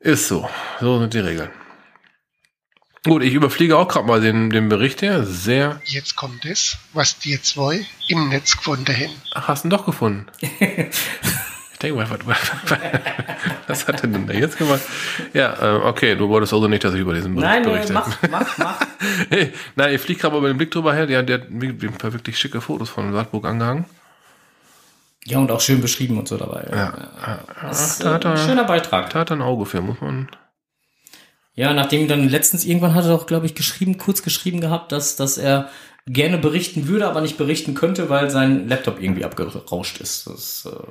ist 0.00 0.28
so. 0.28 0.46
So 0.78 0.98
sind 1.00 1.14
die 1.14 1.20
Regeln. 1.20 1.48
Gut, 3.02 3.22
ich 3.22 3.32
überfliege 3.32 3.78
auch 3.78 3.88
gerade 3.88 4.06
mal 4.06 4.20
den, 4.20 4.50
den 4.50 4.68
Bericht 4.68 5.00
hier. 5.00 5.24
Sehr. 5.24 5.80
Jetzt 5.86 6.14
kommt 6.14 6.44
es, 6.44 6.76
was 6.92 7.18
die 7.18 7.40
zwei 7.40 7.86
im 8.08 8.28
Netz 8.28 8.56
gefunden 8.58 8.94
haben. 8.94 9.12
Ach, 9.34 9.48
hast 9.48 9.64
du 9.64 9.68
ihn 9.68 9.70
doch 9.70 9.86
gefunden. 9.86 10.26
ich 10.40 11.78
denke 11.80 11.96
mal, 11.96 12.08
was, 12.10 12.18
was, 12.66 12.78
was 13.68 13.88
hat 13.88 14.02
er 14.02 14.08
denn 14.08 14.26
da 14.26 14.34
jetzt 14.34 14.58
gemacht? 14.58 14.82
Ja, 15.32 15.54
äh, 15.62 15.80
okay, 15.86 16.14
du 16.14 16.28
wolltest 16.28 16.52
also 16.52 16.68
nicht, 16.68 16.84
dass 16.84 16.92
ich 16.92 17.00
über 17.00 17.14
diesen 17.14 17.34
Bericht 17.34 17.50
Nein, 17.50 17.62
berichte. 17.62 17.92
mach, 17.94 18.22
mach, 18.30 18.58
mach. 18.58 18.80
Hey, 19.30 19.52
nein, 19.76 19.94
ich 19.94 20.00
fliege 20.02 20.20
gerade 20.20 20.32
mal 20.34 20.38
über 20.40 20.48
den 20.48 20.58
Blick 20.58 20.70
drüber 20.70 20.92
her. 20.94 21.06
Der, 21.06 21.22
der 21.22 21.40
hat 21.40 21.46
wie- 21.48 21.86
ein 21.86 21.92
paar 21.94 22.12
wirklich 22.12 22.38
schicke 22.38 22.60
Fotos 22.60 22.90
von 22.90 23.14
Wartburg 23.14 23.46
angehangen. 23.46 23.86
Ja, 25.26 25.38
und 25.38 25.50
auch 25.50 25.60
schön 25.60 25.80
beschrieben 25.80 26.18
und 26.18 26.28
so 26.28 26.36
dabei. 26.36 26.66
Ja. 26.70 27.40
Das 27.62 27.92
ist, 27.92 28.00
äh, 28.00 28.04
da 28.04 28.14
hat 28.14 28.26
ein 28.26 28.32
er- 28.36 28.46
schöner 28.46 28.64
Beitrag. 28.64 29.10
Da 29.10 29.20
hat 29.20 29.30
er 29.30 29.36
ein 29.36 29.42
Auge 29.42 29.64
für, 29.66 29.80
muss 29.80 30.00
man. 30.00 30.28
Ja, 31.54 31.72
nachdem 31.72 32.08
dann 32.08 32.28
letztens 32.28 32.64
irgendwann 32.64 32.94
hat 32.94 33.04
er 33.04 33.10
doch, 33.16 33.26
glaube 33.26 33.46
ich, 33.46 33.54
geschrieben, 33.54 33.96
kurz 33.96 34.22
geschrieben 34.22 34.60
gehabt, 34.60 34.92
dass, 34.92 35.16
dass 35.16 35.38
er 35.38 35.70
gerne 36.06 36.36
berichten 36.36 36.88
würde, 36.88 37.06
aber 37.08 37.20
nicht 37.22 37.38
berichten 37.38 37.74
könnte, 37.74 38.10
weil 38.10 38.28
sein 38.30 38.68
Laptop 38.68 39.00
irgendwie 39.00 39.24
abgerauscht 39.24 39.98
ist. 40.00 40.26
Das, 40.26 40.68
äh 40.70 40.86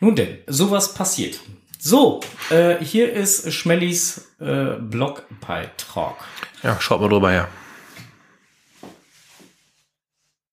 Nun 0.00 0.16
denn, 0.16 0.38
sowas 0.46 0.92
passiert. 0.92 1.40
So, 1.78 2.20
äh, 2.50 2.76
hier 2.84 3.12
ist 3.12 3.50
Schmellis 3.52 4.32
äh, 4.40 4.74
Blogbeitrag. 4.80 6.16
Ja, 6.62 6.78
schaut 6.80 7.00
mal 7.00 7.08
drüber 7.08 7.30
her. 7.30 7.48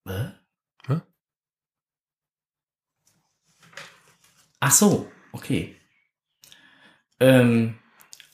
Hä? 0.08 0.32
Ach 4.62 4.72
so, 4.72 5.08
okay. 5.34 5.76
Ähm, 7.20 7.76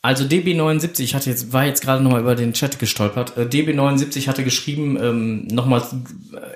also 0.04 0.26
DB79 0.26 1.02
ich 1.02 1.16
hatte 1.16 1.30
jetzt, 1.30 1.52
war 1.54 1.66
jetzt 1.66 1.82
gerade 1.82 2.04
nochmal 2.04 2.22
über 2.22 2.36
den 2.36 2.54
Chat 2.54 2.78
gestolpert. 2.78 3.36
Äh, 3.38 3.46
DB79 3.46 4.28
hatte 4.28 4.44
geschrieben, 4.44 4.98
ähm, 5.02 5.48
nochmal 5.48 5.84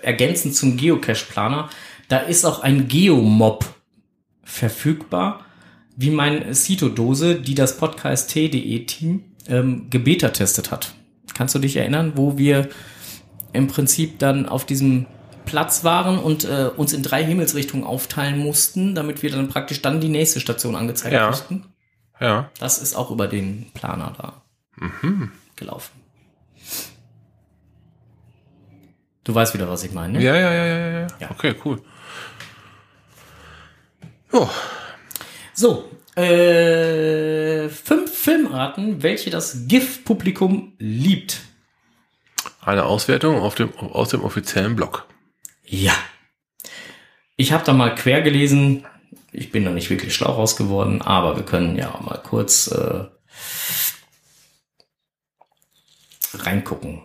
ergänzend 0.03 0.55
zum 0.55 0.77
Geocache-Planer, 0.77 1.69
da 2.07 2.17
ist 2.17 2.45
auch 2.45 2.59
ein 2.61 2.87
Geomob 2.87 3.65
verfügbar, 4.43 5.45
wie 5.95 6.11
mein 6.11 6.53
Cito-Dose, 6.53 7.35
die 7.35 7.55
das 7.55 7.77
Podcast.de-Team 7.77 9.23
ähm, 9.47 9.89
gebeta-testet 9.89 10.71
hat. 10.71 10.93
Kannst 11.33 11.55
du 11.55 11.59
dich 11.59 11.77
erinnern, 11.77 12.13
wo 12.15 12.37
wir 12.37 12.69
im 13.53 13.67
Prinzip 13.67 14.19
dann 14.19 14.47
auf 14.47 14.65
diesem 14.65 15.05
Platz 15.45 15.83
waren 15.83 16.17
und 16.19 16.43
äh, 16.45 16.69
uns 16.75 16.93
in 16.93 17.03
drei 17.03 17.23
Himmelsrichtungen 17.23 17.85
aufteilen 17.85 18.37
mussten, 18.39 18.95
damit 18.95 19.21
wir 19.23 19.31
dann 19.31 19.49
praktisch 19.49 19.81
dann 19.81 19.99
die 20.01 20.09
nächste 20.09 20.39
Station 20.39 20.75
angezeigt 20.75 21.13
Ja. 21.13 21.27
mussten. 21.27 21.65
Ja. 22.19 22.49
Das 22.59 22.77
ist 22.77 22.95
auch 22.95 23.09
über 23.11 23.27
den 23.27 23.71
Planer 23.73 24.13
da 24.17 24.41
Mhm. 24.77 25.31
gelaufen. 25.55 25.91
Du 29.23 29.35
weißt 29.35 29.53
wieder, 29.53 29.69
was 29.69 29.83
ich 29.83 29.91
meine, 29.91 30.13
ne? 30.13 30.23
Ja, 30.23 30.35
ja, 30.35 30.51
ja, 30.53 30.65
ja, 30.65 30.89
ja, 31.01 31.07
ja. 31.19 31.31
Okay, 31.31 31.55
cool. 31.65 31.81
Oh, 34.31 34.47
So, 35.53 35.89
äh, 36.15 37.67
fünf 37.69 38.11
Filmarten, 38.17 39.03
welche 39.03 39.29
das 39.29 39.67
GIF-Publikum 39.67 40.73
liebt. 40.79 41.41
Eine 42.61 42.85
Auswertung 42.85 43.39
auf 43.41 43.55
dem, 43.55 43.75
aus 43.77 44.09
dem 44.09 44.23
offiziellen 44.23 44.75
Blog. 44.75 45.05
Ja. 45.71 45.95
Ich 47.37 47.53
habe 47.53 47.63
da 47.63 47.71
mal 47.71 47.95
quer 47.95 48.21
gelesen. 48.21 48.85
Ich 49.31 49.53
bin 49.53 49.63
noch 49.63 49.71
nicht 49.71 49.89
wirklich 49.89 50.13
schlau 50.13 50.33
raus 50.33 50.57
geworden, 50.57 51.01
aber 51.01 51.37
wir 51.37 51.45
können 51.45 51.77
ja 51.77 51.97
mal 52.01 52.17
kurz 52.21 52.67
äh, 52.67 53.05
reingucken. 56.33 57.03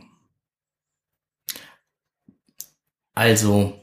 Also, 3.15 3.81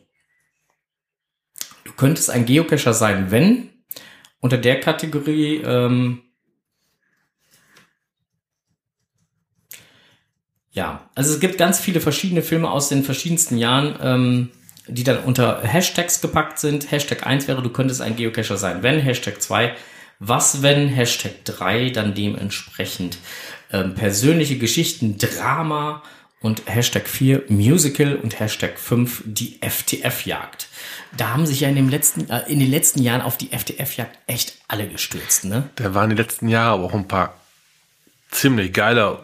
du 1.85 1.93
könntest 1.93 2.29
ein 2.29 2.45
Geocacher 2.45 2.93
sein, 2.93 3.31
wenn 3.31 3.69
unter 4.41 4.57
der 4.57 4.81
Kategorie 4.81 5.61
ähm, 5.63 6.23
ja, 10.71 11.09
also 11.15 11.33
es 11.33 11.39
gibt 11.39 11.57
ganz 11.57 11.79
viele 11.79 12.01
verschiedene 12.01 12.41
Filme 12.41 12.69
aus 12.69 12.89
den 12.89 13.05
verschiedensten 13.05 13.57
Jahren, 13.57 13.97
ähm, 14.01 14.51
die 14.87 15.03
dann 15.03 15.19
unter 15.19 15.61
Hashtags 15.61 16.21
gepackt 16.21 16.59
sind. 16.59 16.91
Hashtag 16.91 17.25
1 17.25 17.47
wäre, 17.47 17.61
du 17.61 17.69
könntest 17.69 18.01
ein 18.01 18.15
Geocacher 18.15 18.57
sein, 18.57 18.83
wenn. 18.83 18.99
Hashtag 18.99 19.41
2, 19.41 19.73
was 20.19 20.61
wenn. 20.61 20.87
Hashtag 20.89 21.45
3 21.45 21.89
dann 21.89 22.13
dementsprechend 22.13 23.17
ähm, 23.71 23.95
persönliche 23.95 24.57
Geschichten, 24.57 25.17
Drama 25.17 26.03
und 26.41 26.63
Hashtag 26.65 27.07
4 27.07 27.43
Musical 27.47 28.17
und 28.17 28.39
Hashtag 28.39 28.77
5 28.77 29.23
die 29.25 29.59
FTF-Jagd. 29.61 30.67
Da 31.15 31.29
haben 31.29 31.45
sich 31.45 31.61
ja 31.61 31.69
in, 31.69 31.75
dem 31.75 31.89
letzten, 31.89 32.29
äh, 32.29 32.41
in 32.47 32.59
den 32.59 32.69
letzten 32.69 33.01
Jahren 33.01 33.21
auf 33.21 33.37
die 33.37 33.47
FTF-Jagd 33.47 34.19
echt 34.27 34.57
alle 34.67 34.87
gestürzt, 34.87 35.45
ne? 35.45 35.69
Da 35.75 35.93
waren 35.93 36.09
die 36.09 36.15
letzten 36.15 36.49
Jahre 36.49 36.73
aber 36.73 36.83
auch 36.85 36.93
ein 36.93 37.07
paar 37.07 37.35
ziemlich 38.29 38.73
geile, 38.73 39.19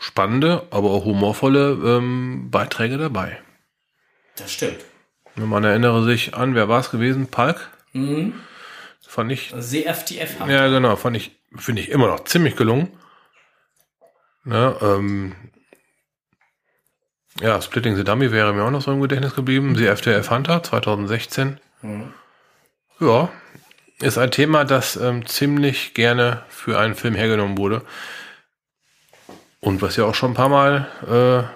spannende, 0.00 0.66
aber 0.70 0.90
auch 0.90 1.04
humorvolle 1.04 1.78
ähm, 1.84 2.48
Beiträge 2.50 2.98
dabei. 2.98 3.38
Das 4.36 4.52
stimmt. 4.52 4.84
Man 5.34 5.64
erinnere 5.64 6.04
sich 6.04 6.34
an, 6.34 6.54
wer 6.54 6.68
war 6.68 6.80
es 6.80 6.90
gewesen? 6.90 7.26
Palk? 7.28 7.70
Mhm. 7.92 8.34
Fand 9.06 9.32
ich. 9.32 9.52
CFTF 9.58 10.40
hat. 10.40 10.48
Ja, 10.48 10.68
genau, 10.68 10.96
fand 10.96 11.16
ich, 11.16 11.32
finde 11.56 11.82
ich 11.82 11.90
immer 11.90 12.06
noch 12.08 12.24
ziemlich 12.24 12.56
gelungen. 12.56 12.88
Ne, 14.44 14.76
ähm, 14.80 15.34
ja, 17.40 17.60
Splitting 17.60 17.96
the 17.96 18.04
Dummy 18.04 18.32
wäre 18.32 18.52
mir 18.52 18.64
auch 18.64 18.70
noch 18.70 18.82
so 18.82 18.92
im 18.92 19.00
Gedächtnis 19.00 19.34
geblieben. 19.34 19.76
FTF 19.76 20.30
Hunter 20.30 20.62
2016. 20.62 21.60
Mhm. 21.82 22.12
Ja, 23.00 23.30
ist 24.00 24.18
ein 24.18 24.30
Thema, 24.30 24.64
das 24.64 24.96
ähm, 24.96 25.26
ziemlich 25.26 25.94
gerne 25.94 26.42
für 26.48 26.78
einen 26.78 26.94
Film 26.94 27.14
hergenommen 27.14 27.58
wurde. 27.58 27.82
Und 29.60 29.80
was 29.80 29.96
ja 29.96 30.04
auch 30.04 30.14
schon 30.14 30.32
ein 30.32 30.34
paar 30.34 30.48
Mal 30.48 31.50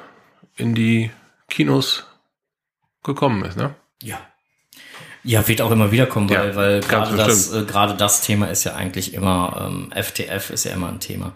äh, 0.58 0.62
in 0.62 0.74
die 0.74 1.10
Kinos 1.48 2.06
gekommen 3.06 3.44
ist, 3.44 3.56
ne? 3.56 3.74
Ja. 4.02 4.18
Ja, 5.24 5.48
wird 5.48 5.60
auch 5.60 5.72
immer 5.72 5.90
wieder 5.90 6.06
kommen, 6.06 6.30
weil, 6.30 6.50
Ja, 6.50 6.56
weil 6.56 6.80
gerade 6.80 7.16
das, 7.16 7.52
äh, 7.52 7.64
gerade 7.64 7.94
das 7.94 8.20
Thema 8.20 8.46
ist 8.46 8.62
ja 8.62 8.74
eigentlich 8.74 9.12
immer, 9.12 9.66
ähm, 9.68 9.90
FTF 9.92 10.50
ist 10.50 10.64
ja 10.64 10.72
immer 10.72 10.88
ein 10.88 11.00
Thema. 11.00 11.32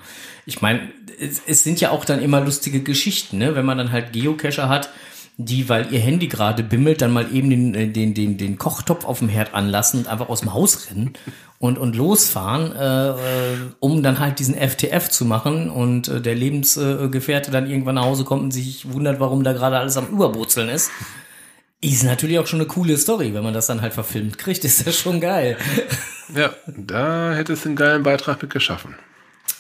Ich 0.46 0.62
meine, 0.62 0.92
es, 1.18 1.42
es 1.46 1.64
sind 1.64 1.80
ja 1.80 1.90
auch 1.90 2.04
dann 2.04 2.22
immer 2.22 2.40
lustige 2.40 2.82
Geschichten, 2.82 3.38
ne? 3.38 3.56
Wenn 3.56 3.66
man 3.66 3.78
dann 3.78 3.90
halt 3.90 4.12
Geocacher 4.12 4.68
hat, 4.68 4.90
die, 5.36 5.68
weil 5.68 5.92
ihr 5.92 6.00
Handy 6.00 6.28
gerade 6.28 6.62
bimmelt, 6.62 7.02
dann 7.02 7.12
mal 7.12 7.34
eben 7.34 7.50
den, 7.50 7.74
äh, 7.74 7.88
den, 7.88 8.14
den, 8.14 8.36
den 8.36 8.58
Kochtopf 8.58 9.04
auf 9.04 9.20
dem 9.20 9.28
Herd 9.28 9.54
anlassen 9.54 10.00
und 10.00 10.08
einfach 10.08 10.28
aus 10.28 10.40
dem 10.40 10.52
Haus 10.52 10.88
rennen 10.90 11.14
und, 11.58 11.78
und 11.78 11.96
losfahren, 11.96 12.72
äh, 12.72 13.08
äh, 13.10 13.56
um 13.80 14.02
dann 14.02 14.18
halt 14.18 14.38
diesen 14.38 14.54
FTF 14.54 15.08
zu 15.08 15.24
machen 15.24 15.70
und 15.70 16.08
äh, 16.08 16.20
der 16.20 16.34
Lebensgefährte 16.34 17.50
dann 17.50 17.68
irgendwann 17.68 17.96
nach 17.96 18.04
Hause 18.04 18.24
kommt 18.24 18.42
und 18.42 18.50
sich 18.50 18.92
wundert, 18.92 19.18
warum 19.18 19.42
da 19.42 19.52
gerade 19.52 19.78
alles 19.78 19.96
am 19.96 20.08
Überbrutzeln 20.08 20.68
ist. 20.68 20.90
Ist 21.82 22.04
natürlich 22.04 22.38
auch 22.38 22.46
schon 22.46 22.60
eine 22.60 22.68
coole 22.68 22.96
Story, 22.98 23.32
wenn 23.32 23.42
man 23.42 23.54
das 23.54 23.66
dann 23.66 23.80
halt 23.80 23.94
verfilmt 23.94 24.36
kriegt, 24.38 24.64
ist 24.64 24.86
das 24.86 24.96
schon 24.98 25.20
geil. 25.20 25.56
Ja, 26.34 26.50
da 26.66 27.32
hätte 27.32 27.54
es 27.54 27.66
einen 27.66 27.76
geilen 27.76 28.02
Beitrag 28.02 28.40
mit 28.42 28.50
geschaffen. 28.52 28.94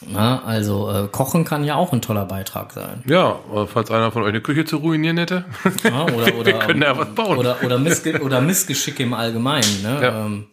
Na, 0.06 0.42
also 0.44 0.90
äh, 0.90 1.08
Kochen 1.08 1.44
kann 1.44 1.62
ja 1.64 1.74
auch 1.74 1.92
ein 1.92 2.00
toller 2.00 2.24
Beitrag 2.24 2.72
sein. 2.72 3.02
Ja, 3.06 3.38
falls 3.66 3.90
einer 3.90 4.10
von 4.12 4.22
euch 4.22 4.30
eine 4.30 4.40
Küche 4.40 4.64
zu 4.64 4.78
ruinieren 4.78 5.18
hätte. 5.18 5.44
Ja, 5.84 6.04
oder, 6.04 6.34
oder, 6.36 6.46
Wir 6.46 6.58
können 6.58 6.82
ja 6.82 6.96
was 6.96 7.14
bauen. 7.14 7.36
Oder, 7.38 7.62
oder, 7.62 7.78
Missge 7.78 8.18
oder 8.22 8.40
Missgeschicke 8.40 9.02
im 9.02 9.12
Allgemeinen. 9.12 9.82
Ne? 9.82 9.98
Ja. 10.02 10.26
Ähm, 10.26 10.46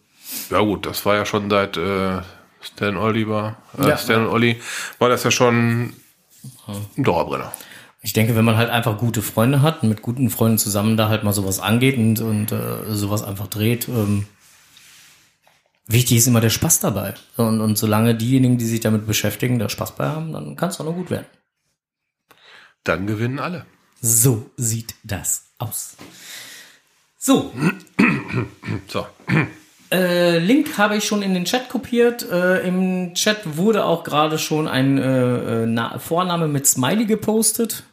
Ja 0.50 0.60
gut, 0.60 0.86
das 0.86 1.06
war 1.06 1.16
ja 1.16 1.26
schon 1.26 1.50
seit 1.50 1.78
äh, 1.78 2.20
Stan 2.62 2.98
Oliver, 2.98 3.56
äh, 3.80 3.88
Ja. 3.88 3.98
Stan 3.98 4.26
und 4.26 4.34
Olli, 4.34 4.60
war 5.00 5.08
das 5.10 5.24
ja 5.24 5.32
schon 5.32 5.84
ein 5.84 5.94
Dauerbrenner. 6.98 7.54
Ich 8.02 8.14
denke, 8.14 8.36
wenn 8.36 8.46
man 8.46 8.58
halt 8.58 8.70
einfach 8.70 8.98
gute 8.98 9.22
Freunde 9.22 9.62
hat 9.62 9.84
und 9.84 9.90
mit 9.90 10.02
guten 10.02 10.30
Freunden 10.30 10.58
zusammen 10.58 10.98
da 10.98 11.10
halt 11.10 11.24
mal 11.24 11.34
sowas 11.34 11.60
angeht 11.60 11.98
und, 11.98 12.20
und 12.22 12.52
äh, 12.52 12.94
sowas 12.94 13.24
einfach 13.24 13.48
dreht, 13.48 13.88
ähm, 13.88 14.28
wichtig 15.88 16.18
ist 16.18 16.28
immer 16.28 16.42
der 16.42 16.50
Spaß 16.50 16.80
dabei. 16.80 17.16
Und, 17.38 17.62
und 17.62 17.78
solange 17.78 18.16
diejenigen, 18.16 18.58
die 18.58 18.66
sich 18.66 18.80
damit 18.80 19.08
beschäftigen, 19.08 19.60
da 19.60 19.70
Spaß 19.70 19.96
bei 19.96 20.08
haben, 20.08 20.34
dann 20.34 20.56
kann 20.56 20.70
es 20.70 20.80
auch 20.80 20.86
nur 20.86 20.94
gut 20.94 21.10
werden. 21.10 21.28
Dann 22.84 23.08
gewinnen 23.08 23.40
alle. 23.40 23.66
So 24.00 24.52
sieht 24.58 24.96
das 25.04 25.48
aus. 25.58 25.98
So, 27.18 27.52
So, 28.88 29.06
Äh, 29.92 30.40
Link 30.40 30.78
habe 30.78 30.98
ich 30.98 31.06
schon 31.06 31.22
in 31.22 31.34
den 31.34 31.46
Chat 31.46 31.70
kopiert. 31.70 32.30
Äh, 32.30 32.68
Im 32.68 33.14
Chat 33.14 33.58
wurde 33.58 33.86
auch 33.86 34.04
gerade 34.04 34.38
schon 34.38 34.68
ein 34.68 34.98
äh, 34.98 35.64
äh, 35.64 35.66
Na 35.66 35.98
Vorname 36.00 36.48
mit 36.48 36.68
Smiley 36.68 37.06
gepostet, 37.06 37.84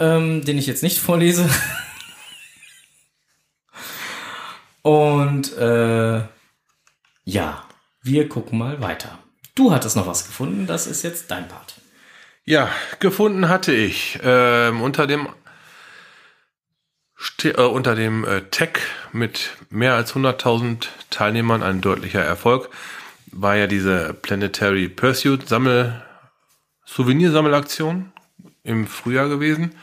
ähm, 0.00 0.44
den 0.44 0.58
ich 0.58 0.66
jetzt 0.66 0.82
nicht 0.82 0.98
vorlese. 1.00 1.48
Und 4.82 5.56
äh, 5.56 6.22
ja, 7.24 7.64
wir 8.02 8.28
gucken 8.28 8.58
mal 8.58 8.80
weiter. 8.80 9.18
Du 9.54 9.72
hattest 9.72 9.96
noch 9.96 10.06
was 10.06 10.26
gefunden, 10.26 10.66
das 10.66 10.86
ist 10.86 11.02
jetzt 11.02 11.30
dein 11.30 11.48
Part. 11.48 11.74
ja, 12.44 12.70
gefunden 13.00 13.48
hatte 13.48 13.74
ich 13.74 14.18
ähm, 14.22 14.80
unter 14.80 15.06
dem 15.06 15.28
Ste 17.20 17.58
äh, 17.58 17.62
unter 17.62 17.96
dem 17.96 18.24
äh, 18.24 18.42
Tag 18.50 18.80
mit 19.12 19.56
mehr 19.70 19.94
als 19.94 20.14
100.000 20.14 20.86
Teilnehmern 21.10 21.64
ein 21.64 21.80
deutlicher 21.80 22.22
Erfolg 22.22 22.70
war 23.32 23.56
ja 23.56 23.66
diese 23.66 24.14
Planetary 24.14 24.88
Pursuit 24.88 25.48
Sammel 25.48 26.02
Souvenirsammelaktion 26.86 28.12
im 28.62 28.86
Frühjahr 28.86 29.28
gewesen. 29.28 29.74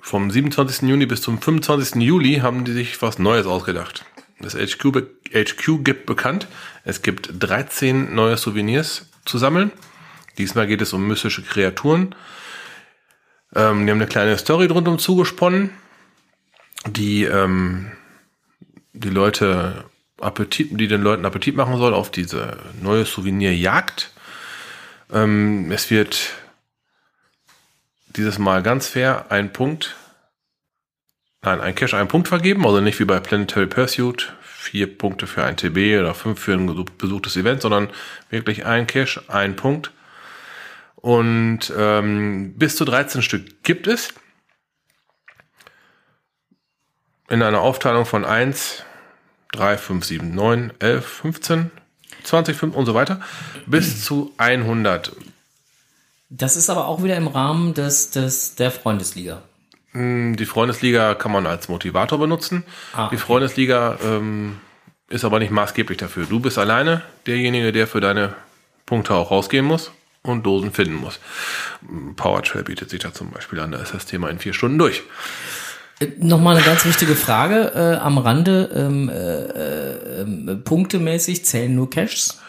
Vom 0.00 0.30
27. 0.30 0.88
Juni 0.88 1.06
bis 1.06 1.22
zum 1.22 1.40
25. 1.40 2.02
Juli 2.02 2.36
haben 2.36 2.64
die 2.64 2.72
sich 2.72 3.00
was 3.00 3.18
Neues 3.18 3.46
ausgedacht. 3.46 4.04
Das 4.40 4.54
HQ, 4.54 4.84
HQ 5.32 5.84
gibt 5.84 6.06
bekannt, 6.06 6.48
es 6.84 7.02
gibt 7.02 7.30
13 7.38 8.14
neue 8.14 8.36
Souvenirs 8.36 9.06
zu 9.24 9.38
sammeln. 9.38 9.70
Diesmal 10.38 10.66
geht 10.66 10.82
es 10.82 10.92
um 10.92 11.06
mystische 11.06 11.42
Kreaturen. 11.42 12.14
Ähm, 13.54 13.86
die 13.86 13.90
haben 13.92 13.98
eine 13.98 14.06
kleine 14.06 14.36
Story 14.38 14.68
drumherum 14.68 14.98
zugesponnen, 14.98 15.70
die 16.86 17.24
ähm, 17.24 17.92
die 18.92 19.10
Leute 19.10 19.84
Appetit, 20.20 20.68
die 20.78 20.88
den 20.88 21.02
Leuten 21.02 21.24
Appetit 21.24 21.56
machen 21.56 21.76
soll 21.76 21.94
auf 21.94 22.10
diese 22.10 22.58
neue 22.80 23.04
Souvenirjagd. 23.04 24.10
Ähm, 25.12 25.70
es 25.70 25.90
wird 25.90 26.32
dieses 28.16 28.38
Mal 28.38 28.62
ganz 28.62 28.88
fair 28.88 29.26
ein 29.30 29.52
Punkt, 29.52 29.96
nein, 31.42 31.60
ein 31.60 31.74
Cash 31.74 31.94
einen 31.94 32.08
Punkt 32.08 32.28
vergeben, 32.28 32.64
also 32.64 32.80
nicht 32.80 32.98
wie 33.00 33.04
bei 33.04 33.20
Planetary 33.20 33.66
Pursuit, 33.66 34.32
vier 34.40 34.86
Punkte 34.98 35.26
für 35.26 35.44
ein 35.44 35.56
TB 35.56 36.00
oder 36.00 36.14
fünf 36.14 36.40
für 36.40 36.54
ein 36.54 36.86
besuchtes 36.96 37.36
Event, 37.36 37.62
sondern 37.62 37.90
wirklich 38.30 38.64
ein 38.64 38.86
Cash, 38.86 39.20
ein 39.28 39.56
Punkt. 39.56 39.92
Und 41.04 41.70
ähm, 41.76 42.54
bis 42.56 42.76
zu 42.76 42.86
13 42.86 43.20
Stück 43.20 43.62
gibt 43.62 43.86
es. 43.88 44.14
In 47.28 47.42
einer 47.42 47.60
Aufteilung 47.60 48.06
von 48.06 48.24
1, 48.24 48.84
3, 49.52 49.76
5, 49.76 50.02
7, 50.02 50.34
9, 50.34 50.72
11, 50.78 51.06
15, 51.06 51.70
20, 52.22 52.56
5 52.56 52.74
und 52.74 52.86
so 52.86 52.94
weiter. 52.94 53.20
Bis 53.66 54.02
zu 54.06 54.32
100. 54.38 55.14
Das 56.30 56.56
ist 56.56 56.70
aber 56.70 56.88
auch 56.88 57.02
wieder 57.02 57.16
im 57.16 57.26
Rahmen 57.26 57.74
des, 57.74 58.10
des 58.10 58.54
der 58.54 58.70
Freundesliga. 58.70 59.42
Die 59.92 60.46
Freundesliga 60.46 61.14
kann 61.16 61.32
man 61.32 61.46
als 61.46 61.68
Motivator 61.68 62.18
benutzen. 62.18 62.64
Ah, 62.94 63.10
Die. 63.10 63.18
Freundesliga 63.18 63.98
ähm, 64.02 64.58
ist 65.10 65.26
aber 65.26 65.38
nicht 65.38 65.50
maßgeblich 65.50 65.98
dafür. 65.98 66.24
Du 66.24 66.40
bist 66.40 66.56
alleine 66.56 67.02
derjenige, 67.26 67.72
der 67.72 67.86
für 67.86 68.00
deine 68.00 68.34
Punkte 68.86 69.12
auch 69.12 69.30
rausgehen 69.30 69.66
muss 69.66 69.92
und 70.24 70.44
Dosen 70.44 70.72
finden 70.72 70.94
muss. 70.94 71.20
PowerTrail 72.16 72.64
bietet 72.64 72.90
sich 72.90 73.00
da 73.00 73.12
zum 73.12 73.30
Beispiel 73.30 73.60
an. 73.60 73.70
Da 73.72 73.78
ist 73.78 73.94
das 73.94 74.06
Thema 74.06 74.30
in 74.30 74.38
vier 74.38 74.54
Stunden 74.54 74.78
durch. 74.78 75.02
Äh, 76.00 76.08
Nochmal 76.18 76.56
eine 76.56 76.64
ganz 76.64 76.84
wichtige 76.84 77.14
Frage 77.14 77.72
äh, 77.74 77.96
am 77.98 78.18
Rande. 78.18 78.70
Ähm, 78.74 79.08
äh, 79.08 80.22
äh, 80.22 80.56
punktemäßig 80.56 81.44
zählen 81.44 81.74
nur 81.74 81.90
Caches. 81.90 82.40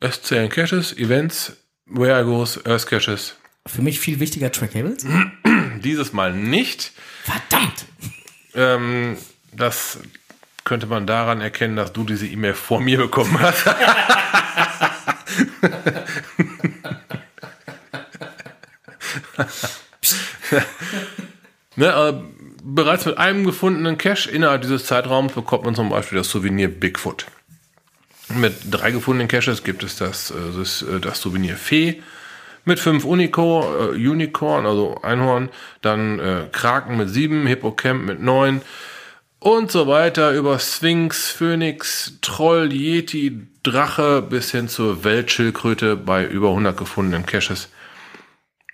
Es 0.00 0.22
zählen 0.22 0.48
Caches, 0.48 0.96
Events, 0.96 1.56
Where 1.86 2.20
I 2.20 2.24
Goes, 2.24 2.64
Earth 2.66 2.86
Caches. 2.86 3.36
Für 3.66 3.82
mich 3.82 4.00
viel 4.00 4.20
wichtiger 4.20 4.50
Trackables. 4.50 5.04
Dieses 5.84 6.12
Mal 6.12 6.32
nicht. 6.32 6.92
Verdammt! 7.24 7.84
Ähm, 8.54 9.18
das 9.52 9.98
könnte 10.64 10.86
man 10.86 11.06
daran 11.06 11.40
erkennen, 11.40 11.76
dass 11.76 11.92
du 11.92 12.04
diese 12.04 12.26
E-Mail 12.26 12.54
vor 12.54 12.80
mir 12.80 12.98
bekommen 12.98 13.38
hast. 13.40 13.64
ne, 21.76 21.86
äh, 21.86 22.14
bereits 22.62 23.06
mit 23.06 23.18
einem 23.18 23.44
gefundenen 23.44 23.98
Cache 23.98 24.30
innerhalb 24.30 24.62
dieses 24.62 24.86
Zeitraums 24.86 25.32
bekommt 25.32 25.64
man 25.64 25.74
zum 25.74 25.90
Beispiel 25.90 26.18
das 26.18 26.30
Souvenir 26.30 26.68
Bigfoot. 26.68 27.26
Mit 28.34 28.54
drei 28.70 28.90
gefundenen 28.90 29.28
Caches 29.28 29.64
gibt 29.64 29.82
es 29.82 29.96
das, 29.96 30.30
äh, 30.30 30.34
das, 30.56 30.82
äh, 30.82 31.00
das 31.00 31.20
Souvenir 31.20 31.56
Fee. 31.56 32.02
Mit 32.64 32.78
fünf 32.78 33.04
Unico, 33.04 33.62
äh, 33.62 33.94
Unicorn, 33.94 34.66
also 34.66 35.00
Einhorn. 35.02 35.48
Dann 35.80 36.18
äh, 36.18 36.44
Kraken 36.52 36.98
mit 36.98 37.08
sieben, 37.08 37.46
Hippocamp 37.46 38.04
mit 38.04 38.20
neun. 38.20 38.60
Und 39.40 39.70
so 39.70 39.86
weiter 39.86 40.32
über 40.32 40.58
Sphinx, 40.58 41.30
Phönix, 41.30 42.18
Troll, 42.20 42.72
Yeti, 42.72 43.46
Drache 43.62 44.20
bis 44.20 44.50
hin 44.50 44.68
zur 44.68 45.04
Weltschildkröte 45.04 45.96
bei 45.96 46.26
über 46.26 46.48
100 46.48 46.76
gefundenen 46.76 47.24
Caches. 47.24 47.68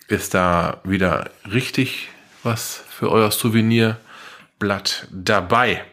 Ist 0.08 0.34
da 0.34 0.80
wieder 0.84 1.30
richtig 1.50 2.08
was 2.42 2.84
für 2.90 3.10
euer 3.10 3.30
Souvenirblatt 3.30 5.08
dabei. 5.10 5.84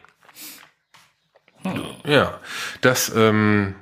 Ja, 2.04 2.38
das 2.82 3.10
ähm, 3.14 3.74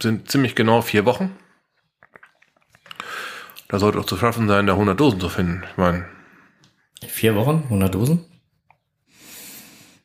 sind 0.00 0.30
ziemlich 0.30 0.54
genau 0.54 0.82
vier 0.82 1.06
Wochen. 1.06 1.34
Da 3.68 3.78
sollte 3.78 3.98
auch 3.98 4.04
zu 4.04 4.18
schaffen 4.18 4.48
sein, 4.48 4.66
da 4.66 4.74
100 4.74 4.98
Dosen 5.00 5.20
zu 5.20 5.28
finden. 5.28 5.64
Ich 5.70 5.76
meine, 5.78 6.06
Vier 7.08 7.34
Wochen, 7.34 7.62
100 7.64 7.94
Dosen? 7.94 8.24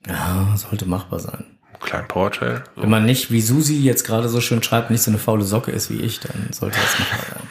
Ja, 0.07 0.55
sollte 0.57 0.86
machbar 0.86 1.20
sein. 1.20 1.45
kleinen 1.80 2.07
Power 2.07 2.32
Trail. 2.32 2.64
So. 2.76 2.84
Wenn 2.84 2.89
man 2.89 3.05
nicht, 3.05 3.32
wie 3.32 3.41
Susi 3.41 3.78
jetzt 3.78 4.05
gerade 4.05 4.28
so 4.30 4.41
schön 4.41 4.62
schreibt, 4.64 4.89
nicht 4.89 5.01
so 5.03 5.12
eine 5.12 5.20
faule 5.20 5.43
Socke 5.43 5.72
ist 5.72 5.89
wie 5.89 6.01
ich, 6.01 6.20
dann 6.20 6.51
sollte 6.51 6.78
das 6.80 6.99
machbar 6.99 7.26
sein. 7.36 7.47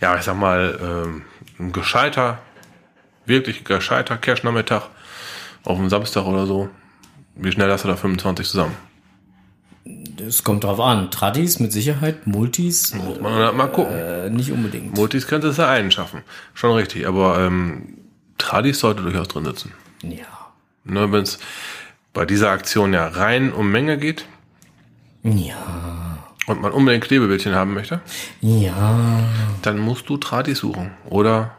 Ja, 0.00 0.16
ich 0.16 0.22
sag 0.22 0.36
mal, 0.36 0.78
ähm, 0.82 1.22
ein 1.58 1.72
gescheiter, 1.72 2.38
wirklich 3.24 3.64
gescheiter 3.64 4.16
Cash-Nachmittag 4.16 4.82
auf 5.64 5.78
dem 5.78 5.88
Samstag 5.88 6.24
oder 6.26 6.46
so. 6.46 6.68
Wie 7.34 7.50
schnell 7.52 7.70
hast 7.70 7.84
du 7.84 7.88
da 7.88 7.96
25 7.96 8.48
zusammen? 8.48 8.76
Es 10.26 10.42
kommt 10.42 10.64
drauf 10.64 10.80
an. 10.80 11.10
Tradis 11.10 11.60
mit 11.60 11.72
Sicherheit, 11.72 12.26
Multis 12.26 12.94
Muss 12.94 13.20
man 13.20 13.34
halt 13.34 13.54
mal 13.56 13.66
gucken. 13.68 13.94
äh, 13.94 14.30
nicht 14.30 14.50
unbedingt. 14.50 14.94
Multis 14.96 15.26
könnte 15.26 15.48
es 15.48 15.58
ja 15.58 15.68
einen 15.68 15.90
schaffen. 15.90 16.22
Schon 16.54 16.74
richtig, 16.74 17.06
aber 17.06 17.38
ähm, 17.40 17.98
Tradis 18.38 18.80
sollte 18.80 19.02
durchaus 19.02 19.28
drin 19.28 19.44
sitzen. 19.44 19.72
Ja. 20.02 20.24
Ne, 20.84 21.10
Wenn 21.12 21.22
es 21.22 21.38
bei 22.12 22.24
dieser 22.24 22.50
Aktion 22.50 22.92
ja 22.92 23.06
rein 23.08 23.52
um 23.52 23.70
Menge 23.70 23.98
geht 23.98 24.24
Ja. 25.22 25.56
Und 26.46 26.60
man 26.60 26.72
unbedingt 26.72 27.04
Klebebildchen 27.04 27.54
haben 27.54 27.74
möchte, 27.74 28.00
Ja. 28.40 29.20
dann 29.62 29.78
musst 29.78 30.08
du 30.08 30.16
Tradis 30.16 30.58
suchen. 30.58 30.92
Oder 31.08 31.52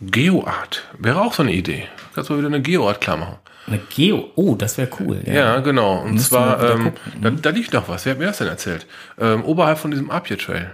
Geoart. 0.00 0.84
Wäre 0.98 1.20
auch 1.20 1.34
so 1.34 1.42
eine 1.42 1.52
Idee. 1.52 1.84
Kannst 2.14 2.30
du 2.30 2.36
wieder 2.38 2.48
eine 2.48 2.60
Geoart 2.60 3.00
klar 3.00 3.16
machen. 3.16 3.36
Eine 3.66 3.78
Geo. 3.78 4.30
Oh, 4.34 4.54
das 4.56 4.76
wäre 4.76 4.90
cool. 5.00 5.22
Ja, 5.24 5.60
genau. 5.60 6.02
Und 6.02 6.14
Müsste 6.14 6.30
zwar, 6.30 6.70
ähm, 6.70 6.92
da, 7.22 7.30
da 7.30 7.50
liegt 7.50 7.72
noch 7.72 7.88
was. 7.88 8.04
Wer 8.04 8.12
hat 8.12 8.18
mir 8.18 8.26
das 8.26 8.38
denn 8.38 8.48
erzählt? 8.48 8.86
Ähm, 9.18 9.42
oberhalb 9.44 9.78
von 9.78 9.90
diesem 9.90 10.10
Apia 10.10 10.36
Trail. 10.36 10.70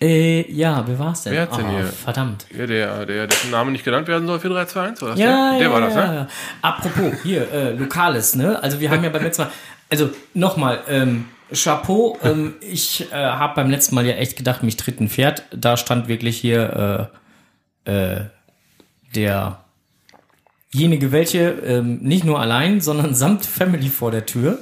Äh, 0.00 0.50
ja, 0.50 0.84
wer 0.86 0.98
war's 0.98 1.24
denn? 1.24 1.34
Wer 1.34 1.42
hat's 1.42 1.56
denn 1.56 1.66
Oh, 1.66 1.70
hier? 1.70 1.84
Verdammt. 1.84 2.46
Ja, 2.56 2.66
der, 2.66 3.04
der, 3.04 3.26
dessen 3.26 3.50
Name 3.50 3.72
nicht 3.72 3.84
genannt 3.84 4.08
werden 4.08 4.26
soll 4.26 4.38
für 4.40 4.48
321, 4.48 5.02
war 5.02 5.10
das 5.10 5.18
Ja, 5.18 5.50
der? 5.50 5.58
Der 5.58 5.68
ja, 5.68 5.72
war 5.74 5.80
das, 5.82 5.94
ja, 5.94 6.06
ne? 6.06 6.14
ja. 6.14 6.26
Apropos, 6.62 7.12
hier, 7.24 7.52
äh, 7.52 7.72
Lokales, 7.72 8.36
ne? 8.36 8.62
Also 8.62 8.80
wir 8.80 8.90
haben 8.90 9.04
ja 9.04 9.10
beim 9.10 9.24
letzten 9.24 9.42
Mal, 9.42 9.50
also 9.90 10.08
nochmal, 10.32 10.80
ähm, 10.88 11.26
Chapeau, 11.52 12.18
ähm, 12.22 12.54
ich 12.60 13.10
äh, 13.10 13.14
habe 13.14 13.54
beim 13.54 13.70
letzten 13.70 13.94
Mal 13.94 14.06
ja 14.06 14.14
echt 14.14 14.36
gedacht, 14.36 14.62
mich 14.62 14.76
tritt 14.76 15.00
ein 15.00 15.08
Pferd. 15.08 15.44
Da 15.50 15.76
stand 15.76 16.08
wirklich 16.08 16.36
hier 16.36 17.10
äh, 17.86 17.90
äh, 17.90 18.24
derjenige, 19.14 21.12
welche 21.12 21.50
ähm, 21.50 21.98
nicht 21.98 22.24
nur 22.24 22.40
allein, 22.40 22.80
sondern 22.80 23.14
samt 23.16 23.46
Family 23.46 23.88
vor 23.88 24.10
der 24.10 24.26
Tür. 24.26 24.58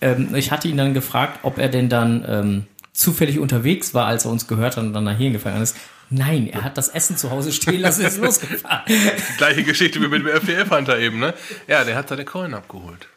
Ähm, 0.00 0.34
ich 0.34 0.50
hatte 0.50 0.68
ihn 0.68 0.76
dann 0.76 0.94
gefragt, 0.94 1.40
ob 1.42 1.58
er 1.58 1.68
denn 1.68 1.88
dann 1.88 2.24
ähm, 2.28 2.66
zufällig 2.92 3.38
unterwegs 3.38 3.94
war, 3.94 4.06
als 4.06 4.24
er 4.24 4.32
uns 4.32 4.48
gehört 4.48 4.76
hat 4.76 4.84
und 4.84 4.92
dann 4.92 5.04
nach 5.04 5.16
hier 5.16 5.30
gefahren 5.30 5.62
ist. 5.62 5.76
Nein, 6.10 6.48
er 6.48 6.64
hat 6.64 6.78
das 6.78 6.88
Essen 6.88 7.16
zu 7.16 7.30
Hause 7.30 7.52
stehen 7.52 7.80
lassen, 7.80 8.04
ist 8.04 8.18
losgefahren. 8.18 8.82
Gleiche 9.36 9.62
Geschichte 9.62 10.00
wie 10.00 10.08
mit 10.08 10.22
dem 10.22 10.28
FDF-Hunter 10.28 10.98
eben, 10.98 11.18
ne? 11.18 11.34
Ja, 11.66 11.84
der 11.84 11.96
hat 11.96 12.08
seine 12.08 12.24
Coin 12.24 12.54
abgeholt. 12.54 13.08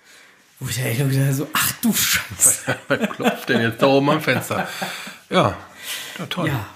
Wo 0.62 0.70
ich 0.70 1.00
nur 1.00 1.08
gedacht 1.08 1.34
so, 1.34 1.48
ach 1.54 1.72
du 1.82 1.92
Scheiße. 1.92 2.76
Wer 2.88 2.98
klopft 3.08 3.50
denn 3.50 3.62
jetzt 3.62 3.82
da 3.82 3.88
oben 3.88 4.12
am 4.12 4.22
Fenster? 4.22 4.68
Ja, 5.28 5.58
ja 6.20 6.26
toll. 6.28 6.50
Ja. 6.50 6.68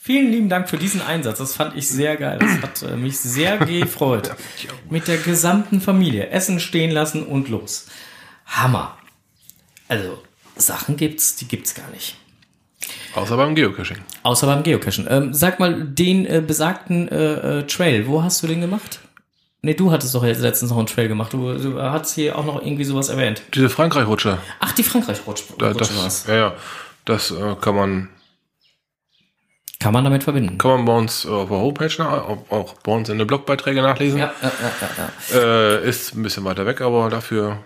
Vielen 0.00 0.32
lieben 0.32 0.48
Dank 0.48 0.68
für 0.68 0.76
diesen 0.76 1.00
Einsatz. 1.00 1.38
Das 1.38 1.54
fand 1.54 1.76
ich 1.76 1.88
sehr 1.88 2.16
geil. 2.16 2.38
Das 2.40 2.60
hat 2.60 2.82
äh, 2.82 2.96
mich 2.96 3.16
sehr 3.20 3.58
gefreut. 3.58 4.34
Mit 4.90 5.06
der 5.06 5.18
gesamten 5.18 5.80
Familie. 5.80 6.30
Essen 6.30 6.58
stehen 6.58 6.90
lassen 6.90 7.24
und 7.24 7.48
los. 7.48 7.86
Hammer. 8.44 8.98
Also, 9.86 10.20
Sachen 10.56 10.96
gibt's, 10.96 11.36
die 11.36 11.46
gibt's 11.46 11.76
gar 11.76 11.88
nicht. 11.90 12.16
Außer 13.14 13.36
beim 13.36 13.54
Geocaching. 13.54 13.98
Außer 14.24 14.48
beim 14.48 14.64
Geocachen. 14.64 15.06
Ähm, 15.08 15.32
sag 15.32 15.60
mal, 15.60 15.84
den 15.84 16.26
äh, 16.26 16.42
besagten 16.44 17.08
äh, 17.08 17.60
äh, 17.60 17.66
Trail, 17.68 18.08
wo 18.08 18.24
hast 18.24 18.42
du 18.42 18.48
den 18.48 18.60
gemacht? 18.60 18.98
Nee, 19.64 19.72
du 19.74 19.90
hattest 19.90 20.14
doch 20.14 20.22
letztens 20.22 20.70
noch 20.70 20.76
einen 20.76 20.86
Trail 20.86 21.08
gemacht. 21.08 21.32
Du, 21.32 21.54
du 21.54 21.80
hast 21.80 22.14
hier 22.14 22.36
auch 22.38 22.44
noch 22.44 22.60
irgendwie 22.62 22.84
sowas 22.84 23.08
erwähnt. 23.08 23.40
Diese 23.54 23.70
Frankreich-Rutsche, 23.70 24.36
Ach, 24.60 24.72
die 24.72 24.82
Frankreich-Rutsche 24.82 25.44
da, 25.58 25.72
das, 25.72 25.96
war's. 25.96 26.26
ja, 26.28 26.34
ja, 26.34 26.54
das 27.06 27.30
äh, 27.30 27.56
kann 27.62 27.74
man 27.74 28.08
Kann 29.80 29.94
man 29.94 30.04
damit 30.04 30.22
verbinden. 30.22 30.58
kann 30.58 30.70
man 30.72 30.84
bei 30.84 30.96
uns 30.96 31.24
auf 31.24 31.48
der 31.48 31.56
Homepage, 31.58 31.90
nach, 31.96 32.12
auch, 32.12 32.50
auch 32.50 32.74
bei 32.82 32.92
uns 32.92 33.08
in 33.08 33.16
den 33.16 33.26
Blogbeiträgen 33.26 33.82
nachlesen. 33.82 34.18
Ja, 34.18 34.34
ja, 34.42 34.52
ja, 34.60 34.72
ja, 34.82 35.40
ja. 35.40 35.40
Äh, 35.78 35.88
ist 35.88 36.14
ein 36.14 36.22
bisschen 36.22 36.44
weiter 36.44 36.66
weg, 36.66 36.82
aber 36.82 37.08
dafür 37.08 37.62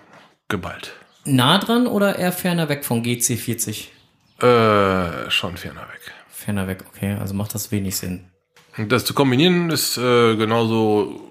geballt. 0.48 0.92
Nah 1.24 1.58
dran 1.58 1.88
oder 1.88 2.16
eher 2.16 2.30
ferner 2.30 2.68
weg 2.68 2.84
von 2.84 3.02
GC40? 3.02 3.86
Äh, 4.40 5.30
schon 5.30 5.56
ferner 5.56 5.80
weg. 5.82 6.12
Ferner 6.30 6.68
weg, 6.68 6.84
okay, 6.94 7.16
also 7.20 7.34
macht 7.34 7.54
das 7.56 7.72
wenig 7.72 7.96
Sinn. 7.96 8.24
Das 8.86 9.04
zu 9.04 9.12
kombinieren 9.14 9.70
ist 9.70 9.98
äh, 9.98 10.36
genauso 10.36 11.27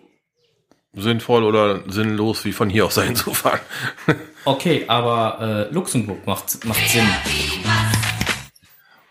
sinnvoll 0.97 1.43
oder 1.43 1.83
sinnlos 1.89 2.43
wie 2.45 2.51
von 2.51 2.69
hier 2.69 2.85
aus 2.85 2.95
dahin 2.95 3.15
zu 3.15 3.33
fahren. 3.33 3.61
Okay, 4.45 4.85
aber 4.87 5.67
äh, 5.69 5.73
Luxemburg 5.73 6.25
macht, 6.25 6.63
macht 6.63 6.79
Sinn. 6.87 7.05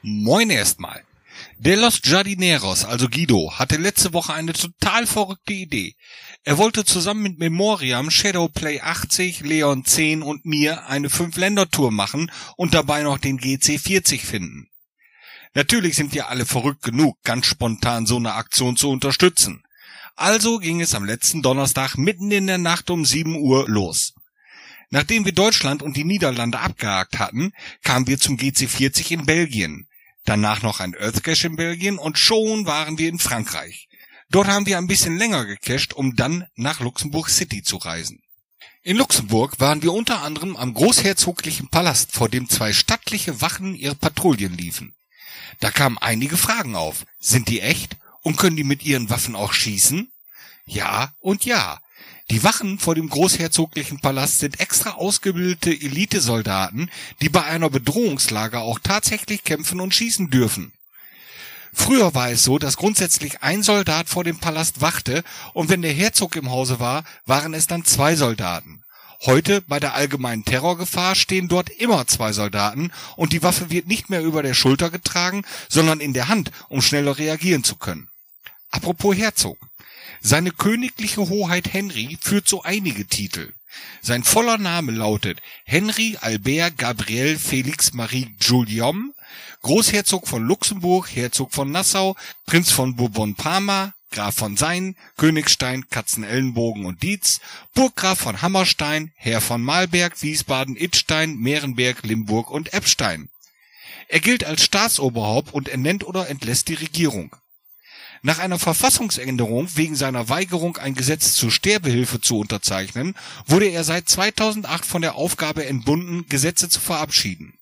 Moin 0.01 0.49
erstmal. 0.49 1.03
Der 1.59 1.77
Los 1.77 2.01
Jardineros, 2.03 2.87
also 2.87 3.09
Guido, 3.11 3.53
hatte 3.53 3.77
letzte 3.77 4.15
Woche 4.15 4.33
eine 4.33 4.55
total 4.55 5.07
verrückte 5.07 5.53
Idee. 5.53 5.95
Er 6.43 6.57
wollte 6.57 6.87
zusammen 6.87 7.23
mit 7.23 7.39
Memoriam, 7.39 8.11
Shadowplay 8.11 8.81
80, 8.81 9.41
Leon 9.41 9.85
10 9.85 10.23
und 10.23 10.47
mir 10.47 10.87
eine 10.89 11.11
Fünf-Länder-Tour 11.11 11.91
machen 11.93 12.31
und 12.57 12.73
dabei 12.73 13.03
noch 13.03 13.19
den 13.19 13.39
GC40 13.39 14.25
finden. 14.25 14.69
Natürlich 15.55 15.97
sind 15.97 16.15
wir 16.15 16.29
alle 16.29 16.47
verrückt 16.47 16.83
genug, 16.83 17.23
ganz 17.25 17.47
spontan 17.47 18.07
so 18.07 18.17
eine 18.17 18.35
Aktion 18.35 18.77
zu 18.77 18.91
unterstützen. 18.91 19.66
Also 20.17 20.59
ging 20.59 20.81
es 20.81 20.95
am 20.95 21.05
letzten 21.05 21.43
Donnerstag 21.43 21.99
mitten 21.99 22.31
in 22.31 22.47
der 22.47 22.57
Nacht 22.57 22.89
um 22.89 23.05
7 23.05 23.37
Uhr 23.37 23.69
los. 23.69 24.15
Nachdem 24.89 25.27
wir 25.27 25.33
Deutschland 25.33 25.83
und 25.83 25.95
die 25.95 26.05
Niederlande 26.05 26.59
abgehakt 26.59 27.19
hatten, 27.19 27.53
kamen 27.83 28.07
wir 28.07 28.19
zum 28.19 28.39
GC40 28.39 29.11
in 29.11 29.27
Belgien. 29.27 29.89
Danach 30.25 30.63
noch 30.63 30.81
ein 30.81 30.95
Earthcache 30.95 31.49
in 31.49 31.57
Belgien 31.57 31.99
und 31.99 32.19
schon 32.19 32.65
waren 32.65 32.97
wir 32.97 33.11
in 33.11 33.19
Frankreich. 33.19 33.89
Dort 34.31 34.49
haben 34.49 34.65
wir 34.65 34.79
ein 34.79 34.87
bisschen 34.87 35.19
länger 35.19 35.45
gecached, 35.45 35.93
um 35.93 36.17
dann 36.17 36.47
nach 36.55 36.81
Luxemburg 36.81 37.29
City 37.29 37.63
zu 37.63 37.77
reisen. 37.77 38.23
In 38.83 38.97
Luxemburg 38.97 39.61
waren 39.61 39.83
wir 39.83 39.93
unter 39.93 40.23
anderem 40.23 40.57
am 40.57 40.73
großherzoglichen 40.73 41.69
Palast, 41.69 42.13
vor 42.13 42.31
dem 42.31 42.49
zwei 42.49 42.73
stattliche 42.73 43.43
Wachen 43.43 43.75
ihre 43.75 43.97
Patrouillen 43.97 44.57
liefen. 44.57 44.95
Da 45.61 45.71
kamen 45.71 45.99
einige 45.99 46.39
Fragen 46.39 46.75
auf. 46.75 47.05
Sind 47.19 47.49
die 47.49 47.61
echt? 47.61 47.97
Und 48.27 48.39
können 48.39 48.57
die 48.57 48.65
mit 48.65 48.85
ihren 48.85 49.09
Waffen 49.09 49.37
auch 49.37 49.53
schießen? 49.53 50.11
Ja 50.65 51.13
und 51.21 51.45
ja. 51.45 51.79
Die 52.29 52.43
Wachen 52.43 52.81
vor 52.81 52.97
dem 52.97 53.09
großherzoglichen 53.09 54.01
Palast 54.01 54.41
sind 54.41 54.59
extra 54.59 54.95
ausgebildete 54.95 55.71
Elitesoldaten, 55.71 56.91
die 57.21 57.29
bei 57.29 57.45
einer 57.45 57.71
Bedrohungslage 57.71 58.59
auch 58.59 58.81
tatsächlich 58.81 59.45
kämpfen 59.45 59.81
und 59.81 59.95
schießen 59.95 60.29
dürfen. 60.29 60.73
Früher 61.73 62.17
war 62.17 62.33
es 62.33 62.43
so, 62.43 62.59
dass 62.59 62.77
grundsätzlich 62.77 63.45
ein 63.45 63.63
Soldat 63.63 64.09
vor 64.09 64.25
dem 64.25 64.41
Palast 64.41 64.81
wachte 64.81 65.23
und 65.55 65.69
wenn 65.69 65.83
der 65.83 65.93
Herzog 65.93 66.35
im 66.35 66.51
Hause 66.51 66.81
war, 66.81 67.05
waren 67.27 67.55
es 67.55 67.69
dann 67.69 67.85
zwei 67.85 68.17
Soldaten. 68.17 68.83
Heute, 69.25 69.61
bei 69.69 69.79
der 69.79 69.95
allgemeinen 69.95 70.45
Terrorgefahr, 70.45 71.15
stehen 71.15 71.47
dort 71.47 71.71
immer 71.71 72.09
zwei 72.09 72.33
Soldaten 72.33 72.91
und 73.15 73.33
die 73.33 73.45
Waffe 73.45 73.71
wird 73.71 73.87
nicht 73.87 74.11
mehr 74.11 74.25
über 74.25 74.43
der 74.43 74.55
Schulter 74.55 74.91
getragen, 74.91 75.45
sondern 75.69 76.01
in 76.01 76.13
der 76.13 76.27
Hand, 76.27 76.51
um 76.69 76.83
schneller 76.83 77.19
reagieren 77.19 77.63
zu 77.63 77.77
können. 77.77 78.11
Apropos 78.71 79.17
Herzog. 79.17 79.59
Seine 80.21 80.51
königliche 80.51 81.29
Hoheit 81.29 81.73
Henry 81.73 82.19
führt 82.21 82.49
so 82.49 82.63
einige 82.63 83.07
Titel. 83.07 83.53
Sein 84.01 84.25
voller 84.25 84.59
Name 84.59 84.93
lautet 84.93 85.41
Henry 85.65 86.17
Albert 86.21 86.79
Gabriel 86.79 87.39
Felix 87.39 87.93
Marie 87.93 88.35
Guillaume, 88.39 89.13
Großherzog 89.63 90.27
von 90.29 90.45
Luxemburg, 90.45 91.09
Herzog 91.15 91.53
von 91.53 91.71
Nassau, 91.71 92.17
Prinz 92.47 92.71
von 92.71 92.97
Bourbon-Parma, 92.97 93.95
Graf 94.11 94.37
von 94.37 94.57
Sein, 94.57 94.97
Königstein, 95.17 95.89
Katzenellenbogen 95.91 96.87
und 96.87 97.03
Dietz, 97.03 97.41
Burggraf 97.75 98.19
von 98.19 98.41
Hammerstein, 98.41 99.13
Herr 99.17 99.41
von 99.41 99.63
Malberg, 99.63 100.23
Wiesbaden, 100.23 100.77
Ittstein, 100.77 101.37
Mehrenberg, 101.37 102.03
Limburg 102.05 102.51
und 102.51 102.73
Eppstein. 102.73 103.29
Er 104.09 104.21
gilt 104.21 104.45
als 104.45 104.65
Staatsoberhaupt 104.65 105.53
und 105.53 105.69
ernennt 105.69 106.05
oder 106.05 106.29
entlässt 106.29 106.69
die 106.69 106.75
Regierung. 106.75 107.35
Nach 108.23 108.39
einer 108.39 108.59
Verfassungsänderung 108.59 109.69
wegen 109.77 109.95
seiner 109.95 110.29
Weigerung, 110.29 110.77
ein 110.79 110.95
Gesetz 110.95 111.35
zur 111.35 111.51
Sterbehilfe 111.51 112.21
zu 112.21 112.39
unterzeichnen, 112.39 113.15
wurde 113.47 113.67
er 113.67 113.85
seit 113.85 114.09
2008 114.09 114.85
von 114.85 115.03
der 115.03 115.15
Aufgabe 115.15 115.67
entbunden, 115.67 116.27
Gesetze 116.29 116.69
zu 116.69 116.81
verabschieden. 116.81 117.55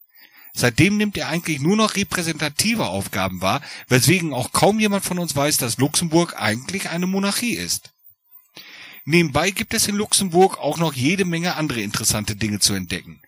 Seitdem 0.57 0.97
nimmt 0.97 1.17
er 1.17 1.29
eigentlich 1.29 1.61
nur 1.61 1.77
noch 1.77 1.97
repräsentative 1.97 2.87
Aufgaben 2.87 3.41
wahr, 3.41 3.61
weswegen 3.89 4.33
auch 4.33 4.53
kaum 4.53 4.79
jemand 4.79 5.05
von 5.05 5.19
uns 5.19 5.35
weiß, 5.35 5.57
dass 5.57 5.79
Luxemburg 5.79 6.41
eigentlich 6.41 6.91
eine 6.91 7.09
Monarchie 7.09 7.55
ist. 7.55 7.91
Nebenbei 9.05 9.51
gibt 9.51 9.75
es 9.75 9.89
in 9.89 9.97
Luxemburg 9.97 10.59
auch 10.59 10.79
noch 10.79 10.95
jede 10.95 11.25
Menge 11.25 11.57
andere 11.57 11.81
interessante 11.81 12.37
Dinge 12.37 12.61
zu 12.61 12.73
entdecken. 12.73 13.21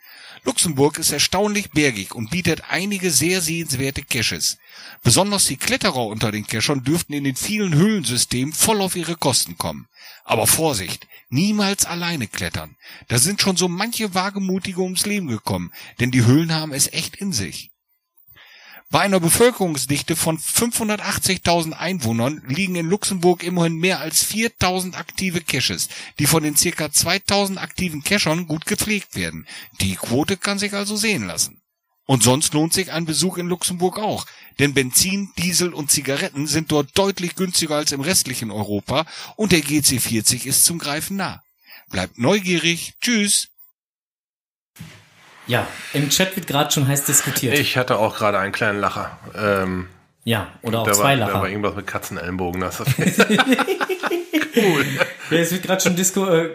Luxemburg 0.47 0.99
ist 0.99 1.11
erstaunlich 1.11 1.73
bergig 1.73 2.15
und 2.15 2.31
bietet 2.31 2.71
einige 2.71 3.11
sehr 3.11 3.41
sehenswerte 3.41 4.03
Caches. 4.03 4.59
Besonders 5.03 5.47
die 5.47 5.57
Kletterer 5.57 6.07
unter 6.07 6.31
den 6.31 6.47
Cachern 6.47 6.85
dürften 6.85 7.15
in 7.15 7.25
den 7.25 7.35
vielen 7.35 7.75
Höhlensystemen 7.75 8.55
voll 8.55 8.81
auf 8.81 8.95
ihre 8.95 9.17
Kosten 9.17 9.59
kommen. 9.59 9.89
Aber 10.25 10.47
Vorsicht, 10.47 11.09
niemals 11.31 11.85
alleine 11.85 12.29
klettern. 12.29 12.77
Da 13.09 13.19
sind 13.19 13.43
schon 13.43 13.57
so 13.57 13.67
manche 13.67 14.15
Wagemutige 14.15 14.81
ums 14.81 15.05
Leben 15.05 15.27
gekommen, 15.27 15.73
denn 15.99 16.13
die 16.13 16.25
Höhlen 16.25 16.55
haben 16.55 16.73
es 16.73 16.93
echt 16.93 17.17
in 17.17 17.33
sich. 17.33 17.73
Bei 18.97 19.03
einer 19.03 19.21
Bevölkerungsdichte 19.21 20.17
von 20.17 20.39
580.000 20.39 21.73
Einwohnern 21.75 22.43
liegen 22.49 22.77
in 22.77 22.89
Luxemburg 22.89 23.43
immerhin 23.43 23.75
mehr 23.75 24.01
als 24.01 24.27
4.000 24.27 24.95
aktive 24.95 25.43
Caches, 25.43 25.91
die 26.19 26.25
von 26.25 26.43
den 26.43 26.57
circa 26.57 26.87
2.000 26.87 27.59
aktiven 27.59 28.03
Cachern 28.03 28.47
gut 28.47 28.65
gepflegt 28.65 29.15
werden. 29.15 29.47
Die 29.83 29.97
Quote 29.97 30.39
kann 30.39 30.59
sich 30.59 30.73
also 30.73 30.97
sehen 30.97 31.27
lassen. 31.27 31.61
Und 32.07 32.23
sonst 32.23 32.55
lohnt 32.55 32.73
sich 32.73 32.91
ein 32.91 33.05
Besuch 33.05 33.37
in 33.37 33.49
Luxemburg 33.49 33.99
auch, 33.99 34.25
denn 34.61 34.73
Benzin, 34.73 35.29
Diesel 35.37 35.75
und 35.75 35.91
Zigaretten 35.91 36.47
sind 36.47 36.73
dort 36.73 36.97
deutlich 36.97 37.35
günstiger 37.35 37.77
als 37.77 37.93
im 37.93 38.01
restlichen 38.01 38.51
Europa 38.51 39.05
und 39.37 39.53
der 39.53 39.61
GC40 39.61 40.47
ist 40.47 40.65
zum 40.65 40.79
Greifen 40.79 41.19
nah. 41.19 41.43
Bleibt 41.91 42.17
neugierig. 42.17 42.95
Tschüss. 43.03 43.49
Ja, 45.47 45.67
im 45.93 46.09
Chat 46.11 46.35
wird 46.37 46.47
gerade 46.47 46.71
schon 46.73 46.89
heiß 46.89 47.05
diskutiert. 47.05 47.59
Ich 47.59 47.77
hatte 47.77 47.99
auch 47.99 48.17
gerade 48.17 48.39
einen 48.39 48.53
kleinen 48.53 48.81
Lacher. 48.81 49.17
Ähm, 49.37 49.89
ja, 50.25 50.49
oder 50.63 50.81
auch 50.81 50.91
zwei 50.91 51.19
war, 51.21 51.27
da 51.27 51.27
war 51.27 51.33
Lacher. 51.43 51.49
irgendwas 51.51 51.77
mit 51.77 51.87
Katzenellenbogen. 51.87 52.61
Das 52.61 52.79
Ja, 55.31 55.39
es 55.39 55.53
wird 55.53 55.65
gerade 55.65 55.81
schon 55.83 55.97
Disco, 55.97 56.27
äh, 56.27 56.49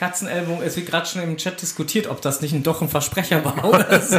Katzenellbogen, 0.00 0.64
es 0.66 0.76
wird 0.76 0.86
gerade 0.86 1.06
schon 1.06 1.22
im 1.22 1.36
Chat 1.36 1.60
diskutiert, 1.60 2.08
ob 2.08 2.20
das 2.20 2.40
nicht 2.40 2.52
ein, 2.52 2.62
doch 2.62 2.82
ein 2.82 2.88
Versprecher 2.88 3.44
war 3.44 3.64
oder 3.64 4.00
so. 4.00 4.16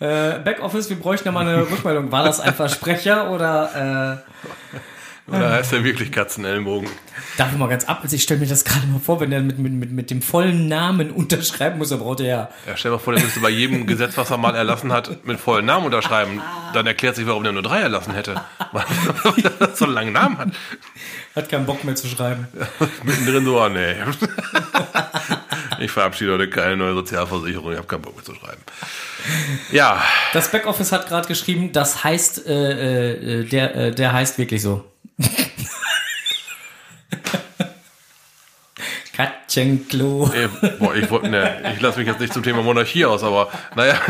äh, 0.00 0.38
Backoffice, 0.38 0.88
wir 0.88 0.98
bräuchten 0.98 1.28
nochmal 1.28 1.46
eine 1.46 1.62
Rückmeldung. 1.62 2.12
War 2.12 2.24
das 2.24 2.40
ein 2.40 2.54
Versprecher 2.54 3.30
oder 3.30 4.22
äh, 4.24 4.76
Oder 5.28 5.50
heißt 5.50 5.72
der 5.72 5.82
wirklich 5.84 6.12
Katzenellenbogen? 6.12 6.88
darf 7.36 7.52
ich 7.52 7.58
mal 7.58 7.68
ganz 7.68 7.84
ab? 7.84 8.00
Also 8.02 8.16
ich 8.16 8.22
stelle 8.22 8.40
mir 8.40 8.46
das 8.46 8.64
gerade 8.64 8.86
mal 8.86 9.00
vor, 9.00 9.20
wenn 9.20 9.32
er 9.32 9.40
mit, 9.40 9.58
mit, 9.58 9.72
mit, 9.72 9.92
mit 9.92 10.10
dem 10.10 10.22
vollen 10.22 10.68
Namen 10.68 11.10
unterschreiben 11.10 11.78
muss, 11.78 11.88
dann 11.88 11.98
braucht 11.98 12.20
er 12.20 12.26
ja. 12.26 12.50
Ja, 12.66 12.76
stell 12.76 12.90
dir 12.90 12.96
mal 12.96 13.02
vor, 13.02 13.14
der 13.14 13.22
müsste 13.22 13.40
bei 13.40 13.50
jedem 13.50 13.86
Gesetz, 13.86 14.16
was 14.16 14.30
er 14.30 14.38
mal 14.38 14.54
erlassen 14.54 14.92
hat, 14.92 15.24
mit 15.24 15.40
vollen 15.40 15.66
Namen 15.66 15.86
unterschreiben. 15.86 16.40
Dann 16.72 16.86
erklärt 16.86 17.16
sich, 17.16 17.26
warum 17.26 17.42
der 17.42 17.52
nur 17.52 17.62
drei 17.62 17.80
erlassen 17.80 18.14
hätte. 18.14 18.40
Weil 18.72 18.84
er 19.60 19.74
so 19.74 19.84
einen 19.86 19.94
langen 19.94 20.12
Namen 20.12 20.38
hat. 20.38 20.48
Hat 21.34 21.48
keinen 21.48 21.66
Bock 21.66 21.84
mehr 21.84 21.96
zu 21.96 22.06
schreiben. 22.06 22.46
Mittendrin 23.02 23.44
so, 23.44 23.60
oh 23.60 23.68
nee. 23.68 23.94
Ich 25.80 25.90
verabschiede 25.90 26.32
heute 26.32 26.48
keine 26.48 26.76
neue 26.76 26.94
Sozialversicherung, 26.94 27.72
ich 27.72 27.78
habe 27.78 27.86
keinen 27.86 28.02
Bock 28.02 28.14
mehr 28.14 28.24
zu 28.24 28.34
schreiben. 28.34 28.60
Ja, 29.72 30.02
Das 30.32 30.50
Backoffice 30.50 30.92
hat 30.92 31.08
gerade 31.08 31.26
geschrieben, 31.26 31.72
das 31.72 32.04
heißt, 32.04 32.46
äh, 32.46 33.40
äh, 33.40 33.44
der, 33.44 33.74
äh, 33.74 33.90
der 33.90 34.12
heißt 34.12 34.38
wirklich 34.38 34.62
so. 34.62 34.84
Katschenklo. 39.12 40.30
eh, 40.34 40.48
boah, 40.78 40.94
ich, 40.94 41.10
ne, 41.10 41.72
ich 41.74 41.80
lasse 41.80 41.98
mich 41.98 42.08
jetzt 42.08 42.20
nicht 42.20 42.32
zum 42.32 42.42
Thema 42.42 42.62
Monarchie 42.62 43.04
aus, 43.04 43.22
aber 43.22 43.50
naja. 43.74 43.98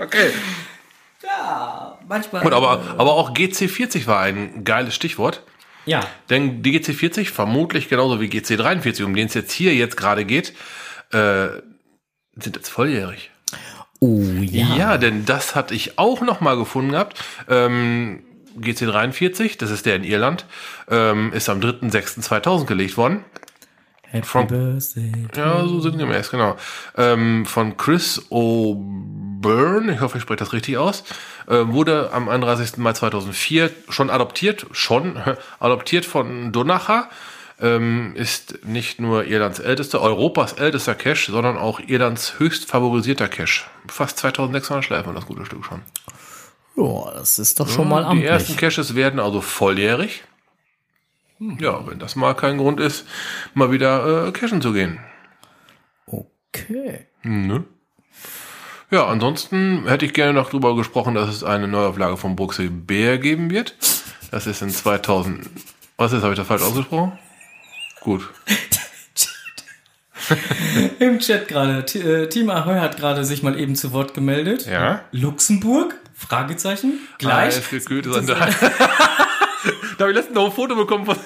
Okay. 0.00 0.30
Ja, 1.24 1.98
manchmal. 2.06 2.42
Gut, 2.42 2.52
aber, 2.52 2.94
aber 2.98 3.14
auch 3.14 3.34
GC40 3.34 4.06
war 4.06 4.20
ein 4.20 4.62
geiles 4.62 4.94
Stichwort. 4.94 5.42
Ja, 5.86 6.06
Denn 6.30 6.62
die 6.62 6.78
GC40, 6.78 7.24
vermutlich 7.32 7.88
genauso 7.88 8.20
wie 8.20 8.26
GC43, 8.26 9.02
um 9.02 9.16
den 9.16 9.26
es 9.26 9.34
jetzt 9.34 9.50
hier 9.50 9.74
jetzt 9.74 9.96
gerade 9.96 10.24
geht, 10.24 10.52
äh, 11.10 11.48
sind 12.36 12.54
jetzt 12.54 12.68
volljährig. 12.68 13.32
Oh 13.98 14.20
ja. 14.40 14.76
Ja, 14.76 14.98
denn 14.98 15.24
das 15.24 15.56
hatte 15.56 15.74
ich 15.74 15.98
auch 15.98 16.20
noch 16.20 16.40
mal 16.40 16.56
gefunden 16.56 16.92
gehabt. 16.92 17.18
Ähm, 17.48 18.22
GC43, 18.60 19.58
das 19.58 19.70
ist 19.70 19.86
der 19.86 19.96
in 19.96 20.04
Irland, 20.04 20.46
ähm, 20.88 21.32
ist 21.32 21.48
am 21.48 21.60
3.6.2000 21.60 22.66
gelegt 22.66 22.96
worden. 22.96 23.24
Happy 24.10 24.26
From- 24.26 24.46
Birthday. 24.46 25.12
Ja, 25.36 25.64
so 25.66 25.86
erst, 25.90 26.30
genau. 26.30 26.56
Ähm, 26.96 27.44
von 27.44 27.76
Chris 27.76 28.22
O'Byrne, 28.30 29.92
ich 29.92 30.00
hoffe, 30.00 30.16
ich 30.16 30.22
spreche 30.22 30.38
das 30.38 30.52
richtig 30.54 30.78
aus, 30.78 31.04
äh, 31.46 31.56
wurde 31.66 32.10
am 32.12 32.28
31. 32.28 32.78
Mai 32.78 32.94
2004 32.94 33.70
schon 33.90 34.08
adoptiert, 34.08 34.66
schon 34.72 35.18
adoptiert 35.60 36.04
von 36.06 36.52
Donacher. 36.52 37.08
Ähm, 37.60 38.14
ist 38.14 38.64
nicht 38.64 39.00
nur 39.00 39.24
Irlands 39.24 39.58
ältester, 39.58 40.00
Europas 40.00 40.52
ältester 40.52 40.94
Cache, 40.94 41.32
sondern 41.32 41.58
auch 41.58 41.80
Irlands 41.80 42.38
höchst 42.38 42.66
favorisierter 42.70 43.26
Cache. 43.26 43.64
Fast 43.88 44.16
2600 44.18 44.84
Schleifen, 44.84 45.12
das 45.16 45.26
gute 45.26 45.44
Stück 45.44 45.64
schon. 45.64 45.82
Ja, 46.78 47.10
das 47.12 47.38
ist 47.38 47.58
doch 47.58 47.68
schon 47.68 47.88
mal 47.88 48.14
Die 48.14 48.24
ersten 48.24 48.52
amtlich. 48.52 48.74
Caches 48.76 48.94
werden 48.94 49.18
also 49.18 49.40
volljährig. 49.40 50.22
Ja, 51.40 51.86
wenn 51.86 51.98
das 51.98 52.16
mal 52.16 52.34
kein 52.34 52.58
Grund 52.58 52.80
ist, 52.80 53.04
mal 53.54 53.70
wieder 53.70 54.26
äh, 54.26 54.32
cashen 54.32 54.60
zu 54.60 54.72
gehen. 54.72 54.98
Okay. 56.06 57.06
Ne? 57.22 57.64
Ja, 58.90 59.06
ansonsten 59.06 59.86
hätte 59.86 60.06
ich 60.06 60.14
gerne 60.14 60.32
noch 60.32 60.50
drüber 60.50 60.74
gesprochen, 60.76 61.14
dass 61.14 61.28
es 61.28 61.44
eine 61.44 61.68
Neuauflage 61.68 62.16
von 62.16 62.36
Bruxel 62.36 62.70
Bär 62.70 63.18
geben 63.18 63.50
wird. 63.50 63.74
Das 64.30 64.46
ist 64.46 64.62
in 64.62 64.70
2000. 64.70 65.48
Was 65.96 66.12
ist, 66.12 66.22
habe 66.22 66.32
ich 66.32 66.38
das 66.38 66.46
falsch 66.46 66.62
ausgesprochen? 66.62 67.18
Gut. 68.00 68.28
Im 70.98 71.18
Chat 71.18 71.48
gerade. 71.48 71.80
Äh, 71.98 72.28
Team 72.28 72.50
Ahoy 72.50 72.78
hat 72.78 72.96
gerade 72.96 73.24
sich 73.24 73.42
mal 73.42 73.58
eben 73.58 73.74
zu 73.76 73.92
Wort 73.92 74.14
gemeldet. 74.14 74.66
Ja. 74.66 75.02
Luxemburg? 75.12 75.96
Fragezeichen. 76.18 76.98
Gleich. 77.18 77.54
Alles 77.54 77.70
gekühlte 77.70 78.12
Sandalen. 78.12 78.54
da 78.60 80.00
habe 80.00 80.10
ich 80.10 80.16
letztens 80.16 80.34
noch 80.34 80.46
ein 80.46 80.52
Foto 80.52 80.74
bekommen 80.74 81.06
von, 81.06 81.16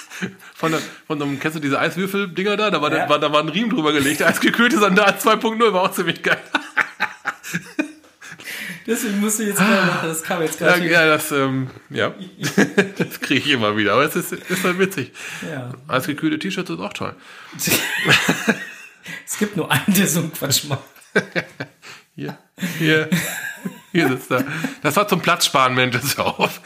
von, 0.54 0.72
der, 0.72 0.80
von 1.06 1.20
einem, 1.22 1.38
kennst 1.38 1.56
du 1.56 1.60
diese 1.60 1.78
Eiswürfel-Dinger 1.78 2.56
da? 2.56 2.70
Da 2.70 2.80
war, 2.82 2.92
Ja. 2.92 3.08
war, 3.08 3.18
da 3.18 3.30
war 3.32 3.40
ein 3.42 3.48
Riemen 3.50 3.70
drüber 3.70 3.92
gelegt. 3.92 4.22
Eisgekühlte 4.22 4.78
Sandalen 4.78 5.16
2.0 5.16 5.72
war 5.72 5.82
auch 5.82 5.92
ziemlich 5.92 6.22
geil. 6.22 6.38
Deswegen 8.86 9.20
musst 9.20 9.38
du 9.38 9.42
jetzt 9.42 9.60
mal 9.60 9.84
machen. 9.84 10.08
Das 10.08 10.22
kam 10.22 10.40
jetzt 10.40 10.60
Ja, 10.60 10.68
gerade. 10.76 10.90
ja, 10.90 11.06
das, 11.06 11.30
ähm, 11.30 11.68
ja. 11.90 12.14
das 12.96 13.20
kriege 13.20 13.40
ich 13.40 13.50
immer 13.50 13.76
wieder. 13.76 13.92
Aber 13.92 14.04
es 14.04 14.16
ist, 14.16 14.32
ist 14.32 14.64
halt 14.64 14.78
witzig. 14.78 15.12
Ja. 15.46 15.72
Eisgekühlte 15.88 16.38
T-Shirts 16.38 16.70
ist 16.70 16.80
auch 16.80 16.94
toll. 16.94 17.14
Es 19.26 19.38
gibt 19.38 19.56
nur 19.58 19.70
einen, 19.70 19.84
der 19.88 20.06
so 20.06 20.20
einen 20.20 20.32
Quatsch 20.32 20.64
macht. 20.64 20.80
Hier, 22.16 22.38
hier, 22.78 23.08
hier 23.98 24.08
sitzt 24.08 24.30
er. 24.30 24.44
Das 24.82 24.96
war 24.96 25.08
zum 25.08 25.20
Platz 25.20 25.46
sparen, 25.46 25.74
Mensch, 25.74 25.96
das 25.96 26.18
auf. 26.18 26.60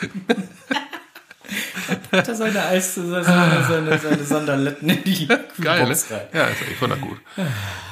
Hat 2.13 2.29
er 2.29 2.35
seine 2.35 2.65
Eis, 2.67 2.95
seine, 2.95 3.25
seine, 3.25 3.99
seine 3.99 4.25
Sandaletten 4.25 4.89
in 4.89 5.05
die 5.05 5.27
Geil, 5.27 5.81
ne? 5.81 5.87
Box 5.87 6.11
rein. 6.11 6.21
Ja, 6.33 6.45
ist, 6.45 6.63
ich 6.71 6.77
fand 6.77 6.93
das 6.93 7.01
gut. 7.01 7.19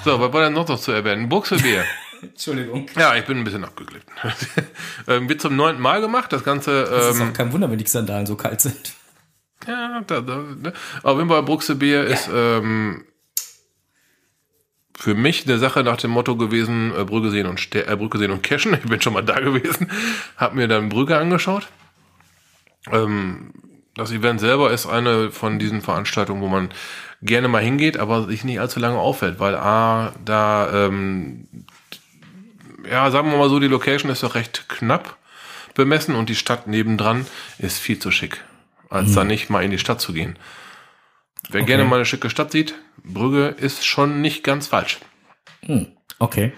So, 0.05 0.21
was 0.21 0.33
war 0.33 0.45
denn 0.45 0.53
noch, 0.53 0.69
noch 0.69 0.81
zu 0.81 0.93
erwähnen? 0.93 1.29
Buchselbier. 1.29 1.85
Entschuldigung. 2.23 2.87
Ja, 2.97 3.15
ich 3.17 3.25
bin 3.25 3.39
ein 3.39 3.45
bisschen 3.45 3.65
abgeklebt. 3.65 4.07
ähm, 5.09 5.29
wird 5.29 5.41
zum 5.41 5.57
neunten 5.57 5.83
Mal 5.83 6.01
gemacht. 6.01 6.33
Das 6.33 6.45
Ganze, 6.45 6.85
Das 6.85 7.15
ist 7.15 7.21
ähm, 7.21 7.31
auch 7.31 7.33
kein 7.33 7.53
Wunder, 7.53 7.71
wenn 7.71 7.79
die 7.79 7.87
Sandalen 7.87 8.27
so 8.27 8.37
kalt 8.37 8.61
sind. 8.61 8.95
ja, 9.67 10.03
da, 10.07 10.21
da, 10.21 10.37
ne? 10.37 10.73
auf 11.03 11.17
jeden 11.17 11.29
Fall 11.29 11.43
Bruxelbier 11.43 12.05
ist 12.05 12.29
ähm, 12.33 13.05
für 15.01 15.15
mich 15.15 15.47
eine 15.47 15.59
Sache 15.59 15.83
nach 15.83 15.97
dem 15.97 16.11
Motto 16.11 16.37
gewesen, 16.37 16.93
äh, 16.95 17.05
Brügge 17.05 17.31
sehen 17.31 17.47
und 17.47 17.59
Ster 17.59 17.89
äh, 17.89 17.97
Brügge 17.97 18.19
sehen 18.19 18.31
und 18.31 18.43
cashen. 18.43 18.75
Ich 18.85 18.89
bin 18.89 19.01
schon 19.01 19.15
mal 19.15 19.25
da 19.25 19.41
gewesen, 19.41 19.91
hab 20.37 20.55
mir 20.55 20.69
dann 20.69 20.91
Brügge 20.91 21.17
angeschaut. 21.17 21.69
Ähm, 22.93 23.51
das 23.95 24.13
Event 24.13 24.41
selber 24.41 24.71
ist 24.71 24.87
eine 24.87 25.31
von 25.31 25.59
diesen 25.59 25.81
Veranstaltungen, 25.81 26.43
wo 26.43 26.49
man 26.49 26.69
gerne 27.23 27.49
mal 27.49 27.63
hingeht, 27.63 27.97
aber 27.97 28.27
sich 28.27 28.45
nicht 28.45 28.61
allzu 28.61 28.79
lange 28.79 28.99
auffällt, 28.99 29.41
weil 29.41 29.55
A, 29.55 30.13
da, 30.23 30.87
ähm, 30.87 31.49
ja, 32.89 33.11
sagen 33.11 33.31
wir 33.31 33.39
mal 33.39 33.49
so, 33.49 33.59
die 33.59 33.69
Location 33.69 34.11
ist 34.11 34.23
doch 34.23 34.35
recht 34.35 34.69
knapp 34.69 35.17
bemessen 35.75 36.15
und 36.15 36.29
die 36.29 36.35
Stadt 36.35 36.67
nebendran 36.67 37.27
ist 37.59 37.79
viel 37.79 37.99
zu 37.99 38.11
schick, 38.11 38.45
als 38.91 39.15
da 39.15 39.25
nicht 39.25 39.49
mal 39.49 39.65
in 39.65 39.71
die 39.71 39.79
Stadt 39.79 40.01
zu 40.03 40.13
gehen. 40.13 40.37
Wer 41.49 41.63
gerne 41.63 41.85
mal 41.85 41.97
eine 41.97 42.05
schicke 42.05 42.31
Stadt 42.31 42.53
sieht, 42.53 42.75
Brügge 43.03 43.49
ist 43.49 43.85
schon 43.85 44.21
nicht 44.21 44.45
ganz 44.45 44.67
falsch. 44.69 44.99
Okay. 46.19 46.53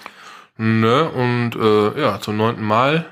Ne, 0.59 1.09
und 1.09 1.57
äh, 1.57 2.01
ja, 2.01 2.21
zum 2.21 2.37
neunten 2.37 2.63
Mal 2.65 3.07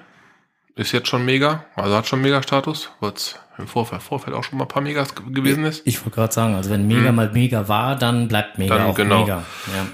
ist 0.76 0.92
jetzt 0.92 1.08
schon 1.08 1.24
mega, 1.24 1.64
also 1.74 1.94
hat 1.96 2.06
schon 2.06 2.20
Mega-Status, 2.20 2.90
weil 3.00 3.12
es 3.12 3.38
im 3.58 3.66
Vorfeld, 3.66 4.02
Vorfeld 4.02 4.34
auch 4.36 4.44
schon 4.44 4.58
mal 4.58 4.64
ein 4.64 4.68
paar 4.68 4.82
Megas 4.82 5.14
ge- 5.14 5.30
gewesen 5.32 5.64
ist. 5.64 5.82
Ich 5.86 6.00
wollte 6.00 6.14
gerade 6.16 6.32
sagen, 6.32 6.54
also 6.54 6.70
wenn 6.70 6.86
Mega 6.86 7.12
mal 7.12 7.30
Mega 7.32 7.68
war, 7.68 7.96
dann 7.96 8.28
bleibt 8.28 8.58
Mega 8.58 8.76
Dann 8.78 8.86
auch 8.86 8.94
genau. 8.94 9.20
Mega. 9.22 9.44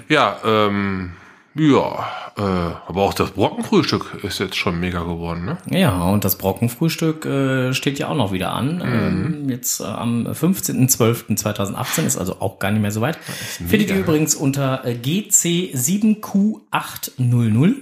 Ja. 0.09 0.37
Ja, 0.45 0.67
ähm, 0.67 1.13
ja, 1.59 2.05
äh, 2.37 2.43
aber 2.43 3.03
auch 3.03 3.15
das 3.15 3.31
Brockenfrühstück 3.31 4.19
ist 4.23 4.41
jetzt 4.41 4.57
schon 4.57 4.79
mega 4.79 5.03
geworden, 5.03 5.45
ne? 5.45 5.57
Ja, 5.71 6.03
und 6.03 6.25
das 6.25 6.37
Brockenfrühstück 6.37 7.25
äh, 7.25 7.73
steht 7.73 7.99
ja 7.99 8.09
auch 8.09 8.15
noch 8.15 8.33
wieder 8.33 8.53
an. 8.53 8.83
Ähm, 8.85 9.49
jetzt 9.49 9.81
äh, 9.81 9.85
am 9.85 10.27
15.12.2018 10.27 12.05
ist 12.05 12.19
also 12.19 12.41
auch 12.41 12.59
gar 12.59 12.71
nicht 12.71 12.83
mehr 12.83 12.91
so 12.91 13.01
weit. 13.01 13.17
Findet 13.17 13.91
ihr 13.91 13.97
übrigens 13.97 14.35
unter 14.35 14.85
äh, 14.85 14.93
GC7Q800. 14.93 17.75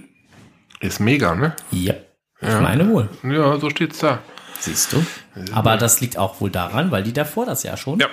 Ist 0.80 1.00
mega, 1.00 1.34
ne? 1.34 1.54
Ja, 1.70 1.94
ich 2.40 2.60
meine 2.60 2.88
wohl. 2.88 3.08
Ja, 3.22 3.58
so 3.58 3.70
steht's 3.70 3.98
da. 3.98 4.20
Siehst 4.60 4.92
du. 4.92 5.04
Aber 5.52 5.76
das 5.76 6.00
liegt 6.00 6.16
auch 6.16 6.40
wohl 6.40 6.50
daran, 6.50 6.90
weil 6.90 7.02
die 7.02 7.12
davor 7.12 7.44
das 7.44 7.64
Jahr 7.64 7.76
schon. 7.76 7.98
Ja, 7.98 8.06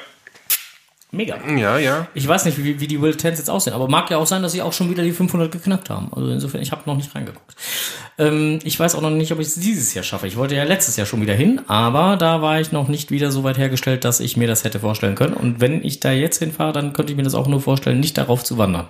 Mega. 1.13 1.37
ja, 1.57 1.77
ja. 1.77 2.07
Ich 2.13 2.25
weiß 2.25 2.45
nicht, 2.45 2.63
wie, 2.63 2.79
wie 2.79 2.87
die 2.87 3.01
World 3.01 3.17
Tens 3.17 3.37
jetzt 3.37 3.49
aussehen, 3.49 3.73
aber 3.73 3.89
mag 3.89 4.09
ja 4.09 4.17
auch 4.17 4.25
sein, 4.25 4.41
dass 4.41 4.53
sie 4.53 4.61
auch 4.61 4.71
schon 4.71 4.89
wieder 4.89 5.03
die 5.03 5.11
500 5.11 5.51
geknackt 5.51 5.89
haben. 5.89 6.09
Also 6.15 6.29
insofern, 6.29 6.61
ich 6.61 6.71
habe 6.71 6.83
noch 6.85 6.95
nicht 6.95 7.13
reingeguckt. 7.13 7.53
Ähm, 8.17 8.59
ich 8.63 8.79
weiß 8.79 8.95
auch 8.95 9.01
noch 9.01 9.09
nicht, 9.09 9.33
ob 9.33 9.39
ich 9.39 9.47
es 9.47 9.55
dieses 9.55 9.93
Jahr 9.93 10.05
schaffe. 10.05 10.27
Ich 10.27 10.37
wollte 10.37 10.55
ja 10.55 10.63
letztes 10.63 10.95
Jahr 10.95 11.05
schon 11.05 11.21
wieder 11.21 11.33
hin, 11.33 11.59
aber 11.67 12.15
da 12.15 12.41
war 12.41 12.61
ich 12.61 12.71
noch 12.71 12.87
nicht 12.87 13.11
wieder 13.11 13.29
so 13.29 13.43
weit 13.43 13.57
hergestellt, 13.57 14.05
dass 14.05 14.21
ich 14.21 14.37
mir 14.37 14.47
das 14.47 14.63
hätte 14.63 14.79
vorstellen 14.79 15.15
können. 15.15 15.33
Und 15.33 15.59
wenn 15.59 15.83
ich 15.83 15.99
da 15.99 16.13
jetzt 16.13 16.39
hinfahre, 16.39 16.71
dann 16.71 16.93
könnte 16.93 17.11
ich 17.11 17.17
mir 17.17 17.23
das 17.23 17.35
auch 17.35 17.47
nur 17.47 17.59
vorstellen, 17.59 17.99
nicht 17.99 18.17
darauf 18.17 18.45
zu 18.45 18.57
wandern. 18.57 18.87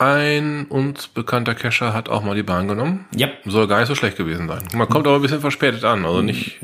Ein 0.00 0.66
uns 0.66 1.08
bekannter 1.08 1.56
Cacher 1.56 1.92
hat 1.92 2.08
auch 2.08 2.22
mal 2.22 2.36
die 2.36 2.44
Bahn 2.44 2.68
genommen. 2.68 3.06
Ja, 3.16 3.28
Soll 3.44 3.66
gar 3.66 3.80
nicht 3.80 3.88
so 3.88 3.96
schlecht 3.96 4.16
gewesen 4.16 4.46
sein. 4.46 4.62
Man 4.72 4.88
kommt 4.88 5.08
aber 5.08 5.16
ein 5.16 5.22
bisschen 5.22 5.40
verspätet 5.40 5.84
an, 5.84 6.04
also 6.04 6.22
nicht 6.22 6.58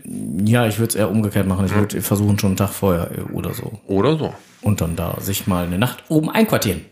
ja, 0.47 0.67
ich 0.67 0.79
würde 0.79 0.91
es 0.91 0.95
eher 0.95 1.11
umgekehrt 1.11 1.47
machen. 1.47 1.67
Ich 1.67 1.75
würde 1.75 2.01
versuchen, 2.03 2.39
schon 2.39 2.51
einen 2.51 2.57
Tag 2.57 2.71
vorher 2.71 3.11
äh, 3.11 3.23
oder 3.33 3.55
so. 3.55 3.81
oder 3.87 4.17
so. 4.17 4.35
Und 4.61 4.81
dann 4.81 4.95
da 4.95 5.21
sich 5.21 5.47
mal 5.47 5.65
eine 5.65 5.79
Nacht 5.79 6.05
oben 6.09 6.31
einquartieren. 6.31 6.85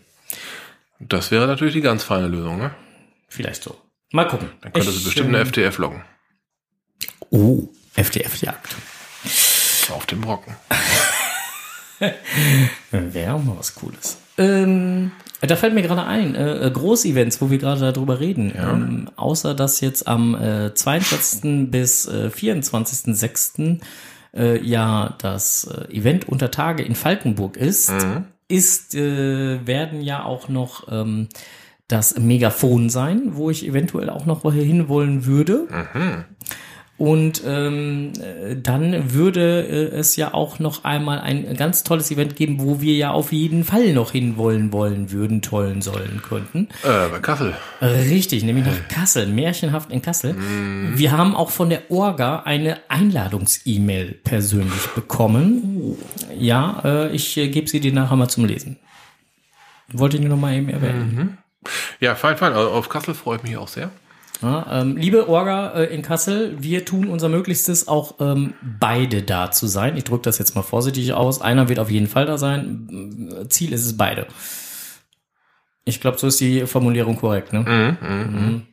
Das 0.99 1.31
wäre 1.31 1.47
natürlich 1.47 1.73
die 1.73 1.81
ganz 1.81 2.03
feine 2.03 2.27
Lösung, 2.27 2.57
ne? 2.57 2.71
Vielleicht 3.29 3.63
so. 3.63 3.77
Mal 4.11 4.27
gucken. 4.27 4.49
Dann 4.61 4.73
könnte 4.73 4.91
sie 4.91 4.97
Ich, 4.99 5.03
bestimmt 5.05 5.29
ähm, 5.29 5.35
eine 5.35 5.45
FTF 5.45 5.77
loggen. 5.77 6.03
Oh, 7.29 7.67
FDF-Jagd. 7.95 8.75
Auf 9.91 10.05
dem 10.07 10.21
Brocken. 10.21 10.55
Wäre 12.91 13.33
auch 13.33 13.43
mal 13.43 13.57
was 13.57 13.75
Cooles. 13.75 14.17
Ähm, 14.37 15.11
da 15.47 15.55
fällt 15.55 15.73
mir 15.73 15.81
gerade 15.81 16.05
ein, 16.05 16.35
äh, 16.35 16.67
äh, 16.67 16.71
Großevents, 16.71 17.41
wo 17.41 17.49
wir 17.49 17.57
gerade 17.57 17.91
darüber 17.91 18.19
reden. 18.19 18.53
Ähm, 18.55 19.09
außer 19.15 19.53
dass 19.53 19.81
jetzt 19.81 20.07
am 20.07 20.35
äh, 20.35 20.73
22. 20.73 21.69
bis 21.69 22.07
äh, 22.07 22.29
24.06. 22.33 23.79
Äh, 24.35 24.59
ja 24.65 25.15
das 25.19 25.65
äh, 25.65 25.93
Event 25.93 26.27
unter 26.27 26.49
Tage 26.49 26.83
in 26.83 26.95
Falkenburg 26.95 27.57
ist, 27.57 27.91
ist 28.47 28.95
äh, 28.95 29.65
werden 29.67 30.01
ja 30.01 30.23
auch 30.23 30.49
noch 30.49 30.87
ähm, 30.91 31.29
das 31.87 32.17
Megafon 32.17 32.89
sein, 32.89 33.35
wo 33.35 33.49
ich 33.49 33.67
eventuell 33.67 34.09
auch 34.09 34.25
noch 34.25 34.51
hin 34.51 34.87
wollen 34.87 35.25
würde. 35.25 35.67
Und 36.95 37.41
ähm, 37.45 38.13
äh, 38.21 38.55
dann 38.55 39.13
würde 39.13 39.65
äh, 39.67 39.95
es 39.95 40.15
ja 40.15 40.33
auch 40.33 40.59
noch 40.59 40.83
einmal 40.83 41.19
ein 41.19 41.55
ganz 41.57 41.83
tolles 41.83 42.11
Event 42.11 42.35
geben, 42.35 42.59
wo 42.59 42.81
wir 42.81 42.93
ja 42.93 43.11
auf 43.11 43.31
jeden 43.31 43.63
Fall 43.63 43.93
noch 43.93 44.11
hinwollen 44.11 44.71
wollen 44.71 45.11
würden, 45.11 45.41
tollen 45.41 45.81
sollen 45.81 46.21
könnten. 46.21 46.69
Äh, 46.83 47.09
bei 47.09 47.19
Kassel. 47.19 47.55
Richtig, 47.81 48.43
nämlich 48.43 48.65
nach 48.65 48.87
Kassel, 48.89 49.25
märchenhaft 49.25 49.91
in 49.91 50.03
Kassel. 50.03 50.35
Wir 50.95 51.11
haben 51.11 51.35
auch 51.35 51.49
von 51.49 51.69
der 51.69 51.89
Orga 51.89 52.43
eine 52.43 52.77
Einladungs-E-Mail 52.89 54.19
persönlich 54.23 54.87
bekommen. 54.93 55.97
Ja, 56.37 56.81
äh, 56.85 57.09
ich 57.11 57.35
äh, 57.37 57.47
gebe 57.47 57.67
sie 57.67 57.79
dir 57.79 57.91
nachher 57.91 58.15
mal 58.15 58.29
zum 58.29 58.45
Lesen. 58.45 58.77
Wollte 59.91 60.17
ich 60.17 60.21
nur 60.21 60.29
noch 60.29 60.41
mal 60.41 60.53
eben 60.53 60.69
erwähnen. 60.69 61.39
Ja, 61.99 62.15
fein, 62.15 62.37
fein. 62.37 62.53
Also 62.53 62.69
auf 62.69 62.89
Kassel 62.89 63.13
freue 63.15 63.37
ich 63.37 63.43
mich 63.43 63.57
auch 63.57 63.67
sehr. 63.67 63.89
Ja, 64.43 64.81
ähm, 64.81 64.97
liebe 64.97 65.29
Orga 65.29 65.71
äh, 65.73 65.85
in 65.85 66.01
Kassel, 66.01 66.61
wir 66.61 66.83
tun 66.85 67.07
unser 67.09 67.29
Möglichstes, 67.29 67.87
auch 67.87 68.15
ähm, 68.19 68.53
beide 68.79 69.23
da 69.23 69.51
zu 69.51 69.67
sein. 69.67 69.95
Ich 69.95 70.03
drücke 70.03 70.23
das 70.23 70.37
jetzt 70.37 70.53
mal 70.53 70.61
vorsichtig 70.63 71.13
aus. 71.13 71.41
Einer 71.41 71.69
wird 71.69 71.79
auf 71.79 71.89
jeden 71.89 72.07
Fall 72.07 72.25
da 72.25 72.37
sein. 72.37 72.87
M- 72.91 73.49
Ziel 73.49 73.71
ist 73.71 73.85
es 73.85 73.95
beide. 73.95 74.27
Ich 75.85 76.01
glaube, 76.01 76.17
so 76.17 76.27
ist 76.27 76.39
die 76.41 76.67
Formulierung 76.67 77.15
korrekt. 77.15 77.53
Ne? 77.53 77.59
Mhm. 77.61 78.67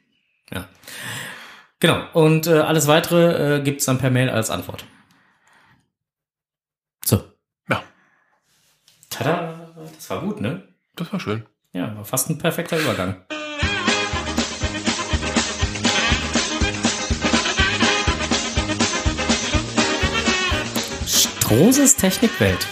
Ja. 0.53 0.69
Genau. 1.79 2.03
Und 2.15 2.49
äh, 2.49 2.59
alles 2.59 2.89
weitere 2.89 3.59
äh, 3.59 3.63
gibt's 3.63 3.85
dann 3.85 3.99
per 3.99 4.11
Mail 4.11 4.29
als 4.29 4.51
Antwort. 4.51 4.85
So. 7.05 7.23
Ja, 7.69 7.83
Tada! 9.09 9.69
Das 9.97 10.11
war 10.11 10.21
gut, 10.21 10.41
ne? 10.41 10.63
das 10.97 11.13
war 11.13 11.21
schön. 11.21 11.45
Ja, 11.73 11.95
war 11.97 12.05
fast 12.05 12.29
ein 12.29 12.39
perfekter 12.39 12.79
Übergang. 12.79 13.17
Strohses 21.51 21.97
Technikwelt. 21.97 22.65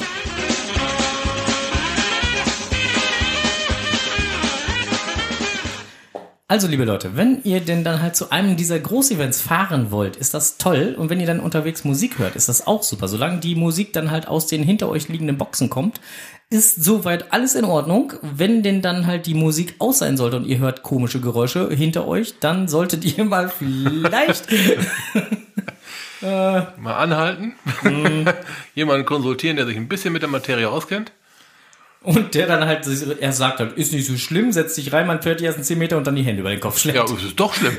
Also, 6.46 6.68
liebe 6.68 6.84
Leute, 6.84 7.16
wenn 7.16 7.42
ihr 7.42 7.58
denn 7.58 7.82
dann 7.82 8.00
halt 8.00 8.14
zu 8.14 8.30
einem 8.30 8.56
dieser 8.56 8.78
Großevents 8.78 9.40
fahren 9.40 9.90
wollt, 9.90 10.14
ist 10.14 10.32
das 10.32 10.58
toll. 10.58 10.94
Und 10.96 11.10
wenn 11.10 11.18
ihr 11.18 11.26
dann 11.26 11.40
unterwegs 11.40 11.82
Musik 11.82 12.20
hört, 12.20 12.36
ist 12.36 12.48
das 12.48 12.68
auch 12.68 12.84
super. 12.84 13.08
Solange 13.08 13.40
die 13.40 13.56
Musik 13.56 13.92
dann 13.92 14.12
halt 14.12 14.28
aus 14.28 14.46
den 14.46 14.62
hinter 14.62 14.88
euch 14.88 15.08
liegenden 15.08 15.38
Boxen 15.38 15.70
kommt, 15.70 16.00
ist 16.48 16.80
soweit 16.84 17.32
alles 17.32 17.56
in 17.56 17.64
Ordnung. 17.64 18.12
Wenn 18.22 18.62
denn 18.62 18.80
dann 18.80 19.08
halt 19.08 19.26
die 19.26 19.34
Musik 19.34 19.74
aus 19.80 19.98
sein 19.98 20.16
sollte 20.16 20.36
und 20.36 20.46
ihr 20.46 20.58
hört 20.58 20.84
komische 20.84 21.20
Geräusche 21.20 21.68
hinter 21.68 22.06
euch, 22.06 22.38
dann 22.38 22.68
solltet 22.68 23.04
ihr 23.04 23.24
mal 23.24 23.48
vielleicht 23.58 24.46
Mal 26.20 26.94
anhalten. 26.94 27.54
Jemanden 28.74 29.06
konsultieren, 29.06 29.56
der 29.56 29.66
sich 29.66 29.76
ein 29.76 29.88
bisschen 29.88 30.12
mit 30.12 30.22
der 30.22 30.28
Materie 30.28 30.68
auskennt. 30.68 31.12
und 32.02 32.34
der 32.34 32.46
dann 32.46 32.66
halt 32.66 32.86
er 33.20 33.32
sagt 33.32 33.60
halt, 33.60 33.76
ist 33.76 33.92
nicht 33.92 34.06
so 34.06 34.16
schlimm, 34.16 34.52
setzt 34.52 34.74
sich 34.74 34.92
rein, 34.92 35.06
man 35.06 35.22
fährt 35.22 35.40
die 35.40 35.44
ersten 35.44 35.62
10 35.62 35.78
Meter 35.78 35.96
und 35.96 36.06
dann 36.06 36.16
die 36.16 36.22
Hände 36.22 36.40
über 36.40 36.50
den 36.50 36.60
Kopf 36.60 36.78
schlägt. 36.78 36.96
Ja, 36.96 37.04
es 37.04 37.22
ist 37.22 37.38
doch 37.38 37.54
schlimm. 37.54 37.76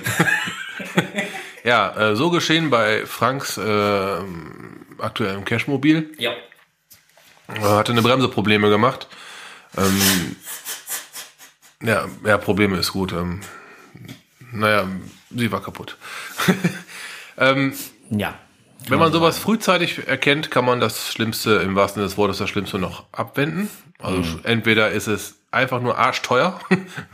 ja, 1.63 2.11
äh, 2.11 2.15
so 2.15 2.29
geschehen 2.29 2.69
bei 2.69 3.05
Franks 3.05 3.57
äh, 3.57 4.17
aktuellem 4.99 5.45
Cashmobil. 5.45 6.11
ja. 6.17 6.31
Er 7.47 7.77
hatte 7.77 7.91
eine 7.91 8.03
Bremseprobleme 8.03 8.69
gemacht. 8.69 9.07
Ähm, 9.75 10.35
ja, 11.81 12.07
ja, 12.23 12.37
Probleme 12.37 12.77
ist 12.77 12.91
gut. 12.91 13.11
Ähm, 13.13 13.41
naja, 14.51 14.87
sie 15.35 15.51
war 15.51 15.61
kaputt. 15.61 15.97
ähm, 17.37 17.73
Ja. 18.09 18.33
wenn 18.87 18.99
man 18.99 19.11
sowas 19.11 19.37
frühzeitig 19.37 20.07
erkennt, 20.07 20.51
kann 20.51 20.65
man 20.65 20.79
das 20.79 21.11
Schlimmste, 21.11 21.55
im 21.55 21.75
wahrsten 21.75 22.01
Sinne 22.01 22.07
des 22.07 22.17
Wortes, 22.17 22.37
das 22.37 22.49
Schlimmste 22.49 22.79
noch 22.79 23.05
abwenden. 23.11 23.69
Also 24.01 24.39
entweder 24.43 24.91
ist 24.91 25.07
es 25.07 25.35
einfach 25.51 25.81
nur 25.81 25.97
arschteuer, 25.97 26.59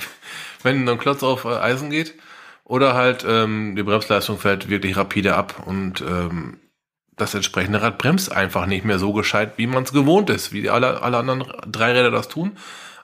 wenn 0.63 0.87
ein 0.87 0.97
Klotz 0.97 1.23
auf 1.23 1.45
äh, 1.45 1.49
Eisen 1.49 1.89
geht, 1.89 2.13
oder 2.63 2.93
halt 2.93 3.25
ähm, 3.27 3.75
die 3.75 3.83
Bremsleistung 3.83 4.39
fällt 4.39 4.69
wirklich 4.69 4.97
rapide 4.97 5.35
ab 5.35 5.63
und 5.65 6.01
ähm, 6.01 6.59
das 7.15 7.33
entsprechende 7.33 7.81
Rad 7.81 7.97
bremst 7.97 8.31
einfach 8.31 8.65
nicht 8.65 8.83
mehr 8.83 8.99
so 8.99 9.13
gescheit, 9.13 9.53
wie 9.57 9.67
man 9.67 9.83
es 9.83 9.93
gewohnt 9.93 10.29
ist, 10.29 10.51
wie 10.51 10.69
alle, 10.69 11.01
alle 11.01 11.17
anderen 11.17 11.45
drei 11.67 11.93
Räder 11.93 12.11
das 12.11 12.27
tun. 12.27 12.57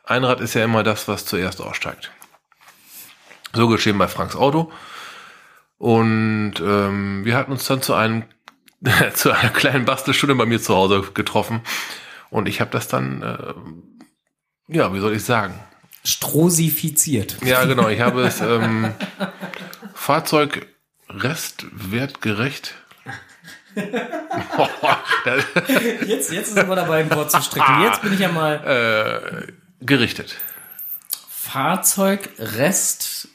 Ein 0.03 0.23
Rad 0.23 0.41
ist 0.41 0.53
ja 0.53 0.65
immer 0.65 0.83
das, 0.83 1.07
was 1.07 1.25
zuerst 1.25 1.61
aussteigt. 1.61 2.11
So 3.53 3.67
geschehen 3.67 3.97
bei 3.97 4.07
Franks 4.07 4.35
Auto. 4.35 4.71
Und 5.82 6.53
ähm, 6.61 7.25
wir 7.25 7.36
hatten 7.36 7.51
uns 7.51 7.65
dann 7.65 7.82
zu 7.82 7.95
einem 7.95 8.25
zu 9.15 9.32
einer 9.32 9.49
kleinen 9.49 9.86
Bastelstunde 9.86 10.36
bei 10.36 10.45
mir 10.45 10.61
zu 10.61 10.75
Hause 10.75 11.01
getroffen. 11.15 11.61
Und 12.29 12.47
ich 12.47 12.61
habe 12.61 12.69
das 12.69 12.88
dann, 12.88 13.23
äh, 13.23 14.75
ja, 14.75 14.93
wie 14.93 14.99
soll 14.99 15.15
ich 15.15 15.25
sagen? 15.25 15.59
Strosifiziert. 16.03 17.38
Ja, 17.43 17.65
genau, 17.65 17.89
ich 17.89 17.99
habe 17.99 18.21
es 18.21 18.41
ähm, 18.41 18.93
Fahrzeug 19.95 20.67
restwertgerecht 21.09 22.75
Jetzt, 26.05 26.32
jetzt 26.32 26.49
ist 26.49 26.57
aber 26.57 26.75
dabei, 26.75 26.99
ein 26.99 27.09
Wort 27.11 27.32
zu 27.32 27.41
stricken. 27.41 27.82
Jetzt 27.84 28.01
bin 28.01 28.13
ich 28.13 28.19
ja 28.19 28.29
mal 28.29 29.47
äh, 29.47 29.53
gerichtet. 29.84 30.36
Fahrzeug, 31.29 32.29
Rest, 32.38 33.29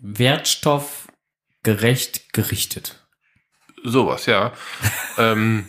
Wert, 0.00 0.18
Wertstoff, 0.18 1.08
gerecht 1.62 2.32
gerichtet. 2.32 3.06
Sowas, 3.84 4.26
ja. 4.26 4.52
ähm, 5.18 5.66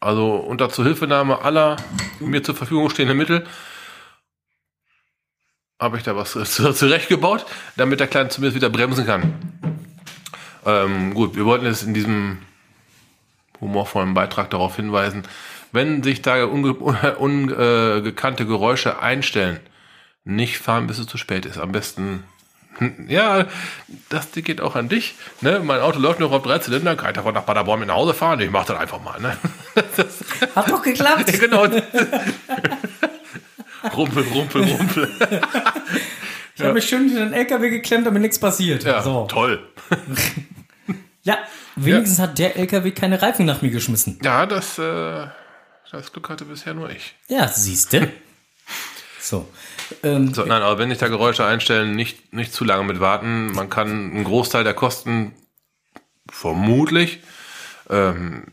also 0.00 0.36
unter 0.36 0.68
Zuhilfenahme 0.70 1.40
aller 1.42 1.76
mir 2.20 2.42
zur 2.42 2.54
Verfügung 2.54 2.90
stehenden 2.90 3.16
Mittel 3.16 3.46
habe 5.80 5.98
ich 5.98 6.04
da 6.04 6.16
was 6.16 6.32
zu- 6.32 6.44
zurechtgebaut, 6.72 7.44
damit 7.76 8.00
der 8.00 8.06
Kleine 8.06 8.28
zumindest 8.28 8.56
wieder 8.56 8.70
bremsen 8.70 9.06
kann. 9.06 9.34
Ähm, 10.64 11.14
gut, 11.14 11.36
wir 11.36 11.44
wollten 11.44 11.66
jetzt 11.66 11.82
in 11.82 11.94
diesem 11.94 12.38
humorvollen 13.60 14.14
Beitrag 14.14 14.50
darauf 14.50 14.76
hinweisen, 14.76 15.22
wenn 15.72 16.02
sich 16.02 16.22
da 16.22 16.44
ungekannte 16.46 17.18
un, 17.18 17.50
äh, 17.50 18.00
gekannte 18.02 18.46
Geräusche 18.46 19.00
einstellen, 19.00 19.60
nicht 20.24 20.58
fahren, 20.58 20.86
bis 20.86 20.98
es 20.98 21.06
zu 21.06 21.18
spät 21.18 21.46
ist. 21.46 21.58
Am 21.58 21.72
besten 21.72 22.24
ja, 23.08 23.46
das 24.08 24.30
geht 24.32 24.60
auch 24.60 24.76
an 24.76 24.88
dich. 24.88 25.14
Ne? 25.40 25.60
Mein 25.60 25.80
Auto 25.80 25.98
läuft 25.98 26.20
noch 26.20 26.32
auf 26.32 26.42
drei 26.42 26.58
Zylinder, 26.58 26.96
kann 26.96 27.10
ich 27.10 27.16
davon 27.16 27.34
nach 27.34 27.46
Paderborn 27.46 27.80
mit 27.80 27.88
nach 27.88 27.96
Hause 27.96 28.14
fahren? 28.14 28.40
Ich 28.40 28.50
mach 28.50 28.64
das 28.64 28.78
einfach 28.78 29.02
mal. 29.02 29.20
Ne? 29.20 29.36
Hat 30.54 30.70
doch 30.70 30.82
geklappt. 30.82 31.40
genau. 31.40 31.62
rumpel, 33.96 34.24
rumpel, 34.24 34.64
rumpel. 34.64 35.08
Ich 36.56 36.62
habe 36.62 36.72
mich 36.72 36.88
schön 36.88 37.10
in 37.10 37.16
den 37.16 37.32
LKW 37.32 37.68
geklemmt, 37.68 38.06
damit 38.06 38.22
nichts 38.22 38.38
passiert. 38.38 38.84
Ja, 38.84 39.02
so. 39.02 39.26
toll. 39.26 39.62
ja 41.22 41.38
wenigstens 41.76 42.18
hat 42.18 42.38
der 42.38 42.56
LKW 42.56 42.92
keine 42.92 43.20
Reifen 43.20 43.44
nach 43.44 43.60
mir 43.60 43.70
geschmissen. 43.70 44.18
Ja, 44.22 44.46
das, 44.46 44.78
äh, 44.78 45.26
das 45.92 46.12
Glück 46.12 46.30
hatte 46.30 46.46
bisher 46.46 46.72
nur 46.72 46.90
ich. 46.90 47.14
Ja, 47.28 47.48
siehste. 47.48 48.10
So. 49.26 49.48
Ähm, 50.04 50.32
So, 50.32 50.44
nein, 50.44 50.62
aber 50.62 50.78
wenn 50.78 50.88
sich 50.88 50.98
da 50.98 51.08
Geräusche 51.08 51.44
einstellen, 51.44 51.96
nicht, 51.96 52.32
nicht 52.32 52.52
zu 52.52 52.64
lange 52.64 52.84
mit 52.84 53.00
warten. 53.00 53.50
Man 53.52 53.68
kann 53.68 53.88
einen 53.88 54.24
Großteil 54.24 54.62
der 54.62 54.74
Kosten 54.74 55.34
vermutlich 56.30 57.20
ähm, 57.90 58.44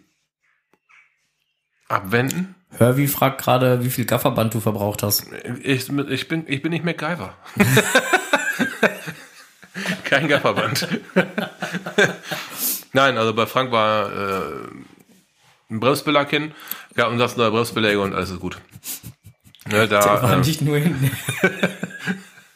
abwenden. 1.88 2.56
Hörvi 2.72 3.08
fragt 3.08 3.40
gerade, 3.40 3.86
wie 3.86 3.92
viel 3.92 4.06
Gafferband 4.06 4.56
du 4.56 4.62
verbraucht 4.62 5.04
hast. 5.04 5.28
Ich, 5.62 5.90
ich, 5.90 6.28
bin, 6.28 6.46
ich 6.48 6.62
bin 6.64 6.72
nicht 6.72 6.84
MacGyver. 6.84 7.36
Kein 10.06 10.28
Gafferband. 10.28 10.88
Nein, 12.94 13.18
also 13.20 13.36
bei 13.36 13.46
Frank 13.46 13.72
war 13.72 14.12
äh, 14.12 14.54
ein 15.70 15.80
Bremsbelag 15.80 16.32
hin, 16.32 16.52
gab 16.96 17.12
uns 17.12 17.20
das 17.20 17.38
neue 17.38 17.52
Bremsbeläge 17.52 18.00
und 18.00 18.16
alles 18.16 18.32
ist 18.32 18.40
gut. 18.40 18.58
Ne, 19.70 19.88
Der 19.88 20.04
war 20.04 20.22
da 20.22 20.34
äh, 20.34 20.38
nicht 20.38 20.62
nur 20.62 20.78
hinten. 20.78 21.12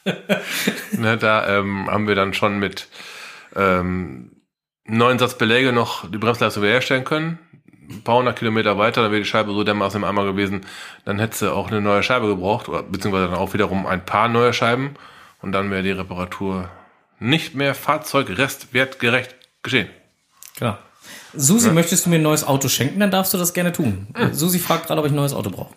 ne, 0.92 1.16
da 1.16 1.58
ähm, 1.58 1.90
haben 1.90 2.06
wir 2.06 2.14
dann 2.14 2.34
schon 2.34 2.58
mit 2.58 2.88
ähm, 3.56 4.32
neuen 4.84 5.18
Satz 5.18 5.36
Beläge 5.36 5.72
noch 5.72 6.10
die 6.10 6.18
Bremsleistung 6.18 6.62
wiederherstellen 6.62 7.04
können. 7.04 7.38
Ein 7.90 8.02
paar 8.02 8.18
hundert 8.18 8.38
Kilometer 8.38 8.76
weiter, 8.76 9.02
dann 9.02 9.12
wäre 9.12 9.22
die 9.22 9.28
Scheibe 9.28 9.52
so 9.52 9.64
dermaßen 9.64 10.02
im 10.02 10.04
Eimer 10.04 10.24
gewesen, 10.24 10.66
dann 11.06 11.18
hätte 11.18 11.38
sie 11.38 11.50
auch 11.52 11.68
eine 11.68 11.80
neue 11.80 12.02
Scheibe 12.02 12.26
gebraucht, 12.26 12.68
oder 12.68 12.82
beziehungsweise 12.82 13.28
dann 13.28 13.36
auch 13.36 13.54
wiederum 13.54 13.86
ein 13.86 14.04
paar 14.04 14.28
neue 14.28 14.52
Scheiben 14.52 14.94
und 15.40 15.52
dann 15.52 15.70
wäre 15.70 15.82
die 15.82 15.92
Reparatur 15.92 16.68
nicht 17.18 17.54
mehr 17.54 17.74
fahrzeugrestwertgerecht 17.74 19.34
geschehen. 19.62 19.88
Genau. 20.58 20.76
Susi, 21.34 21.70
möchtest 21.70 22.04
du 22.04 22.10
mir 22.10 22.16
ein 22.16 22.22
neues 22.22 22.44
Auto 22.44 22.68
schenken? 22.68 23.00
Dann 23.00 23.10
darfst 23.10 23.32
du 23.32 23.38
das 23.38 23.54
gerne 23.54 23.72
tun. 23.72 24.08
Hm. 24.14 24.34
Susi 24.34 24.58
fragt 24.58 24.86
gerade, 24.86 25.00
ob 25.00 25.06
ich 25.06 25.12
ein 25.12 25.16
neues 25.16 25.32
Auto 25.32 25.50
brauche. 25.50 25.74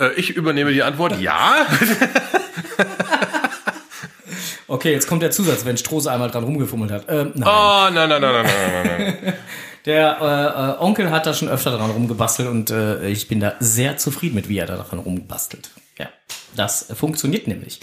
Äh, 0.00 0.14
ich 0.14 0.30
übernehme 0.30 0.72
die 0.72 0.82
Antwort, 0.82 1.20
ja. 1.20 1.66
Okay, 4.70 4.92
jetzt 4.92 5.08
kommt 5.08 5.20
der 5.20 5.32
Zusatz, 5.32 5.64
wenn 5.64 5.76
Strose 5.76 6.12
einmal 6.12 6.30
dran 6.30 6.44
rumgefummelt 6.44 6.92
hat. 6.92 7.06
Ähm, 7.08 7.32
nein. 7.34 7.48
Oh, 7.48 7.90
nein, 7.92 8.08
nein, 8.08 8.20
nein, 8.20 8.32
nein, 8.32 8.44
nein, 8.44 8.86
nein, 8.86 9.18
nein. 9.24 9.34
Der 9.84 10.18
äh, 10.20 10.80
äh, 10.80 10.84
Onkel 10.84 11.10
hat 11.10 11.26
da 11.26 11.34
schon 11.34 11.48
öfter 11.48 11.76
dran 11.76 11.90
rumgebastelt 11.90 12.48
und 12.48 12.70
äh, 12.70 13.08
ich 13.08 13.26
bin 13.26 13.40
da 13.40 13.54
sehr 13.58 13.96
zufrieden 13.96 14.36
mit, 14.36 14.48
wie 14.48 14.58
er 14.58 14.66
da 14.66 14.76
dran 14.76 15.00
rumbastelt. 15.00 15.70
Ja, 15.98 16.06
das 16.54 16.86
funktioniert 16.94 17.48
nämlich. 17.48 17.80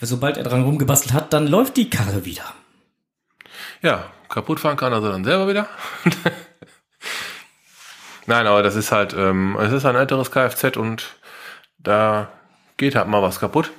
Sobald 0.00 0.38
er 0.38 0.44
dran 0.44 0.62
rumgebastelt 0.62 1.12
hat, 1.12 1.34
dann 1.34 1.46
läuft 1.46 1.76
die 1.76 1.90
Karre 1.90 2.24
wieder. 2.24 2.54
Ja, 3.82 4.10
kaputt 4.30 4.60
fahren 4.60 4.78
kann 4.78 4.94
er 4.94 5.02
sie 5.02 5.10
dann 5.10 5.24
selber 5.24 5.46
wieder. 5.46 5.68
Nein, 8.26 8.46
aber 8.46 8.62
das 8.62 8.76
ist 8.76 8.92
halt, 8.92 9.12
ähm, 9.12 9.58
es 9.60 9.72
ist 9.72 9.84
ein 9.84 9.96
älteres 9.96 10.30
Kfz 10.30 10.78
und 10.78 11.16
da 11.84 12.32
geht 12.76 12.96
halt 12.96 13.08
mal 13.08 13.22
was 13.22 13.38
kaputt. 13.38 13.70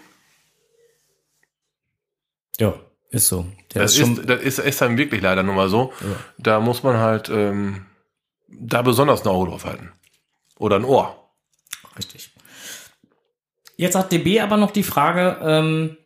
Ja, 2.58 2.74
ist 3.10 3.28
so. 3.28 3.46
Der 3.74 3.82
Das 3.84 3.98
ist 3.98 4.08
ist, 4.18 4.30
das 4.30 4.42
ist, 4.42 4.60
ist 4.60 4.82
dann 4.82 4.98
wirklich 4.98 5.22
leider 5.22 5.44
nun 5.44 5.56
mal 5.56 5.70
so. 5.70 5.94
Ja. 6.02 6.16
Da 6.38 6.60
muss 6.60 6.84
man 6.84 6.98
halt 6.98 7.30
ähm, 7.30 7.86
da 8.48 8.82
besonders 8.82 9.24
ein 9.24 9.28
Auge 9.28 9.52
drauf 9.52 9.66
halten. 9.66 9.92
Oder 10.58 10.78
ein 10.78 10.86
Ohr. 10.86 11.30
Richtig. 11.98 12.32
Jetzt 13.78 13.96
hat 13.96 14.12
DB 14.12 14.40
aber 14.40 14.58
noch 14.58 14.72
die 14.72 14.84
Frage, 14.84 15.38
ähm, 15.42 15.98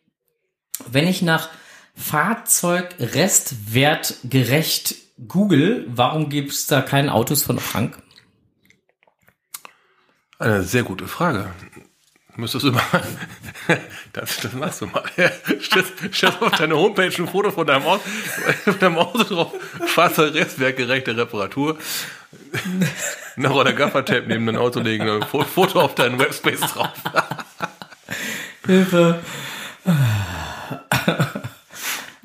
wenn 0.86 1.06
ich 1.06 1.22
nach 1.22 1.50
Fahrzeug 1.94 2.96
Restwert 2.98 4.16
gerecht 4.24 4.96
google, 5.28 5.86
warum 5.88 6.30
gibt 6.30 6.52
es 6.52 6.66
da 6.66 6.80
keine 6.80 7.12
Autos 7.12 7.42
von 7.42 7.58
Frank? 7.58 8.02
Eine 10.38 10.62
sehr 10.62 10.82
gute 10.82 11.06
Frage. 11.06 11.52
Müsstest 12.36 12.64
du 12.64 12.72
mal, 12.72 12.82
das, 14.12 14.36
das 14.38 14.52
machst 14.52 14.80
du 14.80 14.86
mal. 14.86 15.02
Stell, 15.60 15.84
stell 16.12 16.32
auf 16.40 16.52
deine 16.52 16.76
Homepage 16.76 17.12
ein 17.22 17.28
Foto 17.28 17.50
von 17.50 17.66
deinem 17.66 17.84
Auto, 17.84 18.02
von 18.64 18.78
deinem 18.78 18.98
Auto 18.98 19.24
drauf. 19.24 19.52
Fahrzeug-Restwertgerechte 19.86 21.16
Reparatur. 21.16 21.76
Noch 23.36 23.54
oder 23.54 23.72
Gaffertape 23.72 24.24
neben 24.26 24.46
dein 24.46 24.56
Auto 24.56 24.80
legen, 24.80 25.08
ein 25.08 25.22
Fo- 25.22 25.42
Foto 25.44 25.80
auf 25.80 25.94
deinen 25.94 26.18
Webspace 26.18 26.60
drauf. 26.60 26.88
Hilfe. 28.66 29.20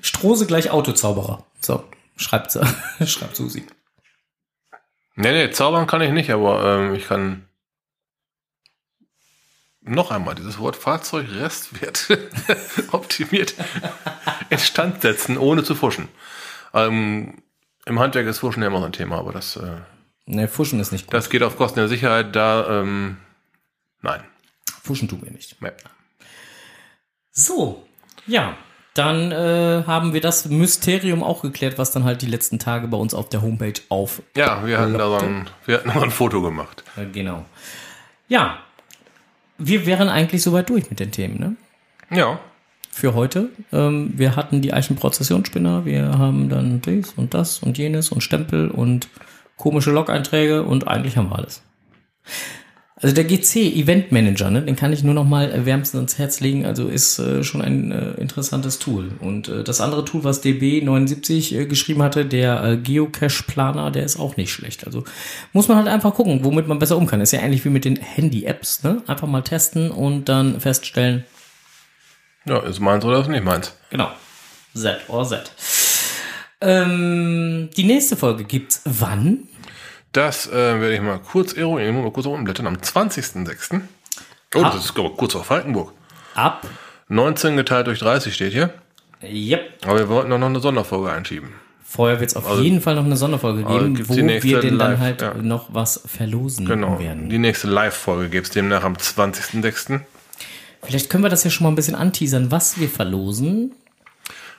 Strose 0.02 0.46
gleich 0.46 0.70
Autozauberer. 0.70 1.46
So, 1.60 1.84
schreibt 2.18 2.52
schreibt 3.06 3.36
Susi. 3.36 3.66
Nee, 5.16 5.32
nee, 5.32 5.50
zaubern 5.52 5.88
kann 5.88 6.02
ich 6.02 6.12
nicht, 6.12 6.30
aber 6.30 6.78
ähm, 6.80 6.94
ich 6.96 7.08
kann 7.08 7.48
noch 9.86 10.12
einmal 10.12 10.36
dieses 10.36 10.60
Wort 10.60 10.76
Fahrzeugrestwert 10.76 12.08
optimiert 12.92 13.54
instand 14.50 15.02
setzen, 15.02 15.38
ohne 15.38 15.64
zu 15.64 15.76
fuschen. 15.76 16.08
Ähm, 16.74 17.36
Im 17.86 18.00
Handwerk 18.00 18.28
ist 18.28 18.40
Fuschen 18.40 18.62
ja 18.64 18.68
immer 18.68 18.80
so 18.80 18.86
ein 18.86 18.92
Thema, 18.94 19.20
aber 19.20 19.32
das, 19.32 19.56
äh, 19.58 19.78
Ne, 20.28 20.48
Fuschen 20.48 20.80
ist 20.80 20.92
nicht 20.92 21.06
gut. 21.06 21.14
das 21.14 21.30
geht 21.30 21.44
auf 21.44 21.56
Kosten 21.56 21.78
der 21.80 21.88
Sicherheit. 21.88 22.36
Da, 22.36 22.82
ähm, 22.82 23.18
nein. 24.02 24.24
Fuschen 24.84 25.08
tun 25.08 25.22
wir 25.24 25.32
nicht. 25.32 25.62
Nee. 25.62 25.70
So, 27.32 27.86
ja. 28.26 28.58
Dann 28.96 29.32
äh, 29.34 29.84
haben 29.86 30.14
wir 30.14 30.22
das 30.22 30.46
Mysterium 30.46 31.22
auch 31.22 31.42
geklärt, 31.42 31.78
was 31.78 31.92
dann 31.92 32.06
halt 32.06 32.22
die 32.22 32.28
letzten 32.28 32.60
Tage 32.60 32.88
bei 32.88 32.98
uns 32.98 33.14
auf 33.14 33.28
der 33.28 33.42
Homepage 33.42 33.74
auf. 33.90 34.22
Ja, 34.38 34.66
wir 34.66 34.80
hatten 34.80 34.98
da 34.98 35.10
so 35.10 35.18
ein, 35.18 35.50
wir 35.66 35.76
hatten 35.78 35.90
noch 35.90 36.02
ein 36.02 36.12
Foto 36.12 36.42
gemacht. 36.42 36.84
Äh, 36.96 37.06
genau. 37.08 37.46
Ja. 38.30 38.60
Wir 39.58 39.86
wären 39.86 40.10
eigentlich 40.10 40.44
soweit 40.44 40.70
durch 40.70 40.90
mit 40.90 41.00
den 41.00 41.12
Themen, 41.12 41.40
ne? 41.40 41.56
Ja. 42.16 42.40
Für 42.92 43.14
heute. 43.14 43.50
Ähm, 43.74 44.14
wir 44.16 44.36
hatten 44.36 44.62
die 44.62 44.74
Eichenprozessionsspinner, 44.74 45.86
wir 45.86 46.18
haben 46.18 46.50
dann 46.50 46.82
dies 46.82 47.14
und 47.18 47.34
das 47.34 47.60
und 47.60 47.78
jenes 47.78 48.10
und 48.10 48.22
Stempel 48.22 48.70
und 48.70 49.10
komische 49.58 49.92
Log-Einträge 49.92 50.64
und 50.64 50.88
eigentlich 50.88 51.18
haben 51.18 51.30
wir 51.30 51.38
alles. 51.38 51.62
Also 53.06 53.14
der 53.14 53.26
GC 53.26 53.58
Event 53.76 54.12
Manager, 54.12 54.50
ne, 54.50 54.64
den 54.64 54.76
kann 54.76 54.92
ich 54.92 55.04
nur 55.04 55.14
noch 55.14 55.26
mal 55.26 55.64
wärmstens 55.64 55.96
ans 55.96 56.18
Herz 56.18 56.40
legen. 56.40 56.66
Also 56.66 56.88
ist 56.88 57.20
äh, 57.20 57.44
schon 57.44 57.62
ein 57.62 57.92
äh, 57.92 58.14
interessantes 58.20 58.80
Tool. 58.80 59.12
Und 59.20 59.48
äh, 59.48 59.64
das 59.64 59.80
andere 59.80 60.06
Tool, 60.06 60.24
was 60.24 60.42
DB79 60.44 61.56
äh, 61.56 61.66
geschrieben 61.68 62.02
hatte, 62.02 62.26
der 62.26 62.64
äh, 62.64 62.78
Geocache 62.78 63.44
Planer, 63.46 63.92
der 63.92 64.06
ist 64.06 64.20
auch 64.20 64.38
nicht 64.38 64.52
schlecht. 64.52 64.88
Also 64.88 65.04
muss 65.54 65.68
man 65.68 65.78
halt 65.78 65.88
einfach 65.88 66.16
gucken, 66.16 66.40
womit 66.42 66.68
man 66.68 66.80
besser 66.80 66.98
um 66.98 67.06
kann. 67.06 67.22
Ist 67.22 67.32
ja 67.32 67.42
ähnlich 67.42 67.64
wie 67.64 67.70
mit 67.70 67.86
den 67.86 67.98
Handy-Apps, 67.98 68.82
ne? 68.82 69.04
Einfach 69.06 69.28
mal 69.28 69.44
testen 69.44 69.92
und 69.92 70.28
dann 70.28 70.60
feststellen, 70.60 71.26
Ja, 72.46 72.58
ist 72.58 72.80
meins 72.80 73.06
oder 73.06 73.20
ist 73.20 73.30
nicht 73.30 73.46
meins. 73.46 73.72
Genau. 73.92 74.10
Z 74.74 75.02
or 75.10 75.28
Z. 75.28 75.52
Ähm, 76.60 77.70
die 77.78 77.84
nächste 77.84 78.16
Folge 78.16 78.46
gibt's 78.46 78.82
wann? 78.86 79.48
Das 80.16 80.48
äh, 80.48 80.52
werde 80.54 80.94
ich 80.96 81.02
mal 81.02 81.20
kurz 81.20 81.52
eruieren, 81.54 82.02
mal 82.02 82.10
kurz 82.12 82.26
umblättern. 82.26 82.68
Am 82.68 82.76
20.06. 82.78 83.82
Oh, 84.56 84.62
Ah. 84.64 84.72
das 84.72 84.86
ist 84.86 84.98
aber 84.98 85.10
kurz 85.10 85.34
vor 85.34 85.44
Falkenburg. 85.44 85.92
Ab. 86.36 86.66
19 87.10 87.58
geteilt 87.58 87.88
durch 87.88 88.00
30 88.00 88.34
steht 88.34 88.54
hier. 88.54 88.74
Yep. 89.22 89.80
Aber 89.86 90.00
wir 90.00 90.08
wollten 90.10 90.30
doch 90.30 90.38
noch 90.40 90.48
eine 90.48 90.62
Sonderfolge 90.62 91.12
einschieben. 91.12 91.50
Vorher 91.84 92.20
wird 92.22 92.30
es 92.30 92.36
auf 92.38 92.48
Also- 92.48 92.62
jeden 92.62 92.80
Fall 92.80 92.96
noch 92.96 93.04
eine 93.04 93.18
Sonderfolge 93.18 93.66
Also 93.66 93.78
geben, 93.80 93.96
gibt's 93.96 94.10
wo 94.10 94.16
wir 94.16 94.60
denn 94.62 94.80
dann 94.80 94.92
live, 94.92 95.00
halt 95.00 95.22
ja. 95.22 95.34
noch 95.34 95.74
was 95.74 96.02
verlosen 96.06 96.66
Genau. 96.66 96.98
werden. 97.00 97.30
Die 97.30 97.38
nächste 97.38 97.68
Live-Folge 97.68 98.30
gibt's 98.30 98.52
demnach 98.52 98.84
am 98.86 98.96
20.06. 98.98 100.02
Vielleicht 100.84 101.10
können 101.10 101.24
wir 101.24 101.30
das 101.30 101.44
ja 101.44 101.50
schon 101.50 101.66
mal 101.66 101.72
ein 101.72 101.76
bisschen 101.76 101.96
anteasern, 101.96 102.52
was 102.52 102.80
wir 102.80 102.88
verlosen. 102.90 103.74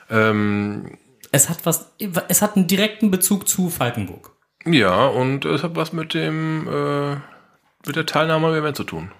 Ähm, 0.09 0.97
Es 1.31 1.49
hat 1.49 1.65
was, 1.65 1.87
es 2.29 2.41
hat 2.41 2.55
einen 2.55 2.67
direkten 2.67 3.11
Bezug 3.11 3.47
zu 3.47 3.69
Falkenburg. 3.69 4.31
Ja, 4.73 5.05
und 5.07 5.45
es 5.45 5.63
hat 5.63 5.75
was 5.75 5.93
mit 5.93 6.13
dem, 6.13 6.67
äh, 6.67 7.15
mit 7.85 7.95
der 7.95 8.05
Teilnahme 8.05 8.47
am 8.47 8.53
Event 8.53 8.75
zu 8.77 8.83
tun. 8.83 9.11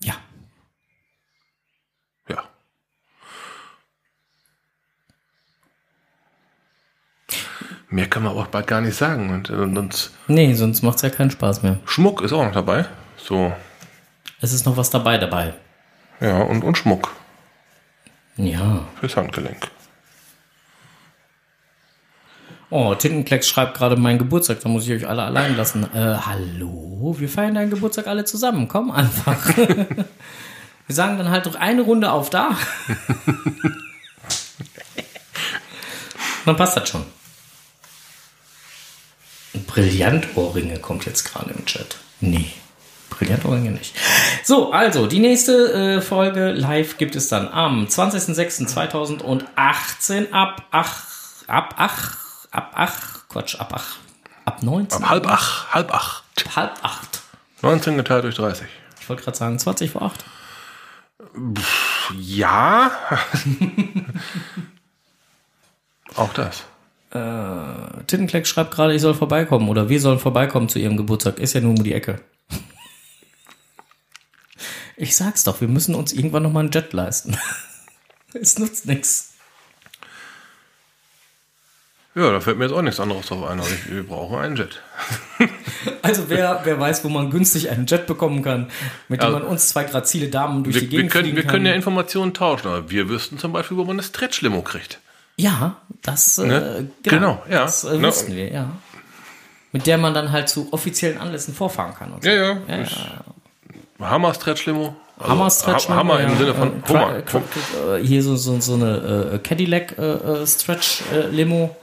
Ja. 0.00 0.14
Ja. 2.28 2.44
Mehr 7.90 8.06
kann 8.08 8.22
man 8.22 8.32
auch 8.36 8.46
bald 8.48 8.66
gar 8.66 8.80
nicht 8.80 8.96
sagen. 8.96 9.30
Und, 9.30 9.50
und, 9.50 9.76
und 9.78 10.10
Nee, 10.26 10.52
sonst 10.54 10.82
macht's 10.82 11.02
ja 11.02 11.10
keinen 11.10 11.30
Spaß 11.30 11.62
mehr. 11.62 11.78
Schmuck 11.86 12.20
ist 12.22 12.32
auch 12.32 12.44
noch 12.44 12.52
dabei. 12.52 12.84
So, 13.16 13.52
Es 14.40 14.52
ist 14.52 14.66
noch 14.66 14.76
was 14.76 14.90
dabei 14.90 15.18
dabei. 15.18 15.54
ja, 16.20 16.38
und, 16.42 16.62
und 16.64 16.76
Schmuck 16.78 17.12
Ja. 18.36 18.84
fürs 19.00 19.16
Handgelenk. 19.16 19.68
Oh, 22.70 22.94
Tintenklecks 22.94 23.48
schreibt 23.48 23.78
gerade 23.78 23.96
meinen 23.96 24.18
Geburtstag, 24.18 24.60
da 24.60 24.68
muss 24.68 24.86
ich 24.86 24.92
euch 24.92 25.08
alle 25.08 25.22
allein 25.22 25.56
lassen. 25.56 25.84
Äh, 25.94 26.18
hallo? 26.26 27.16
Wir 27.18 27.26
feiern 27.28 27.54
deinen 27.54 27.70
Geburtstag 27.70 28.06
alle 28.06 28.26
zusammen. 28.26 28.68
Komm 28.68 28.90
einfach. 28.90 29.56
wir 29.56 30.06
sagen 30.88 31.16
dann 31.16 31.30
halt 31.30 31.46
doch 31.46 31.54
eine 31.54 31.80
Runde 31.80 32.12
auf 32.12 32.28
da. 32.28 32.50
dann 36.44 36.56
passt 36.56 36.76
das 36.76 36.90
schon. 36.90 37.06
Brillantohrringe 39.66 40.78
kommt 40.78 41.06
jetzt 41.06 41.24
gerade 41.24 41.52
im 41.52 41.64
Chat. 41.64 41.96
Nee. 42.20 42.52
Brillantohrringe 43.08 43.70
nicht. 43.70 43.94
So, 44.44 44.72
also, 44.72 45.06
die 45.06 45.20
nächste 45.20 45.72
äh, 45.72 46.02
Folge 46.02 46.52
live 46.52 46.98
gibt 46.98 47.16
es 47.16 47.28
dann 47.28 47.48
am 47.48 47.86
20.06.2018 47.86 50.32
ab 50.32 50.66
8, 50.70 51.48
ab 51.48 51.74
8, 51.78 52.27
ab 52.50 52.72
8, 52.74 53.28
Quatsch, 53.28 53.56
ab 53.56 53.74
8, 53.74 53.98
ab 54.44 54.62
19, 54.62 55.08
Halb 55.08 55.26
acht, 55.26 55.74
halb 55.74 55.94
acht. 55.94 56.24
halb 56.56 56.84
8. 56.84 57.22
19 57.62 57.96
geteilt 57.96 58.24
durch 58.24 58.36
30. 58.36 58.66
Ich 59.00 59.08
wollte 59.08 59.24
gerade 59.24 59.36
sagen 59.36 59.58
20 59.58 59.90
vor 59.90 60.02
8. 60.02 60.24
Ja. 62.16 62.90
auch 66.14 66.32
das. 66.32 66.64
Tintenkleck 67.10 68.46
schreibt 68.46 68.70
gerade, 68.70 68.94
ich 68.94 69.00
soll 69.00 69.14
vorbeikommen 69.14 69.68
oder 69.68 69.88
wir 69.88 70.00
sollen 70.00 70.18
vorbeikommen 70.18 70.68
zu 70.68 70.78
ihrem 70.78 70.96
Geburtstag. 70.96 71.38
Ist 71.38 71.54
ja 71.54 71.60
nur 71.60 71.70
um 71.70 71.82
die 71.82 71.94
Ecke. 71.94 72.20
Ich 75.00 75.16
sag's 75.16 75.44
doch, 75.44 75.60
wir 75.60 75.68
müssen 75.68 75.94
uns 75.94 76.12
irgendwann 76.12 76.42
noch 76.42 76.50
mal 76.50 76.58
einen 76.60 76.72
Jet 76.72 76.92
leisten. 76.92 77.36
Es 78.34 78.58
nutzt 78.58 78.86
nichts. 78.86 79.27
Ja, 82.14 82.32
da 82.32 82.40
fällt 82.40 82.58
mir 82.58 82.64
jetzt 82.64 82.72
auch 82.74 82.82
nichts 82.82 82.98
anderes 82.98 83.26
drauf 83.26 83.48
ein. 83.48 83.60
Aber 83.60 83.68
ich, 83.68 83.92
wir 83.92 84.02
brauchen 84.02 84.38
einen 84.38 84.56
Jet. 84.56 84.80
Also 86.02 86.24
wer, 86.28 86.60
wer 86.64 86.80
weiß, 86.80 87.04
wo 87.04 87.08
man 87.08 87.30
günstig 87.30 87.70
einen 87.70 87.86
Jet 87.86 88.06
bekommen 88.06 88.42
kann, 88.42 88.70
mit 89.08 89.22
dem 89.22 89.26
Ja. 89.32 89.38
man 89.38 89.42
uns 89.42 89.68
zwei 89.68 89.84
grazile 89.84 90.28
Damen 90.28 90.64
durch 90.64 90.74
die 90.76 90.82
Wir, 90.82 90.90
wir, 90.90 90.96
Gegend 90.98 91.12
können, 91.12 91.24
fliegen 91.24 91.36
wir 91.36 91.44
können 91.44 91.66
ja 91.66 91.72
Informationen 91.74 92.34
tauschen. 92.34 92.66
Aber 92.68 92.90
wir 92.90 93.08
wüssten 93.08 93.38
zum 93.38 93.52
Beispiel, 93.52 93.76
wo 93.76 93.82
man 93.84 93.92
eine 93.96 94.02
Stretch-Limo 94.02 94.62
kriegt. 94.62 94.98
Ja, 95.36 95.76
das, 96.02 96.38
Ne? 96.38 96.88
äh, 97.04 97.08
Genau, 97.08 97.42
ja. 97.48 97.62
das 97.62 97.84
äh, 97.84 97.96
Ne? 97.98 98.08
wussten 98.08 98.34
wir, 98.34 98.50
ja. 98.52 98.70
Mit 99.72 99.86
der 99.86 99.98
man 99.98 100.14
dann 100.14 100.32
halt 100.32 100.48
zu 100.48 100.68
offiziellen 100.72 101.18
Anlässen 101.18 101.54
vorfahren 101.54 101.94
kann. 101.94 102.12
Und 102.12 102.24
so. 102.24 102.28
Ja, 102.30 102.34
ja. 102.34 102.56
ja, 102.68 102.76
Ist 102.78 102.96
Hammer 104.00 104.34
Stretch-Limo. 104.34 104.96
Also, 105.18 105.30
Hammer 105.30 105.50
Stretch 105.50 105.88
Ha- 105.88 105.94
Hammer 105.96 106.20
im 106.20 106.30
ja, 106.30 106.36
Sinne 106.36 106.54
von 106.54 106.68
äh, 106.68 106.88
Hummer. 106.88 107.16
Äh, 107.98 108.04
hier 108.04 108.22
so, 108.22 108.36
so, 108.36 108.58
so 108.60 108.74
eine 108.74 109.30
äh, 109.34 109.38
Cadillac 109.38 109.96
äh, 109.98 110.02
äh, 110.42 110.46
Stretch 110.46 111.02
äh, 111.12 111.26
Limo 111.28 111.76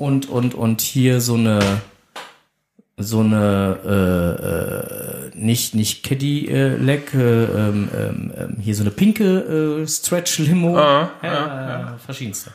und 0.00 0.28
und 0.30 0.54
und 0.54 0.80
hier 0.80 1.20
so 1.20 1.34
eine 1.34 1.60
so 2.96 3.20
eine 3.20 3.78
äh, 3.84 5.36
äh, 5.36 5.38
nicht 5.38 5.74
nicht 5.74 6.02
Cadillac 6.02 7.14
äh, 7.14 7.44
ähm, 7.44 7.88
ähm, 7.94 8.32
ähm, 8.36 8.56
hier 8.60 8.74
so 8.74 8.82
eine 8.82 8.90
pinke 8.90 9.82
äh, 9.82 9.86
Stretch 9.86 10.38
Limo 10.38 10.76
Ah, 10.76 11.10
ja, 11.22 11.98
verschiedenste 12.04 12.52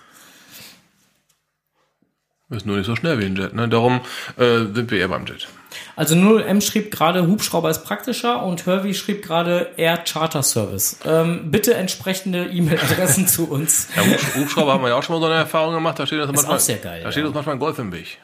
Ist 2.51 2.65
nur 2.67 2.77
nicht 2.77 2.85
so 2.85 2.95
schnell 2.95 3.19
wie 3.19 3.25
ein 3.25 3.35
Jet. 3.35 3.53
Ne? 3.55 3.67
Darum 3.67 4.01
äh, 4.37 4.65
sind 4.73 4.91
wir 4.91 4.99
eher 4.99 5.07
beim 5.07 5.25
Jet. 5.25 5.47
Also 5.95 6.15
0M 6.15 6.61
schrieb 6.61 6.91
gerade, 6.91 7.25
Hubschrauber 7.27 7.69
ist 7.71 7.83
praktischer 7.83 8.43
und 8.43 8.65
Hervey 8.67 8.93
schrieb 8.93 9.23
gerade 9.23 9.71
Air 9.77 9.97
Charter 9.97 10.43
Service. 10.43 10.99
Ähm, 11.05 11.49
bitte 11.51 11.73
entsprechende 11.73 12.45
E-Mail-Adressen 12.45 13.27
zu 13.29 13.49
uns. 13.49 13.87
Ja, 13.95 14.03
Hubsch- 14.03 14.35
Hubschrauber 14.35 14.73
haben 14.73 14.83
wir 14.83 14.89
ja 14.89 14.95
auch 14.95 15.03
schon 15.03 15.15
mal 15.15 15.21
so 15.21 15.25
eine 15.25 15.35
Erfahrung 15.39 15.73
gemacht. 15.73 15.97
Da 15.97 16.05
steht 16.05 16.19
uns 16.21 16.31
manchmal, 16.33 16.55
auch 16.57 16.59
sehr 16.61 16.77
geil, 16.77 17.01
Da 17.03 17.11
steht 17.11 17.23
ja. 17.23 17.27
uns 17.27 17.33
manchmal 17.35 17.55
ein 17.55 17.59
Golf 17.59 17.79
im 17.79 17.91
Weg. 17.91 18.19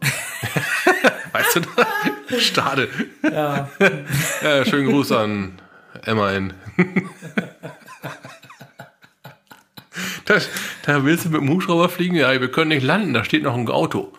weißt 1.32 1.56
du 1.56 1.60
das? 2.30 2.42
Stade. 2.42 2.88
Ja. 3.22 3.68
Ja, 4.42 4.64
schönen 4.64 4.88
Gruß 4.90 5.12
an 5.12 5.60
Emma 6.04 6.32
in. 6.32 6.52
Da, 10.34 10.40
da 10.84 11.04
willst 11.04 11.24
du 11.24 11.28
mit 11.30 11.40
dem 11.40 11.48
Hubschrauber 11.50 11.88
fliegen? 11.88 12.16
Ja, 12.16 12.40
wir 12.40 12.50
können 12.50 12.68
nicht 12.68 12.82
landen, 12.82 13.14
da 13.14 13.22
steht 13.22 13.44
noch 13.44 13.54
ein 13.54 13.68
Auto. 13.68 14.12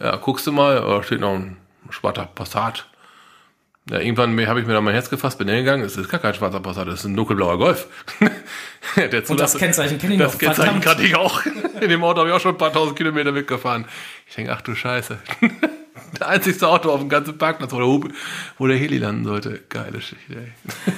Ja, 0.00 0.16
guckst 0.16 0.46
du 0.46 0.52
mal, 0.52 0.80
da 0.80 1.02
steht 1.02 1.20
noch 1.20 1.34
ein 1.34 1.58
schwarzer 1.90 2.24
Passat. 2.24 2.86
Ja, 3.90 3.98
irgendwann 3.98 4.46
habe 4.46 4.60
ich 4.60 4.66
mir 4.66 4.74
da 4.74 4.80
mein 4.80 4.94
Herz 4.94 5.10
gefasst, 5.10 5.38
bin 5.38 5.48
hingegangen, 5.48 5.84
es 5.84 5.96
ist 5.96 6.08
gar 6.08 6.20
kein 6.20 6.32
schwarzer 6.34 6.60
Passat, 6.60 6.88
es 6.88 7.00
ist 7.00 7.06
ein 7.06 7.16
dunkelblauer 7.16 7.58
Golf. 7.58 7.88
Und 9.28 9.40
das 9.40 9.56
Kennzeichen 9.56 9.98
kenne 9.98 10.14
ich 10.14 10.20
das 10.20 10.34
noch. 10.34 10.38
Kennzeichen 10.38 10.80
kannte 10.80 11.02
ich 11.02 11.14
auch. 11.16 11.44
In 11.80 11.88
dem 11.88 12.02
Auto 12.02 12.20
habe 12.20 12.28
ich 12.28 12.34
auch 12.34 12.40
schon 12.40 12.54
ein 12.54 12.58
paar 12.58 12.72
tausend 12.72 12.96
Kilometer 12.96 13.32
mitgefahren. 13.32 13.86
Ich 14.26 14.36
denke, 14.36 14.52
ach 14.52 14.62
du 14.62 14.74
Scheiße. 14.74 15.18
Der 16.18 16.28
einzigste 16.28 16.66
Auto 16.66 16.90
auf 16.90 17.00
dem 17.00 17.08
ganzen 17.08 17.36
Parkplatz, 17.36 17.72
wo 17.72 17.78
der, 17.78 17.86
Hub, 17.86 18.08
wo 18.58 18.66
der 18.66 18.76
Heli 18.76 18.98
landen 18.98 19.24
sollte. 19.24 19.60
Geile 19.68 19.98
Geschichte, 19.98 20.34
ey. 20.34 20.92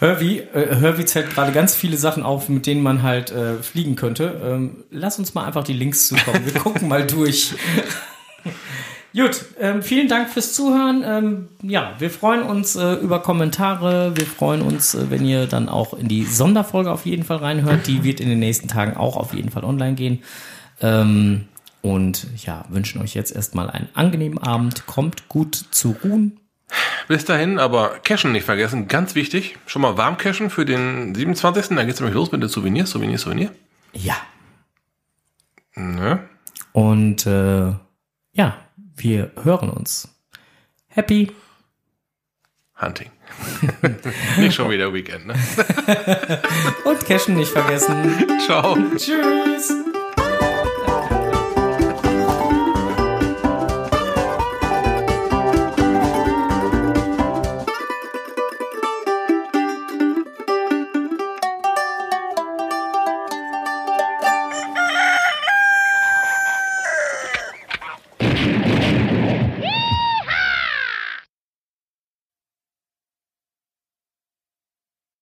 Hervey, 0.00 0.40
äh, 0.54 0.76
Hervey 0.76 1.04
zählt 1.04 1.30
gerade 1.30 1.52
ganz 1.52 1.74
viele 1.74 1.96
Sachen 1.96 2.22
auf, 2.22 2.48
mit 2.48 2.66
denen 2.66 2.82
man 2.82 3.02
halt 3.02 3.30
äh, 3.30 3.56
fliegen 3.56 3.96
könnte. 3.96 4.40
Ähm, 4.44 4.84
lass 4.90 5.18
uns 5.18 5.34
mal 5.34 5.44
einfach 5.44 5.64
die 5.64 5.72
Links 5.72 6.08
zukommen. 6.08 6.44
Wir 6.44 6.60
gucken 6.60 6.88
mal 6.88 7.06
durch. 7.06 7.54
Gut, 9.14 9.46
ähm, 9.58 9.82
vielen 9.82 10.06
Dank 10.06 10.30
fürs 10.30 10.52
Zuhören. 10.52 11.02
Ähm, 11.04 11.48
ja, 11.62 11.94
wir 11.98 12.10
freuen 12.10 12.42
uns 12.42 12.76
äh, 12.76 12.94
über 12.94 13.20
Kommentare. 13.20 14.16
Wir 14.16 14.26
freuen 14.26 14.62
uns, 14.62 14.94
äh, 14.94 15.10
wenn 15.10 15.24
ihr 15.24 15.46
dann 15.46 15.68
auch 15.68 15.94
in 15.94 16.06
die 16.06 16.24
Sonderfolge 16.24 16.92
auf 16.92 17.04
jeden 17.04 17.24
Fall 17.24 17.38
reinhört. 17.38 17.86
Die 17.86 18.04
wird 18.04 18.20
in 18.20 18.28
den 18.28 18.38
nächsten 18.38 18.68
Tagen 18.68 18.96
auch 18.96 19.16
auf 19.16 19.34
jeden 19.34 19.50
Fall 19.50 19.64
online 19.64 19.94
gehen. 19.94 20.22
Ähm, 20.80 21.48
und 21.82 22.26
ja, 22.44 22.64
wünschen 22.68 23.00
euch 23.00 23.14
jetzt 23.14 23.34
erstmal 23.34 23.70
einen 23.70 23.88
angenehmen 23.94 24.38
Abend. 24.38 24.86
Kommt 24.86 25.28
gut 25.28 25.56
zu 25.70 25.96
ruhen. 26.04 26.38
Bis 27.08 27.24
dahin, 27.24 27.58
aber 27.58 27.98
Cashen 28.04 28.32
nicht 28.32 28.44
vergessen, 28.44 28.88
ganz 28.88 29.14
wichtig. 29.14 29.56
Schon 29.66 29.82
mal 29.82 29.96
warm 29.96 30.18
cashen 30.18 30.50
für 30.50 30.64
den 30.64 31.14
27. 31.14 31.68
Dann 31.76 31.86
geht's 31.86 32.00
nämlich 32.00 32.14
los 32.14 32.30
mit 32.32 32.42
den 32.42 32.48
Souvenirs, 32.48 32.90
Souvenir, 32.90 33.18
Souvenir. 33.18 33.50
Ja. 33.92 34.16
Ne? 35.74 36.28
Und 36.72 37.26
äh, 37.26 37.72
ja, 38.32 38.58
wir 38.96 39.30
hören 39.42 39.70
uns. 39.70 40.08
Happy. 40.88 41.32
Hunting. 42.80 43.10
nicht 44.38 44.54
schon 44.54 44.70
wieder 44.70 44.92
Weekend, 44.92 45.26
ne? 45.26 45.34
Und 46.84 47.06
Cashen 47.06 47.36
nicht 47.36 47.50
vergessen. 47.50 48.24
Ciao. 48.46 48.76
Tschüss. 48.96 49.74